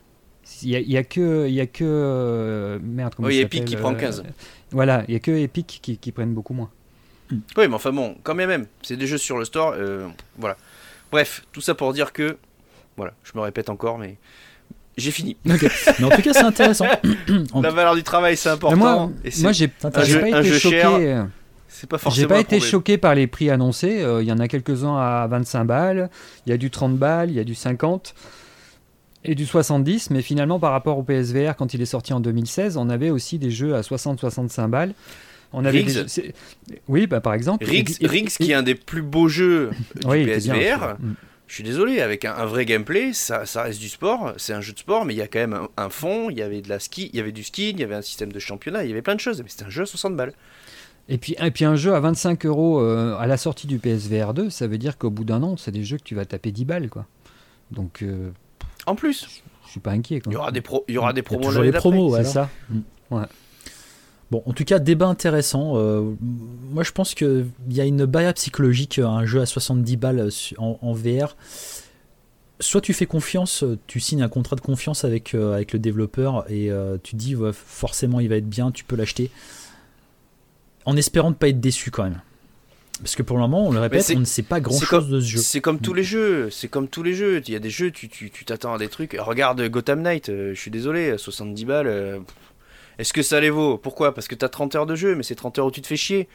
[0.63, 3.13] Il y a, que, il y a que euh, merde.
[3.15, 4.23] Comment Oui, il Epic qui prend euh, 15.
[4.71, 6.71] Voilà, il y a que Epic qui, qui prennent beaucoup moins.
[7.31, 8.65] Oui, mais enfin bon, quand même, même.
[8.81, 9.73] c'est des jeux sur le store.
[9.77, 10.07] euh,
[10.39, 10.57] voilà.
[11.11, 12.37] Bref, tout ça pour dire que,
[12.97, 14.17] voilà, je me répète encore, mais
[14.99, 15.37] j'ai fini.
[15.45, 16.85] Mais en tout cas c'est intéressant.
[17.61, 18.77] La valeur du travail, c'est Mais important.
[18.77, 19.69] moi, et c'est- moi j'ai
[20.03, 21.23] j'ai jeu- pas été choqué.
[21.67, 22.27] c'est pas J'ai forcément.
[22.29, 24.01] pas un été choqué par les prix annoncés.
[24.01, 26.09] Euh, Il y en a quelques-uns à 25 balles,
[26.45, 28.13] il y a du 30 balles, il y a du 50
[29.25, 30.09] et du 70.
[30.11, 33.37] Mais finalement, par rapport au PSVR, quand il est sorti en 2016, on avait aussi
[33.37, 34.93] des jeux à 60-65 balles.
[35.51, 36.05] On avait Riggs.
[36.15, 36.33] des-
[36.87, 37.65] Oui, bah, par exemple.
[37.65, 40.41] Riggs, Et- et- Riggs, qui est un des plus beaux jeux du Oui, il était
[40.41, 40.97] bien, PSVR.
[41.49, 44.61] Je suis désolé, avec un, un vrai gameplay, ça, ça reste du sport, c'est un
[44.61, 46.61] jeu de sport, mais il y a quand même un, un fond, il y avait
[46.61, 48.83] de la ski, il y avait du ski, il y avait un système de championnat,
[48.83, 50.33] il y avait plein de choses, mais c'était un jeu à 60 balles.
[51.09, 54.35] Et puis, et puis un jeu à 25 euros euh, à la sortie du PSVR
[54.35, 56.51] 2, ça veut dire qu'au bout d'un an, c'est des jeux que tu vas taper
[56.51, 56.87] 10 balles.
[56.89, 57.07] Quoi.
[57.71, 58.29] Donc, euh,
[58.85, 59.27] En plus,
[59.65, 60.19] je suis pas inquiet.
[60.21, 60.31] Quoi.
[60.31, 61.71] il y aura des, pro- il y aura des Il y a promos toujours l'année
[61.71, 62.31] les promos, C'est alors.
[62.31, 62.49] ça.
[64.31, 65.73] Bon, en tout cas, débat intéressant.
[65.77, 66.13] Euh,
[66.71, 70.29] moi, je pense qu'il y a une barrière psychologique à un jeu à 70 balles
[70.57, 71.35] en, en VR.
[72.59, 76.45] Soit tu fais confiance, tu signes un contrat de confiance avec, euh, avec le développeur
[76.51, 79.31] et euh, tu dis ouais, forcément il va être bien, tu peux l'acheter.
[80.85, 82.21] En espérant ne pas être déçu quand même.
[82.99, 85.09] Parce que pour le moment, on le répète, on ne sait pas grand chose comme-
[85.09, 85.39] de ce jeu.
[85.39, 87.41] C'est comme tous les jeux, c'est comme tous les jeux.
[87.47, 89.15] Il y a des jeux, tu tu- tu t'attends à des trucs.
[89.17, 91.85] Regarde Gotham Knight, je suis désolé, 70 balles.
[92.25, 92.35] pff.
[92.99, 93.77] Est-ce que ça les vaut?
[93.79, 94.13] Pourquoi?
[94.13, 95.95] Parce que t'as 30 heures de jeu, mais c'est 30 heures où tu te fais
[95.97, 96.27] chier.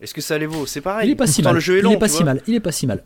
[0.00, 0.64] Est-ce que ça les vaut?
[0.66, 1.08] C'est pareil.
[1.08, 1.54] Il est pas si Pourtant, mal.
[1.56, 1.92] le jeu est il long.
[1.92, 2.42] est pas si mal.
[2.46, 3.04] Il est pas si mal.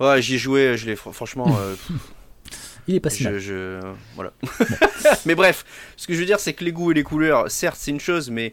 [0.00, 1.56] Ouais, j'y ai joué, je l'ai fr- franchement.
[1.58, 1.74] euh,
[2.88, 3.38] Il est pas si je, mal.
[3.38, 3.80] je-
[4.16, 4.32] voilà.
[5.26, 5.64] mais bref,
[5.96, 8.00] ce que je veux dire, c'est que les goûts et les couleurs, certes, c'est une
[8.00, 8.52] chose, mais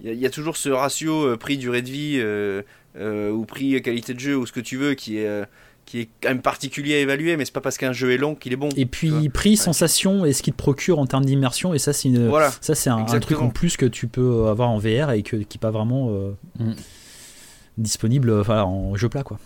[0.00, 2.18] il y, a- il y a toujours ce ratio euh, prix durée de vie.
[2.20, 2.62] euh,
[2.96, 5.42] ou prix qualité de jeu ou ce que tu veux qui est
[5.86, 8.34] qui est quand même particulier à évaluer, mais c'est pas parce qu'un jeu est long
[8.34, 8.68] qu'il est bon.
[8.76, 12.08] Et puis prix, sensation et ce qu'il te procure en termes d'immersion, et ça c'est
[12.08, 12.30] une,
[12.60, 15.58] ça c'est un, truc en plus que tu peux avoir en VR et que, qui
[15.58, 16.10] n'est pas vraiment
[16.58, 16.72] mm.
[17.78, 19.38] disponible en jeu plat quoi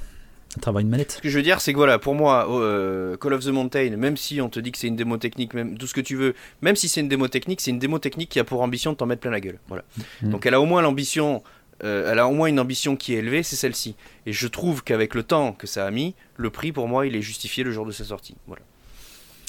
[0.56, 1.12] à travers une manette.
[1.12, 3.96] Ce que je veux dire, c'est que voilà, pour moi, euh, Call of the Mountain,
[3.96, 6.16] même si on te dit que c'est une démo technique, même tout ce que tu
[6.16, 8.92] veux, même si c'est une démo technique, c'est une démo technique qui a pour ambition
[8.92, 9.58] de t'en mettre plein la gueule.
[9.68, 9.84] Voilà.
[10.22, 10.30] Mm.
[10.30, 11.42] Donc elle a au moins l'ambition,
[11.84, 13.94] euh, elle a au moins une ambition qui est élevée, c'est celle-ci.
[14.26, 17.14] Et je trouve qu'avec le temps que ça a mis, le prix pour moi, il
[17.14, 18.36] est justifié le jour de sa sortie.
[18.46, 18.62] Voilà.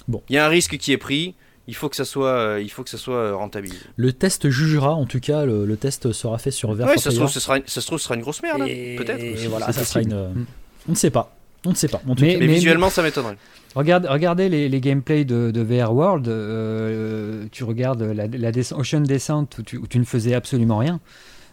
[0.07, 0.22] Bon.
[0.30, 1.35] Il y a un risque qui est pris.
[1.68, 3.85] Il faut que ça soit, euh, il faut que ça soit rentabilisé.
[3.95, 6.88] Le test jugera, en tout cas, le, test sera fait sur VR.
[6.88, 8.65] Ouais, ça se, trouve, ce sera, ça se trouve, ce sera une grosse merde, hein,
[8.97, 9.19] peut-être.
[9.19, 10.15] Et voilà, ça sera une.
[10.15, 10.45] Mm.
[10.88, 11.35] On ne sait pas.
[11.65, 12.01] On ne sait pas.
[12.19, 13.38] mais, visuellement, ça m'étonnerait.
[13.76, 16.27] Regarde, regardez les, les gameplays de, de, VR World.
[16.27, 20.99] Euh, tu regardes la, la Ocean Descent où tu, où tu, ne faisais absolument rien.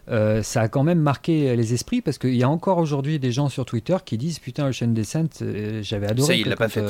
[0.09, 3.33] Euh, ça a quand même marqué les esprits parce qu'il y a encore aujourd'hui des
[3.33, 6.27] gens sur Twitter qui disent putain Ocean Descent euh, j'avais adoré.
[6.27, 6.85] Ça il l'a pas fait.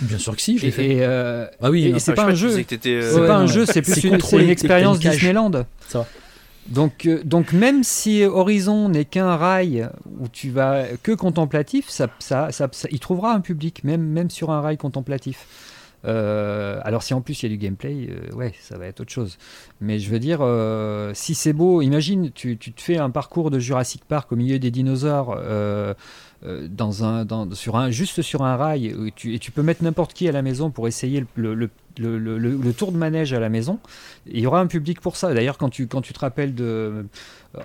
[0.00, 0.96] Bien sûr que si, je l'ai fait.
[0.96, 2.50] Et, ah oui, c'est pas, un jeu.
[2.50, 5.52] C'est pas un jeu, c'est plus une, une expérience Disneyland.
[5.88, 6.06] Ça va.
[6.66, 9.88] Donc, euh, donc même si Horizon n'est qu'un rail
[10.18, 14.50] où tu vas que contemplatif, ça, ça, ça, il trouvera un public, même, même sur
[14.50, 15.46] un rail contemplatif.
[16.04, 19.00] Euh, alors si en plus il y a du gameplay, euh, ouais, ça va être
[19.00, 19.38] autre chose.
[19.80, 20.40] Mais je veux dire,
[21.14, 24.70] si c'est beau, imagine, tu, te fais un parcours de Jurassic Park au milieu des
[24.70, 25.38] dinosaures,
[27.52, 30.70] sur un, juste sur un rail, et tu, peux mettre n'importe qui à la maison
[30.70, 33.78] pour essayer le, tour de manège à la maison.
[34.26, 35.32] Il y aura un public pour ça.
[35.34, 37.06] D'ailleurs, quand tu, quand tu te rappelles de.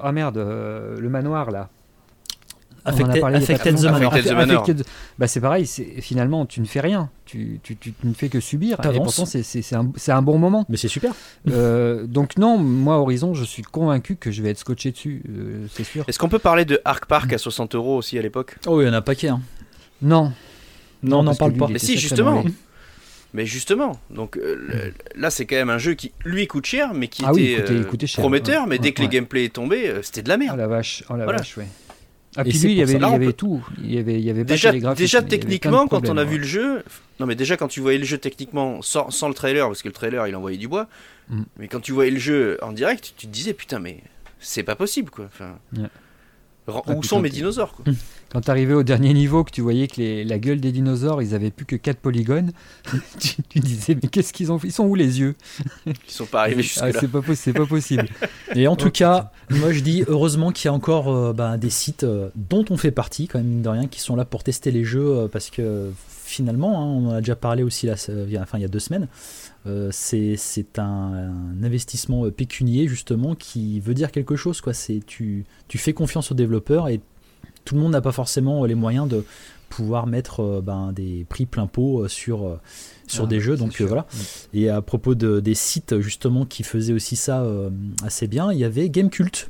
[0.01, 1.69] Ah merde, euh, le manoir là.
[2.85, 4.65] Affected, the Manor.
[5.17, 7.09] Bah, c'est pareil, finalement, tu ne fais rien.
[7.25, 8.77] Tu, tu, tu, ne fais que subir.
[8.91, 10.65] Et pourtant, c'est un, un, bon moment.
[10.69, 11.13] Mais c'est super.
[11.49, 15.23] Euh, donc, non, moi, Horizon, je suis convaincu que je vais être scotché dessus.
[15.29, 16.05] Euh, c'est sûr.
[16.07, 18.57] Est-ce qu'on peut parler de Arc Park à 60 euros aussi à l'époque?
[18.65, 19.29] Oh, il y en a un paquet.
[19.29, 19.41] Hein.
[20.01, 20.33] Non.
[21.03, 21.67] Non, on n'en parle pas.
[21.67, 22.43] Mais si, justement.
[23.33, 27.07] Mais justement, donc euh, là c'est quand même un jeu qui lui coûte cher, mais
[27.07, 27.83] qui ah était euh,
[28.17, 30.55] prometteur, mais dès que les gameplay est tombé, euh, c'était de la merde.
[30.55, 31.67] Oh la vache, oh la vache, ouais.
[32.35, 33.65] Ah, puis lui, il y avait, il y avait tout.
[33.83, 36.83] Il y avait, il y avait déjà, déjà techniquement, quand on a vu le jeu,
[37.19, 39.87] non mais déjà quand tu voyais le jeu techniquement sans, sans le trailer, parce que
[39.87, 40.87] le trailer il envoyait du bois,
[41.29, 41.41] mm.
[41.57, 44.03] mais quand tu voyais le jeu en direct, tu te disais putain mais
[44.39, 45.25] c'est pas possible quoi.
[45.25, 45.57] Enfin,
[46.87, 47.85] où sont mes dinosaures quoi.
[48.31, 51.23] Quand tu arrivais au dernier niveau, que tu voyais que les, la gueule des dinosaures,
[51.23, 52.51] ils avaient plus que 4 polygones,
[53.19, 54.67] tu, disais, mais qu'est-ce qu'ils ont fait?
[54.67, 55.35] Ils sont où les yeux?
[55.87, 58.07] Ils sont pas arrivés jusque ah, C'est pas, pas, possible.
[58.55, 61.71] Et en tout cas, moi je dis heureusement qu'il y a encore euh, bah, des
[61.71, 64.43] sites euh, dont on fait partie, quand même, mine de rien, qui sont là pour
[64.43, 67.93] tester les jeux, euh, parce que finalement, hein, on en a déjà parlé aussi là,
[67.93, 69.07] enfin, il y a deux semaines.
[69.91, 70.37] C'est
[70.77, 71.33] un,
[71.63, 76.35] investissement pécunier justement qui veut dire quelque chose quoi c'est tu, tu fais confiance aux
[76.35, 77.01] développeurs et
[77.65, 79.23] tout le monde n'a pas forcément les moyens de
[79.69, 82.59] pouvoir mettre euh, ben, des prix plein pot euh, sur, euh,
[83.07, 83.55] sur ah, des jeux.
[83.55, 84.05] Donc voilà.
[84.53, 87.45] Et à propos de, des sites justement qui faisaient aussi ça
[88.03, 89.49] assez bien, il y avait Gamecult.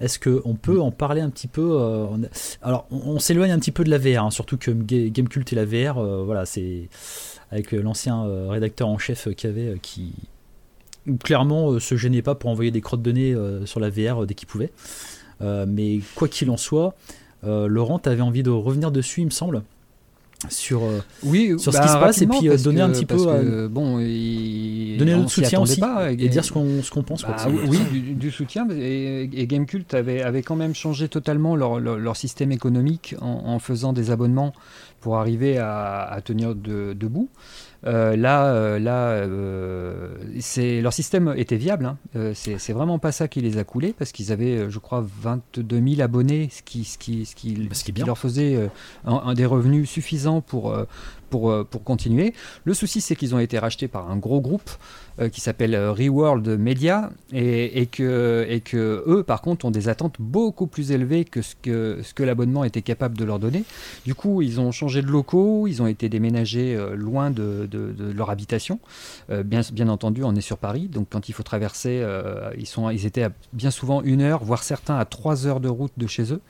[0.00, 1.78] Est-ce qu'on peut en parler un petit peu
[2.62, 5.64] Alors, on, s'éloigne un petit peu de la VR, hein, surtout que Gamecult et la
[5.64, 6.88] VR, voilà, c'est
[7.50, 10.12] avec l'ancien rédacteur en chef qu'il y avait qui
[11.22, 14.48] clairement se gênait pas pour envoyer des crottes de nez sur la VR dès qu'il
[14.48, 14.72] pouvait.
[15.40, 16.94] mais quoi qu'il en soit,
[17.46, 19.62] euh, Laurent, tu avais envie de revenir dessus, il me semble?
[20.48, 23.06] Sur, euh, oui, sur ce qui bah, se passe et puis euh, donner un petit
[23.06, 27.36] peu bon donner notre soutien aussi pas, et, dire ce qu'on ce qu'on pense bah,
[27.68, 27.78] oui
[28.14, 33.14] du, soutien et, et Gamecult avait, avait quand même changé totalement leur, leur, système économique
[33.20, 34.52] en, faisant des abonnements
[35.00, 37.28] pour arriver à, à tenir de, debout
[37.86, 40.16] euh, là, euh, là euh,
[40.80, 41.84] leur système était viable.
[41.86, 42.32] Hein.
[42.34, 46.00] c'est vraiment pas ça qui les a coulés parce qu'ils avaient, je crois, 22 000
[46.00, 48.68] abonnés, ce qui, ce qui, ce qui, bah, leur faisait
[49.04, 50.74] un, des revenus suffisants pour,
[51.34, 52.32] pour, pour continuer.
[52.64, 54.70] Le souci, c'est qu'ils ont été rachetés par un gros groupe
[55.20, 60.16] euh, qui s'appelle euh, Reworld Media et, et, que, eux, par contre, ont des attentes
[60.18, 63.62] beaucoup plus élevées que ce que, l'abonnement était capable de leur donner.
[64.04, 67.68] Du coup, ils ont changé de locaux, ils ont été déménagés euh, loin de,
[68.12, 68.80] leur habitation.
[69.28, 72.04] bien, entendu, on est sur Paris, donc quand il faut traverser,
[72.58, 76.32] ils, étaient bien souvent une heure, voire certains à trois heures de route de chez
[76.32, 76.40] eux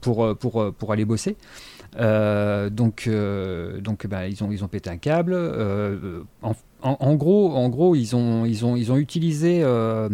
[0.00, 1.36] pour aller bosser.
[1.96, 3.08] Donc,
[3.80, 5.34] donc bah, ils, ont, pété un câble.
[6.42, 8.44] en, en, gros, en gros, ils ont,
[8.96, 10.08] utilisé euh,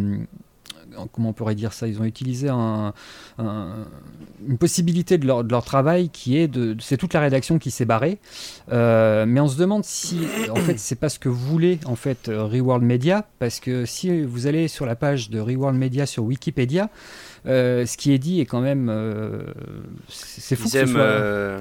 [1.13, 1.87] comment on pourrait dire ça?
[1.89, 2.93] Ils ont utilisé un,
[3.39, 6.77] une possibilité de leur, travail qui est de.
[6.81, 8.19] C'est toute la rédaction qui s'est barrée.
[8.71, 12.31] Euh, mais on se demande si, en fait, c'est pas ce que voulait en fait
[12.33, 16.91] Reworld Media, parce que si vous allez sur la page de Reworld Media sur Wikipédia,
[17.47, 18.89] euh, ce qui est dit est quand même.
[18.89, 19.43] Euh,
[20.09, 20.69] c'est fou.
[20.73, 21.60] Ils aiment, euh,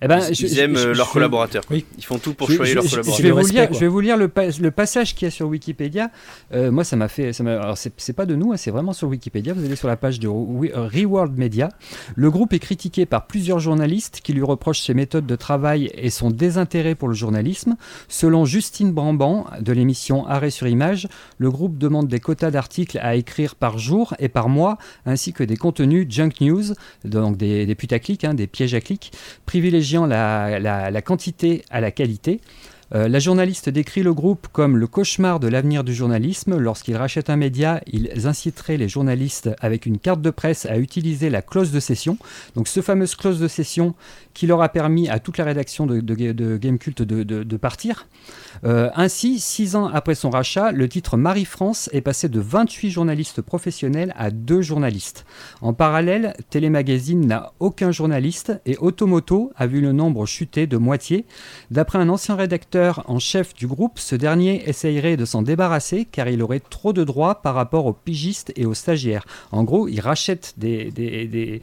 [0.00, 1.62] eh ben, ils, aiment leurs collaborateurs.
[1.70, 1.84] Oui.
[1.98, 3.16] Ils font tout pour choisir leurs collaborateurs.
[3.18, 4.30] Je vais, vous lire, je vais vous lire le,
[4.60, 6.10] le passage qu'il y a sur Wikipédia.
[6.52, 7.32] moi, ça m'a fait.
[7.32, 9.52] Ça alors, c'est pas de nous, hein, c'est vraiment sur Wikipédia.
[9.52, 11.68] Vous allez sur la page de Reward Media.
[12.14, 16.10] Le groupe est critiqué par plusieurs journalistes qui lui reprochent ses méthodes de travail et
[16.10, 17.76] son désintérêt pour le journalisme.
[18.08, 23.14] Selon Justine Bramban de l'émission Arrêt sur Image, le groupe demande des quotas d'articles à
[23.14, 26.74] écrire par jour et par mois, ainsi que des contenus junk news,
[27.04, 29.12] donc des, des putaclics, hein, des pièges à clics,
[29.46, 32.40] privilégiant la quantité à la qualité.
[32.94, 36.56] Euh, la journaliste décrit le groupe comme le cauchemar de l'avenir du journalisme.
[36.56, 41.28] Lorsqu'ils rachètent un média, ils inciteraient les journalistes avec une carte de presse à utiliser
[41.28, 42.16] la clause de cession.
[42.54, 43.94] Donc, ce fameuse clause de cession
[44.32, 46.14] qui leur a permis à toute la rédaction de, de,
[47.42, 48.06] de, partir.
[48.64, 53.42] Euh, ainsi, six ans après son rachat, le titre Marie-France est passé de 28 journalistes
[53.42, 55.26] professionnels à 2 journalistes.
[55.60, 61.26] En parallèle, Télémagazine n'a aucun journaliste et Automoto a vu le nombre chuter de moitié.
[61.70, 66.28] D'après un ancien rédacteur en chef du groupe, ce dernier essayerait de s'en débarrasser car
[66.28, 69.24] il aurait trop de droits par rapport aux pigistes et aux stagiaires.
[69.52, 71.60] En gros, il rachète des, des,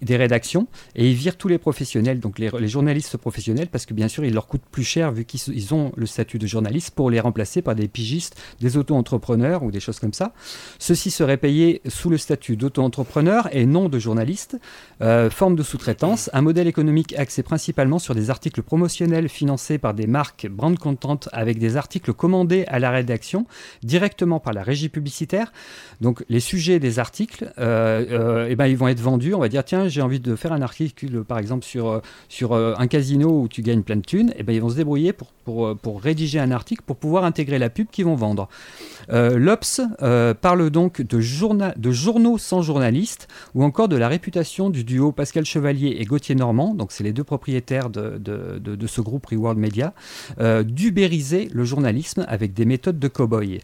[0.00, 4.08] des, rédactions et il vire tous les professionnels, donc les, journalistes professionnels, parce que bien
[4.08, 7.20] sûr, il leur coûte plus cher vu qu'ils ont le statut de journaliste pour les
[7.20, 10.32] remplacer par des pigistes, des auto-entrepreneurs ou des choses comme ça.
[10.78, 14.58] Ceux-ci seraient payés sous le statut d'auto-entrepreneur et non de journaliste.
[15.02, 19.94] Euh, forme de sous-traitance, un modèle économique axé principalement sur des articles promotionnels financés par
[19.94, 23.46] des marques brand content avec des articles commandés à la rédaction
[23.82, 25.52] directement par la régie publicitaire.
[26.00, 29.34] Donc les sujets des articles, euh, euh eh ben, ils vont être vendus.
[29.34, 32.74] On va dire tiens j'ai envie de faire un article par exemple sur, sur euh,
[32.78, 34.32] un casino où tu gagnes plein de thunes.
[34.36, 37.58] Eh ben, ils vont se débrouiller pour, pour, pour rédiger un article pour pouvoir intégrer
[37.58, 38.48] la pub qu'ils vont vendre.
[39.10, 39.80] Euh, L'Obs
[40.40, 41.20] parle donc de,
[41.76, 46.34] de, journaux sans journalistes ou encore de la réputation du duo Pascal Chevalier et Gauthier
[46.34, 49.92] Normand, donc c'est les deux propriétaires de, de, ce groupe Reward Media,
[50.62, 53.60] d'ubériser le journalisme avec des méthodes de cow-boy.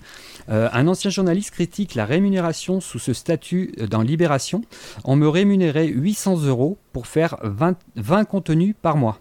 [0.48, 4.62] Euh, un ancien journaliste critique la rémunération sous ce statut dans Libération.
[5.04, 9.18] On me rémunérait 800 euros pour faire 20, 20 contenus par mois.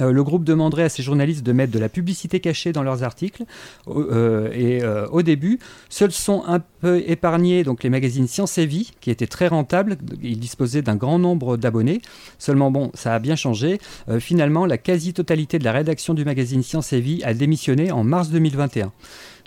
[0.00, 3.02] Euh, le groupe demanderait à ses journalistes de mettre de la publicité cachée dans leurs
[3.02, 3.44] articles.
[3.88, 5.58] Euh, et euh, au début,
[5.88, 9.96] seuls sont un peu épargnés donc les magazines Science et Vie, qui étaient très rentables.
[10.22, 12.00] Ils disposaient d'un grand nombre d'abonnés.
[12.38, 13.78] Seulement, bon, ça a bien changé.
[14.18, 18.30] finalement, la quasi-totalité de la rédaction du magazine Science et Vie a démissionné en mars
[18.30, 18.92] 2021.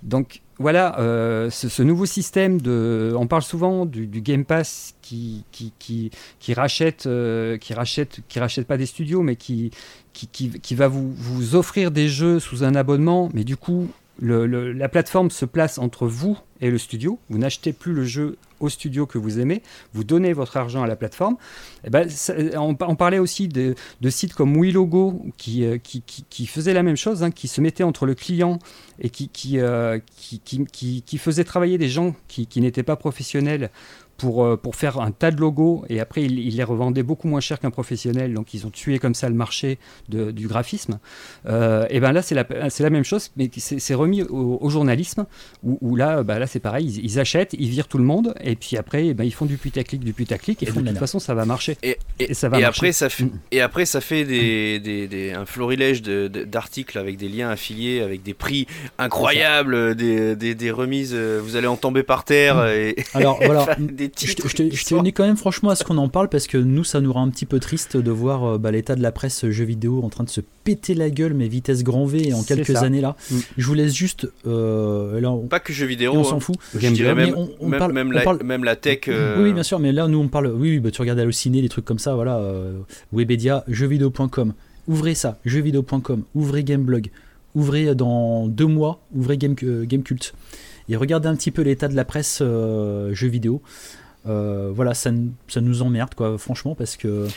[0.04, 0.96] Donc, voilà,
[1.52, 3.14] ce, nouveau système de.
[3.18, 7.08] On parle souvent du, Game Pass qui, qui, qui, qui rachète,
[7.62, 9.72] qui rachète, qui rachète pas des studios, mais qui,
[10.14, 15.30] qui, va vous, vous, offrir des jeux sous un abonnement, mais du coup, la plateforme
[15.32, 17.20] se place entre vous et le studio.
[17.30, 19.62] Vous n'achetez plus le jeu au studio que vous aimez,
[19.94, 21.38] vous donnez votre argent à la plateforme.
[21.84, 22.08] Eh ben,
[22.56, 23.76] on, parlait aussi de,
[24.10, 27.84] sites comme WeLogo qui, euh, qui, qui, faisaient la même chose, hein, qui se mettaient
[27.84, 28.60] entre le client
[29.00, 33.70] et qui, qui, euh, qui, qui, faisaient travailler des gens qui, n'étaient pas professionnels
[34.18, 37.40] pour, euh, pour faire un tas de logos et après ils, les revendaient beaucoup moins
[37.40, 39.78] cher qu'un professionnel, donc ils ont tué comme ça le marché
[40.10, 41.00] de, du graphisme.
[41.48, 45.26] Euh, et ben là c'est la, la même chose, mais c'est remis au, journalisme
[45.64, 48.76] où, là, bah là c'est pareil, ils, achètent, ils virent tout le monde et puis
[48.76, 51.78] après ben, ils font du putaclic, du putaclic et de toute façon ça va marcher.
[51.84, 53.40] Et, et, ça va Après, ça fait, mm.
[53.52, 58.24] et après ça fait des, des, des un florilège d'articles avec des liens affiliés, avec
[58.24, 58.68] des prix
[58.98, 62.58] incroyables, des, des, remises, vous allez en tomber par terre.
[62.58, 62.68] Mm.
[62.68, 63.68] Et Alors voilà.
[64.16, 67.02] Je, te, dis quand même franchement à ce qu'on en parle parce que nous, ça
[67.02, 69.66] nous rend un petit peu triste de voir euh, bah, l'état de la presse jeux
[69.66, 73.02] vidéo en train de se péter la gueule, mais vitesse grand V en quelques années
[73.02, 73.16] là.
[73.32, 73.36] Mm.
[73.58, 74.28] Je vous laisse juste.
[74.46, 76.14] Euh, là, Pas que jeux vidéo.
[76.14, 76.40] on s'en hein.
[76.40, 76.58] fout.
[76.78, 79.02] Je dirais même, on, parle, même, la, même, la, tech.
[79.08, 80.48] Euh, oui, bien sûr, mais là, nous, on parle.
[80.48, 82.42] Oui, bah, tu regardes Allociné, des trucs comme ça, voilà.
[83.14, 84.54] Webedia, jeuxvideo.com.
[84.88, 86.24] Ouvrez ça, jeuxvideo.com.
[86.36, 87.10] Ouvrez Gameblog.
[87.56, 90.34] Ouvrez dans deux mois, ouvrez Game, Gamecult
[90.90, 93.62] et regardez un petit peu l'état de la presse jeux vidéo.
[94.28, 95.12] Euh, voilà, ça,
[95.48, 97.28] ça, nous emmerde, quoi, franchement, parce que.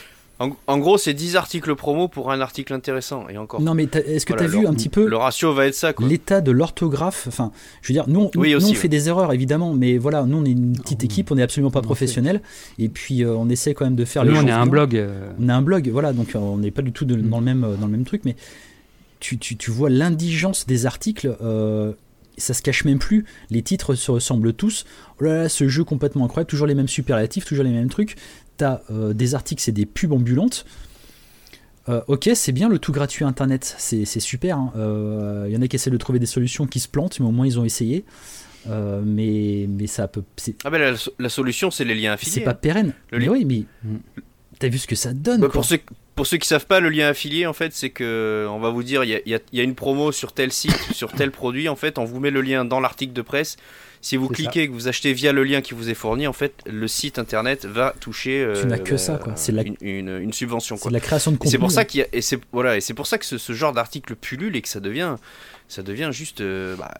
[0.65, 3.61] En, gros, c'est 10 articles promo pour un article intéressant, et encore.
[3.61, 5.07] Non, mais est-ce que tu as vu un petit peu.
[5.07, 7.51] Le ratio va être ça, L'état de l'orthographe, enfin,
[7.83, 10.75] je veux dire, nous, on fait des erreurs, évidemment, mais voilà, nous, on est une
[10.75, 12.41] petite équipe, on n'est absolument pas professionnel,
[12.79, 14.95] et puis euh, on essaie quand même de faire nous, on est un blog.
[14.95, 15.31] Euh.
[15.39, 17.21] On a un blog, voilà, donc on n'est pas du tout mm.
[17.29, 18.35] dans, le même, dans le même truc, mais
[19.19, 21.29] tu, tu, tu vois l'indigence des articles
[22.41, 23.25] ça se cache même plus.
[23.49, 24.85] Les titres se ressemblent tous.
[25.19, 28.15] Oh là là, ce jeu complètement incroyable, toujours les mêmes superlatifs, toujours les mêmes trucs.
[28.57, 30.65] T'as euh, des articles, c'est des pubs ambulantes.
[31.89, 34.57] Euh, ok, c'est bien le tout gratuit internet, c'est super.
[34.75, 35.47] Il hein.
[35.47, 37.47] y en a qui essaient de trouver des solutions qui se plantent, mais au moins
[37.47, 38.05] ils ont essayé.
[38.67, 40.23] mais, mais ça peut.
[40.63, 42.33] Ah ben la, solution, c'est les liens affiliés.
[42.33, 42.93] C'est pas pérenne.
[43.11, 43.97] mais oui, mais mm.
[44.59, 45.41] t'as vu ce que ça donne.
[45.41, 45.79] Bah, pour, ceux,
[46.21, 48.83] pour ceux qui savent pas, le lien affilié, en fait, c'est que on va vous
[48.83, 51.67] dire, il y, y a, une promo sur tel site, sur tel produit.
[51.67, 53.57] En fait, on vous met le lien dans l'article de presse.
[54.01, 56.53] Si vous cliquez, que vous achetez via le lien qui vous est fourni, en fait,
[56.67, 58.47] le site internet va toucher.
[58.61, 59.33] tu n'as que ça, quoi.
[59.35, 60.77] C'est une, une, subvention.
[60.77, 61.53] C'est la création de contenu.
[61.53, 64.15] C'est pour ça qu'il et c'est voilà, et c'est pour ça que ce, genre d'article
[64.15, 65.15] pullule et que ça devient,
[65.69, 66.41] ça devient juste.
[66.41, 66.93] Euh, bah,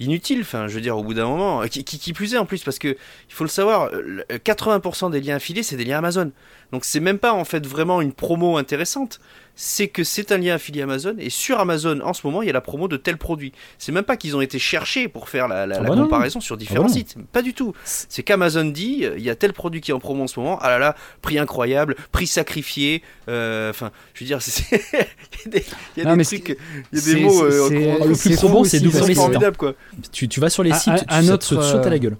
[0.00, 2.62] inutile, enfin, je veux dire, au bout d'un moment, qui, qui, plus est en plus,
[2.62, 3.90] parce que il faut le savoir,
[4.30, 6.32] 80% des liens affiliés, c'est des liens Amazon.
[6.74, 9.20] Donc c'est même pas en fait vraiment une promo intéressante,
[9.54, 12.50] c'est que c'est un lien affilié Amazon, et sur Amazon, en ce moment, il y
[12.50, 13.52] a la promo de tel produit.
[13.78, 16.86] C'est même pas qu'ils ont été cherchés pour faire la, ah bah comparaison sur différents
[16.86, 17.74] ah bah sites, pas du tout.
[17.84, 20.58] C'est qu'Amazon dit, il y a tel produit qui est en promo en ce moment,
[20.62, 24.40] ah là là, prix incroyable, prix sacrifié, euh, enfin, je veux dire,
[24.72, 26.58] il y a des, trucs,
[26.92, 27.44] il y a des mots...
[27.44, 29.56] Euh, le plus probant, c'est d'ouvrir les sites.
[29.56, 29.74] Quoi.
[30.10, 32.16] Tu, tu vas sur les sites, tu, sautes, saute à la gueule.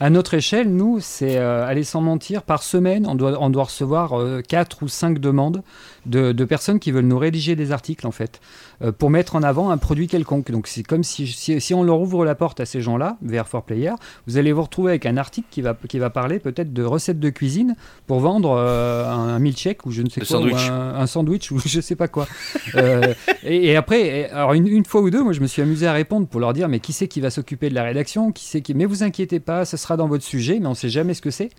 [0.00, 3.64] À notre échelle, nous, c'est euh, aller sans mentir, par semaine, on doit, on doit
[3.64, 4.14] recevoir
[4.48, 5.62] 4 ou 5 demandes
[6.06, 8.40] de, de, personnes qui veulent nous rédiger des articles, en fait.
[8.82, 10.50] Euh, pour mettre en avant un produit quelconque.
[10.50, 13.64] Donc c'est comme si, si, on leur ouvre la porte à ces gens-là, vers 4
[13.64, 13.92] Player,
[14.26, 17.20] vous allez vous retrouver avec un article qui va, qui va parler peut-être de recettes
[17.20, 17.76] de cuisine
[18.06, 21.96] pour vendre euh, un, milkshake ou je ne sais quoi, un, sandwich ou je sais
[21.96, 22.26] pas quoi.
[22.74, 25.92] Euh, et, après, alors une, une, fois ou deux, moi je me suis amusé à
[25.92, 28.62] répondre pour leur dire mais qui c'est qui va s'occuper de la rédaction, qui c'est
[28.62, 31.20] qui, mais vous inquiétez pas, ce sera dans votre sujet, mais on sait jamais ce
[31.20, 31.50] que c'est.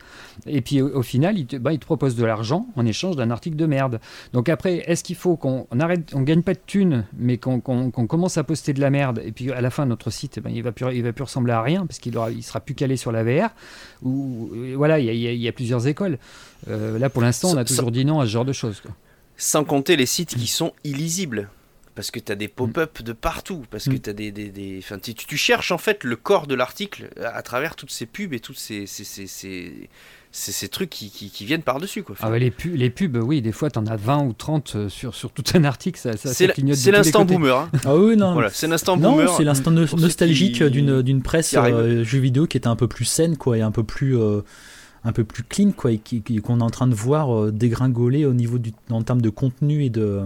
[0.48, 3.30] Et puis au, final, ils te, bah, il te proposent de l'argent en échange d'un
[3.30, 4.00] article de merde.
[4.34, 8.38] Donc après, est-ce qu'il faut qu'on arrête, on gagne pas de thunes mais qu'on commence
[8.38, 10.64] à poster de la merde, et puis à la fin, notre site, eh ben, il
[10.64, 13.12] va plus, il va plus ressembler à rien, parce qu'il il sera plus calé sur
[13.12, 13.50] la VR.
[14.04, 16.18] Ou voilà, il y, a plusieurs écoles.
[16.70, 18.82] Euh, là, pour l'instant, on a toujours dit non à ce genre de choses.
[19.38, 21.50] Sans compter les sites qui sont illisibles
[21.96, 24.10] parce que tu as des pop-up de partout, parce que mm.
[24.10, 24.80] as des, des, des...
[24.80, 28.34] Enfin, tu, tu, cherches en fait le corps de l'article à travers toutes ces pubs
[28.34, 29.90] et toutes ces, ces, ces,
[30.32, 32.04] c'est ces trucs qui, qui, viennent par-dessus.
[32.04, 32.16] Quoi.
[32.22, 34.90] Ah les, pubs, les pubs, oui, des fois, tu en as 20 ou 30 euh,
[34.90, 36.00] sur, sur tout un article.
[36.00, 36.56] Ça, ça, c'est
[36.92, 37.56] l'instant boomer.
[37.58, 37.70] Hein.
[37.86, 38.34] Ah oui, non.
[38.34, 39.30] Voilà, c'est l'instant boomer.
[39.36, 43.58] c'est l'instant nostalgique d'une presse euh, jeux vidéo qui était un peu plus saine quoi,
[43.58, 44.42] et un peu plus, euh,
[45.04, 46.00] un peu plus clean quoi, et
[46.42, 49.90] qu'on est en train de voir dégringoler au niveau du, en termes de contenu et
[49.90, 50.22] de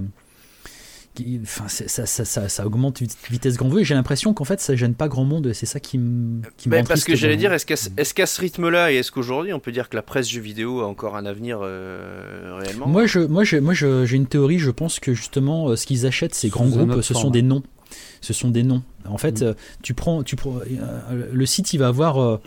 [1.41, 3.83] enfin, ça, ça, ça, ça, augmente vitesse grand V.
[3.83, 5.51] J'ai l'impression qu'en fait, ça gêne pas grand monde.
[5.53, 6.41] C'est ça qui me.
[6.57, 9.59] Qui ben, parce que j'allais dire, est-ce qu'à est ce rythme-là, et est-ce qu'aujourd'hui, on
[9.59, 12.87] peut dire que la presse jeux vidéo a encore un avenir euh, réellement?
[12.87, 14.59] Moi, je, moi, moi, j'ai une théorie.
[14.59, 17.63] Je pense que justement, euh, ce qu'ils achètent, ces grands groupes, ce sont des noms
[18.25, 18.81] ce sont des noms.
[19.07, 19.45] En fait, mm.
[19.45, 19.53] euh,
[19.83, 22.41] tu prends, tu prends, euh, le site, il va avoir, euh,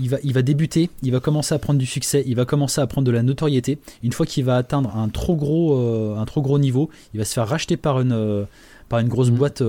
[0.00, 2.80] il, va, il va débuter, il va commencer à prendre du succès, il va commencer
[2.80, 3.78] à prendre de la notoriété.
[4.04, 5.76] Une fois qu'il va atteindre un trop gros,
[6.16, 8.46] un trop gros niveau, il va se faire racheter par une,
[8.88, 9.62] par une grosse mm, boîte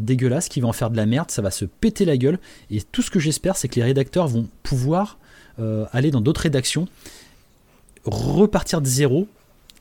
[0.00, 1.30] dégueulasse qui va en faire de la merde.
[1.30, 2.40] Ça va se péter la gueule.
[2.70, 5.18] Et tout ce que j'espère, c'est que les rédacteurs vont pouvoir
[5.92, 6.88] aller dans d'autres rédactions,
[8.04, 9.28] repartir de zéro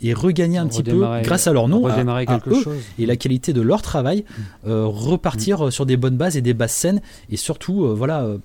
[0.04, 2.04] et regagner un petit peu grâce à leur nom à,
[2.48, 2.78] eux, chose.
[3.00, 4.68] et la qualité de leur travail mm.
[4.68, 5.72] euh, repartir mm.
[5.72, 8.38] sur des bonnes bases et des bases saines et surtout euh, voilà euh,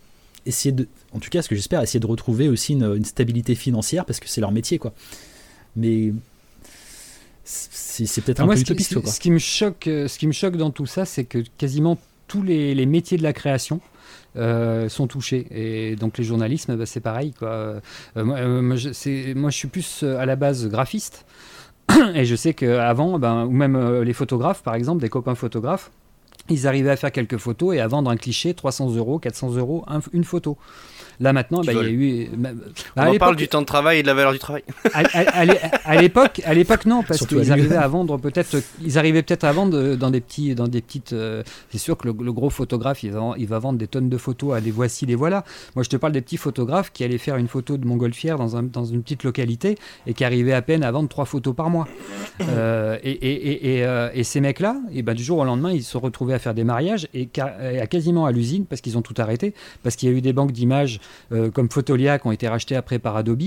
[0.46, 4.04] essayer de en tout cas ce que j'espère essayer de retrouver aussi une, stabilité financière
[4.04, 4.94] parce que c'est leur métier quoi
[5.76, 6.12] mais
[7.44, 10.70] c'est peut-être un peu utopiste ce, ce qui me choque ce qui me choque dans
[10.70, 11.98] tout ça c'est que quasiment
[12.28, 13.80] tous les, métiers de la création
[14.34, 15.46] sont touchés.
[15.50, 17.32] Et donc les journalismes, bah, c'est pareil.
[17.38, 17.80] Quoi.
[18.16, 21.24] moi, moi, je, moi, je suis plus à la base graphiste.
[22.14, 25.90] Et je sais qu'avant, ben, ou même euh, les photographes, par exemple, des copains photographes,
[26.48, 29.84] ils arrivaient à faire quelques photos et à vendre un cliché 300 euros, 400 euros,
[30.12, 30.56] une photo.
[31.20, 32.28] Là maintenant, bah, il y a eu.
[32.36, 32.50] Bah,
[32.96, 34.62] On parle du temps de travail et de la valeur du travail.
[35.84, 39.52] À, l'époque, à l'époque non, parce qu'ils arrivaient à vendre peut-être, ils arrivaient peut-être à
[39.52, 41.12] vendre dans des petits, dans des petites.
[41.12, 44.16] Euh, c'est sûr que le, gros photographe, il va, il va, vendre des tonnes de
[44.18, 45.44] photos à des voici, les voilà.
[45.76, 48.56] Moi, je te parle des petits photographes qui allaient faire une photo de montgolfière dans,
[48.56, 49.76] un, dans une petite localité
[50.06, 51.88] et qui arrivaient à peine à vendre trois photos par mois.
[52.40, 55.82] Euh, et, et, et, euh, et, ces mecs-là, et ben du jour au lendemain, ils
[55.82, 59.14] se retrouvaient à faire des mariages et à quasiment à l'usine parce qu'ils ont tout
[59.18, 61.00] arrêté parce qu'il y a eu des banques d'images
[61.32, 63.38] euh, comme Photolia qui ont été rachetés après par Adobe.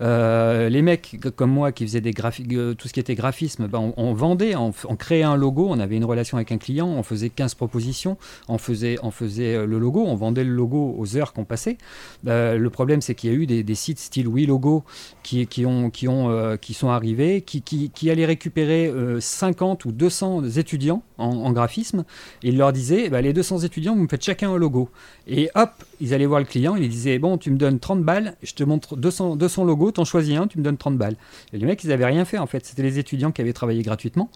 [0.00, 3.92] Euh, les mecs comme moi qui faisaient des graphiques, tout ce qui était graphisme, ben,
[3.96, 7.30] on, vendait, on, créait un logo, on avait une relation avec un client, on faisait
[7.30, 8.16] 15 propositions,
[8.48, 11.78] on faisait, on faisait le logo, on vendait le logo aux heures qu'on passait.
[12.24, 14.84] le problème, c'est qu'il y a eu des, sites style WeLogo
[15.22, 21.02] qui, ont, qui, ont, qui sont arrivés, qui, qui, allaient récupérer 50 ou 200 étudiants
[21.18, 22.04] en, graphisme,
[22.42, 24.88] et il leur disait, bah, les 200 étudiants, vous me faites chacun un logo.
[25.26, 25.70] Et hop,
[26.02, 28.64] ils allaient voir le client, il disait, bon, tu me donnes 30 balles, je te
[28.64, 31.14] montre 200, 200 logos, t'en choisis un, tu me donnes 30 balles.
[31.52, 33.82] Et les mecs, ils n'avaient rien fait en fait, c'était les étudiants qui avaient travaillé
[33.82, 34.28] gratuitement.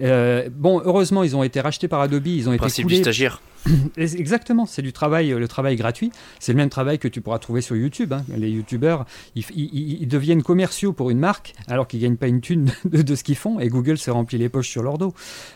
[0.00, 3.40] Euh, bon, heureusement, ils ont été rachetés par Adobe, ils ont été Principe du stagiaire.
[3.96, 6.10] Exactement, c'est du travail, le travail gratuit.
[6.38, 8.12] C'est le même travail que tu pourras trouver sur YouTube.
[8.12, 8.24] Hein.
[8.36, 9.04] Les YouTubeurs,
[9.34, 13.36] ils, deviennent commerciaux pour une marque alors qu'ils gagnent pas une thune de, ce qu'ils
[13.36, 15.12] font et Google s'est rempli les poches sur leur dos.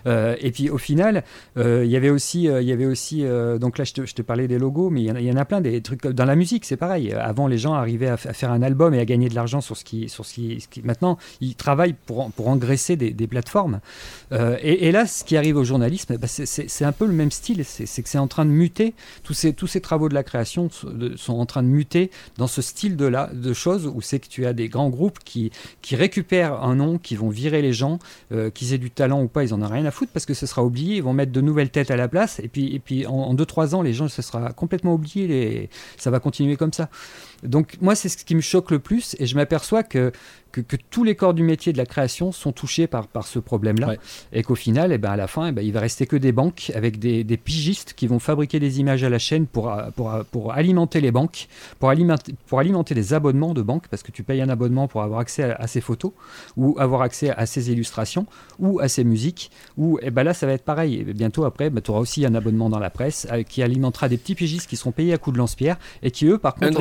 [0.07, 1.25] Euh, et puis au final,
[1.57, 3.25] euh, il y avait aussi, il y avait aussi
[3.61, 6.07] donc là je te, parlais des logos, mais il y, en a plein des trucs
[6.07, 7.13] dans la musique, c'est pareil.
[7.13, 9.85] Avant, les gens arrivaient à, faire un album et à gagner de l'argent sur ce
[9.85, 13.81] qui, sur ce qui, maintenant ils travaillent pour, pour engraisser des, des plateformes.
[14.33, 17.65] Euh, et, là, ce qui arrive au journalisme, bah, c'est un peu le même style.
[17.65, 18.95] C'est que c'est en train de muter.
[19.23, 23.13] Tous ces, travaux de la création sont en train de muter dans ce style de,
[23.33, 25.51] de choses où c'est que tu as des grands groupes qui,
[25.93, 27.99] récupèrent un nom, qui vont virer les gens,
[28.33, 30.35] euh, qu'ils aient du talent ou pas, ils en ont rien à foutre parce que
[30.35, 30.97] ce sera oublié.
[30.97, 32.41] Ils vont mettre de nouvelles têtes à la place.
[32.41, 35.69] Et puis, en 2-3 ans, les gens, ce sera complètement oublié.
[35.99, 36.89] Ça va continuer comme ça.
[37.43, 40.13] Donc moi, c'est ce qui me choque le plus et je m'aperçois que,
[40.53, 43.95] que, tous les corps du métier de la création sont touchés par, par ce problème-là.
[44.33, 46.33] Et qu'au final, eh ben, à la fin, eh ben, il va rester que des
[46.33, 50.13] banques avec des, des, pigistes qui vont fabriquer des images à la chaîne pour, pour,
[50.31, 51.49] pour alimenter les banques,
[51.79, 55.03] pour alimenter, pour alimenter des abonnements de banques parce que tu payes un abonnement pour
[55.03, 56.13] avoir accès à, ces photos
[56.57, 58.27] ou avoir accès à ces illustrations
[58.59, 60.97] ou à ces musiques ou et eh ben là, ça va être pareil.
[60.97, 64.09] Et bientôt après, ben, tu auras aussi un abonnement dans la presse euh, qui alimentera
[64.09, 66.81] des petits pigistes qui seront payés à coups de lance-pierre et qui eux, par contre,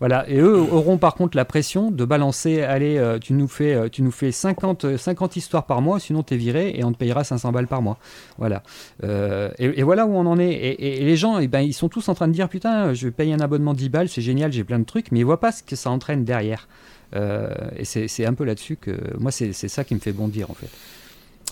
[0.00, 3.74] voilà, et eux auront par contre la pression de balancer, allez, euh, tu nous fais,
[3.74, 6.92] euh, tu nous fais 50, 50 histoires par mois, sinon tu es viré et on
[6.92, 7.98] te payera 500 balles par mois.
[8.38, 8.62] Voilà.
[9.04, 10.52] Euh, et, voilà où on en est.
[10.52, 13.34] Et, les gens, eh ben, ils sont tous en train de dire, putain, je payer
[13.34, 15.52] un abonnement de 10 balles, c'est génial, j'ai plein de trucs, mais ils voient pas
[15.52, 16.66] ce que ça entraîne derrière.
[17.14, 20.70] et c'est un peu là-dessus que, moi, c'est ça qui me fait bondir en fait.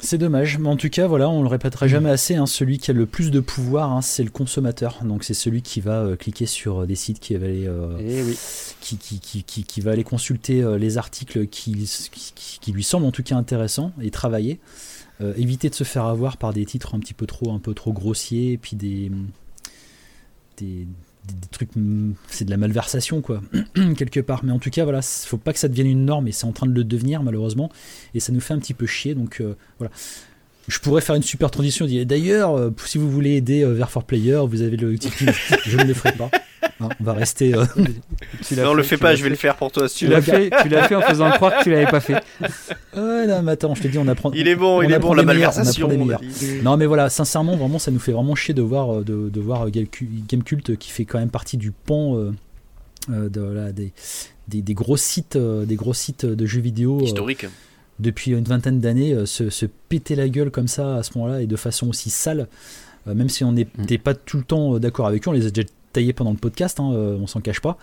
[0.00, 1.88] C'est dommage, mais en tout cas, voilà, on le répétera mm.
[1.88, 2.36] jamais assez.
[2.36, 4.98] Hein, celui qui a le plus de pouvoir, hein, c'est le consommateur.
[5.04, 7.98] Donc c'est celui qui va euh, cliquer sur euh, des sites qui va aller, euh,
[8.00, 8.36] eh
[8.80, 11.90] qui, qui, qui, qui, va aller consulter les articles qui,
[12.60, 14.60] qui, lui semblent en tout cas intéressants et travailler.
[15.36, 17.92] éviter de se faire avoir par des titres un petit peu trop, un peu trop
[17.92, 19.10] grossiers, et puis des,
[20.56, 20.86] des
[21.32, 21.70] des, trucs,
[22.28, 23.42] c'est de la malversation quoi,
[23.96, 24.44] quelque part.
[24.44, 26.52] Mais en tout cas, voilà, faut pas que ça devienne une norme et c'est en
[26.52, 27.70] train de le devenir malheureusement.
[28.14, 29.14] Et ça nous fait un petit peu chier.
[29.14, 29.92] Donc euh, voilà.
[30.68, 31.86] Je pourrais faire une super transition.
[32.04, 34.96] D'ailleurs, euh, si vous voulez aider euh, vers 4Player, vous avez le
[35.66, 36.30] je ne le ferai pas.
[36.80, 37.54] Hein, on va rester.
[37.54, 37.64] Euh...
[38.56, 39.88] non, le fais pas, je vais le faire pour toi.
[39.88, 42.22] tu l'as fait, tu l'as fait en faisant croire que tu l'avais pas fait.
[42.96, 44.32] Ouais, non, mais attends, je te dis, on apprend.
[44.32, 45.88] Il est bon, il est bon, la malversation.
[46.62, 49.70] Non, mais voilà, sincèrement, vraiment, ça nous fait vraiment chier de voir, de, de voir
[49.70, 52.32] Gamecult qui fait quand même partie du pan euh,
[53.10, 53.92] euh, de, là, des,
[54.48, 57.00] des, des, gros sites, euh, des gros sites de jeux vidéo.
[57.02, 57.46] Historique
[58.00, 61.48] depuis une vingtaine d'années se, se, péter la gueule comme ça à ce moment-là et
[61.48, 62.46] de façon aussi sale,
[63.06, 64.02] même si on n'était mm.
[64.02, 65.66] pas tout le temps d'accord avec eux, on les a déjà
[66.14, 67.78] pendant le podcast, hein, euh, on s'en cache pas.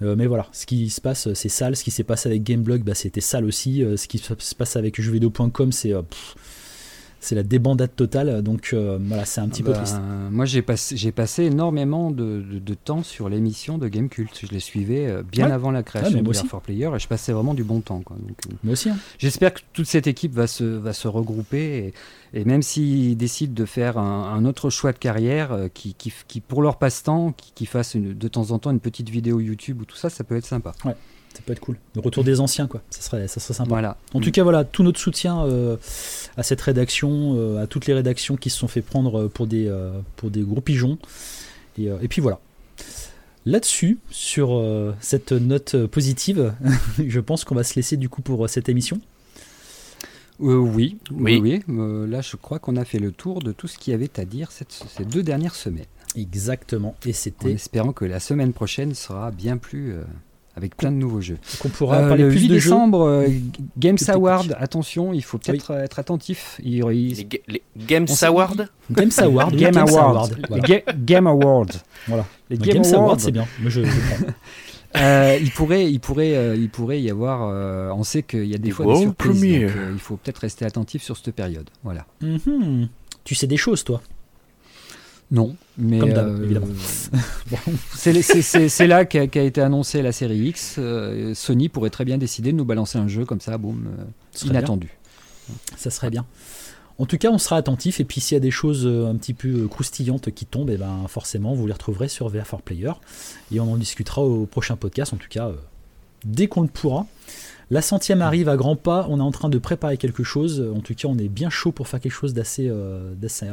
[0.00, 1.76] Euh, mais voilà, ce qui se passe, c'est sale.
[1.76, 3.82] Ce qui s'est passé avec Gameblog, bah, c'était sale aussi.
[3.82, 5.92] Euh, ce qui se passe avec jeuxvideo.com, c'est
[7.20, 8.42] c'est la débandade totale.
[8.42, 9.98] Donc voilà, c'est un petit peu bah, triste.
[10.30, 14.30] Moi, j'ai passé, énormément de, de, temps sur l'émission de Gamecult.
[14.40, 17.64] Je les suivais bien avant la création de for Player et je passais vraiment du
[17.64, 18.00] bon temps.
[18.00, 18.16] Quoi.
[18.16, 18.90] Donc, moi aussi.
[18.90, 18.96] Hein.
[19.18, 21.92] J'espère que toute cette équipe va se, va se regrouper.
[22.32, 26.40] Et, et même s'ils décident de faire un, autre choix de carrière, euh, qui, qui,
[26.40, 29.84] pour leur passe-temps, qui, qui fassent de temps en temps une petite vidéo YouTube ou
[29.84, 30.72] tout ça, ça peut être sympa.
[30.84, 30.96] Ouais,
[31.38, 31.76] ça peut être cool.
[31.94, 32.82] Le retour des anciens, quoi.
[32.90, 33.68] Ça serait, ça serait sympa.
[33.68, 33.96] Voilà.
[34.12, 35.76] En tout cas, voilà, tout notre soutien euh,
[36.36, 39.72] à cette rédaction, euh, à toutes les rédactions qui se sont fait prendre pour des,
[40.16, 40.98] pour des gros pigeons.
[41.78, 42.40] Et, et puis voilà.
[43.46, 44.62] Là-dessus, sur
[45.00, 46.52] cette note positive,
[47.06, 49.00] je pense qu'on va se laisser du coup pour cette émission.
[50.40, 51.62] Euh, oui, oui, oui.
[51.68, 54.20] Euh, là, je crois qu'on a fait le tour de tout ce qu'il y avait
[54.20, 55.86] à dire cette, ces deux dernières semaines.
[56.14, 56.94] Exactement.
[57.04, 57.52] Et c'était.
[57.52, 59.92] En espérant que la semaine prochaine sera bien plus.
[59.92, 60.04] Euh,
[60.58, 61.38] avec plein de nouveaux jeux.
[61.60, 63.24] Qu'on pourra parler le plus 8 décembre,
[63.78, 66.60] Games Award, attention, il faut peut-être être attentif.
[66.62, 67.26] Les,
[67.76, 70.36] Games Award Games Award, Game Award.
[71.04, 71.72] Game Award.
[72.06, 72.26] Voilà.
[72.50, 73.46] Les Games Award, c'est bien.
[73.62, 73.90] Mais je, je
[74.96, 77.42] Euh, il, pourrait, il, pourrait, euh, il pourrait y avoir.
[77.42, 79.42] Euh, on sait qu'il y a des fois des surprises.
[79.44, 81.68] il faut peut-être rester attentif sur cette période.
[81.84, 82.06] Voilà.
[82.22, 82.88] Mhm.
[83.24, 84.00] Tu sais des choses, toi?
[85.30, 86.66] Non, mais Comme euh, évidemment.
[87.94, 90.76] c'est- là qu'a été annoncée la série X.
[90.78, 94.04] Euh, Sony pourrait très bien décider de nous balancer un jeu comme ça, boum, euh,
[94.42, 94.50] bien.
[94.52, 94.90] inattendu.
[95.76, 96.24] Ça serait bien.
[96.98, 98.00] En tout cas, on sera attentif.
[98.00, 100.76] Et puis, s'il y a des choses euh, un petit peu croustillantes qui tombent, et
[100.78, 102.92] ben, forcément, vous les retrouverez sur VR4 Player.
[103.52, 105.12] Et on en discutera au prochain podcast.
[105.12, 105.54] En tout cas, euh,
[106.24, 107.06] dès qu'on le pourra.
[107.70, 109.06] La centième arrive à grands pas.
[109.10, 110.66] On est en train de préparer quelque chose.
[110.74, 112.72] En tout cas, on est bien chaud pour faire quelque chose d'assez
[113.20, 113.46] d'assez,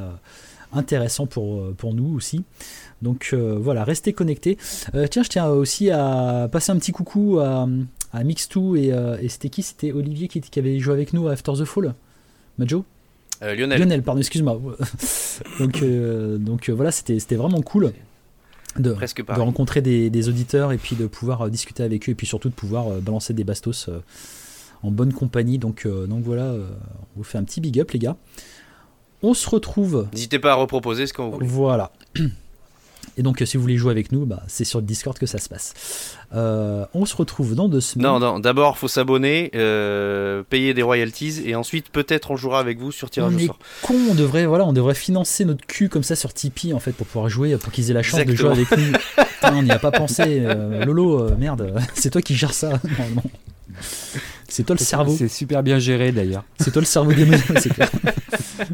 [0.75, 2.43] intéressant pour, euh, pour nous aussi.
[3.01, 4.57] Donc euh, voilà, restez connectés.
[4.93, 7.67] Euh, tiens, je tiens aussi à passer un petit coucou à,
[8.13, 9.63] à Mix2 et, et c'était qui?
[9.63, 11.93] C'était Olivier qui, qui avait joué avec nous à After the Fall
[12.57, 12.85] Majo?
[13.43, 13.79] Euh, Lionel.
[13.79, 14.61] Lionel, pardon, excuse-moi.
[15.59, 15.83] donc,
[16.39, 17.91] donc voilà, c'était vraiment cool
[18.79, 22.11] de, Presque de rencontrer des, des auditeurs et puis de pouvoir euh, discuter avec eux
[22.11, 23.99] et puis surtout de pouvoir euh, balancer des bastos euh,
[24.83, 25.57] en bonne compagnie.
[25.57, 28.17] Donc, donc voilà, on vous fait un petit big up, les gars.
[29.23, 30.07] On se retrouve.
[30.13, 31.47] N'hésitez pas à reproposer ce qu'on voulez.
[31.47, 31.91] Voilà.
[33.17, 35.25] Et donc, euh, si vous voulez jouer avec nous, bah, c'est sur le Discord que
[35.25, 35.73] ça se passe.
[36.33, 38.05] Euh, on se retrouve dans deux semaines.
[38.07, 42.77] Non, non, d'abord, faut s'abonner, euh, payer des royalties, et ensuite, peut-être, on jouera avec
[42.77, 43.59] vous sur tirage on au est sort.
[43.83, 46.91] con, on devrait, voilà, on devrait financer notre cul comme ça sur Tipeee en fait
[46.91, 48.91] pour pouvoir jouer, pour qu'ils aient la chance de jouer avec nous.
[49.35, 50.23] Putain, on n'y a pas pensé.
[50.41, 52.69] euh, Lolo, merde, c'est toi qui gères ça.
[52.83, 53.23] normalement.
[54.47, 55.15] C'est toi le cerveau.
[55.17, 56.43] C'est super bien géré d'ailleurs.
[56.59, 57.25] C'est toi le cerveau des
[57.59, 57.89] c'est clair.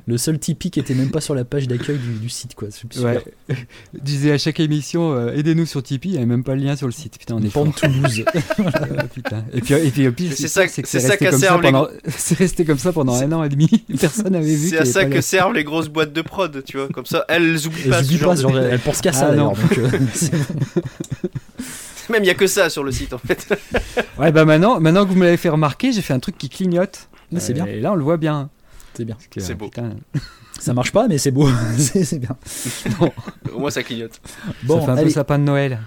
[0.05, 2.69] Le seul Tipeee qui était même pas sur la page d'accueil du, du site, quoi.
[2.69, 3.01] Super.
[3.03, 3.23] Ouais.
[3.49, 3.55] Je
[4.01, 6.76] disais à chaque émission, euh, aidez-nous sur Tipeee, il n'y avait même pas le lien
[6.76, 7.18] sur le site.
[7.18, 7.49] Putain, on est.
[7.51, 8.23] Pente Toulouse.
[8.61, 9.43] Euh, putain.
[9.53, 11.72] Et puis, et puis au pire, C'est ça- c'est resté qu'a comme ça servi les
[11.72, 11.88] pendant.
[12.18, 13.68] C'est resté comme ça pendant un an et demi.
[13.99, 14.69] Personne n'avait vu.
[14.69, 16.88] C'est à ça que servent les grosses boîtes de prod, tu vois.
[16.89, 18.69] Comme ça, elles oublient Elles pas ce oublient genre pas, de genre, détails.
[18.72, 19.53] elles pensent qu'à ça Ah, d'ailleurs.
[22.11, 23.47] C'est- Même, il y a que ça sur le site, en fait.
[24.19, 26.49] Ouais, bah maintenant, maintenant que vous me l'avez fait remarquer, j'ai fait un truc qui
[26.49, 27.07] clignote.
[27.31, 28.49] Mais c'est Euh, bien, Et là, on le voit bien.
[28.93, 29.17] c'est bien.
[29.38, 29.65] C'est euh, beau.
[29.69, 29.91] putain,
[30.59, 31.49] Ça marche pas, mais c'est beau.
[31.77, 32.35] c'est c'est bien.
[33.53, 34.19] Au moins, ça clignote.
[34.63, 35.79] Bon, ça fait un allez, peu sapin de Noël.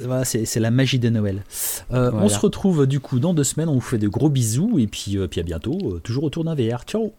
[0.00, 1.44] Voilà, c'est c'est la magie de Noël.
[1.92, 3.68] Euh, On se retrouve du coup dans deux semaines.
[3.68, 5.78] On vous fait de gros bisous et puis, euh, puis à bientôt.
[5.84, 6.84] euh, toujours autour d'un VR.
[6.86, 7.12] Ciao.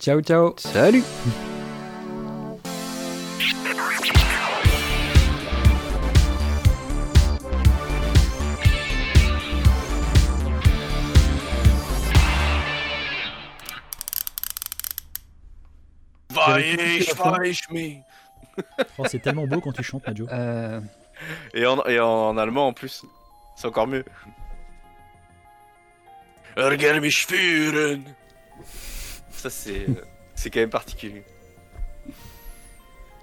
[0.00, 0.54] Ciao, ciao.
[0.58, 1.04] Salut
[18.98, 20.26] Oh, c'est tellement beau quand tu chantes, Majo.
[20.30, 20.80] Euh,
[21.54, 23.04] Et en, et en allemand en plus.
[23.56, 24.04] C'est encore mieux.
[26.56, 28.04] Regarde mich führen.
[29.32, 30.04] Ça c'est euh,
[30.36, 31.24] c'est quand même particulier.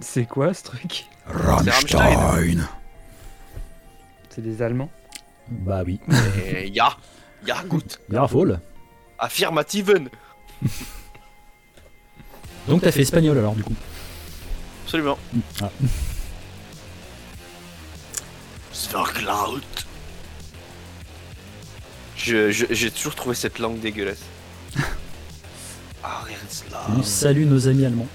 [0.00, 1.06] c'est quoi ce truc?
[1.26, 2.68] Rammstein.
[4.28, 4.90] C'est des Allemands?
[5.48, 5.98] Bah oui.
[6.72, 6.96] Ja,
[7.46, 7.98] ja gut.
[8.10, 8.60] Jawohl.
[9.18, 10.08] Affirmativen.
[12.68, 13.74] Donc t'as fait espagnol alors du coup.
[14.84, 15.18] Absolument.
[15.62, 15.70] Ah.
[22.16, 24.22] Je, je- j'ai toujours trouvé cette langue dégueulasse.
[26.04, 26.86] Ariensla.
[26.96, 28.08] On salue nos amis allemands.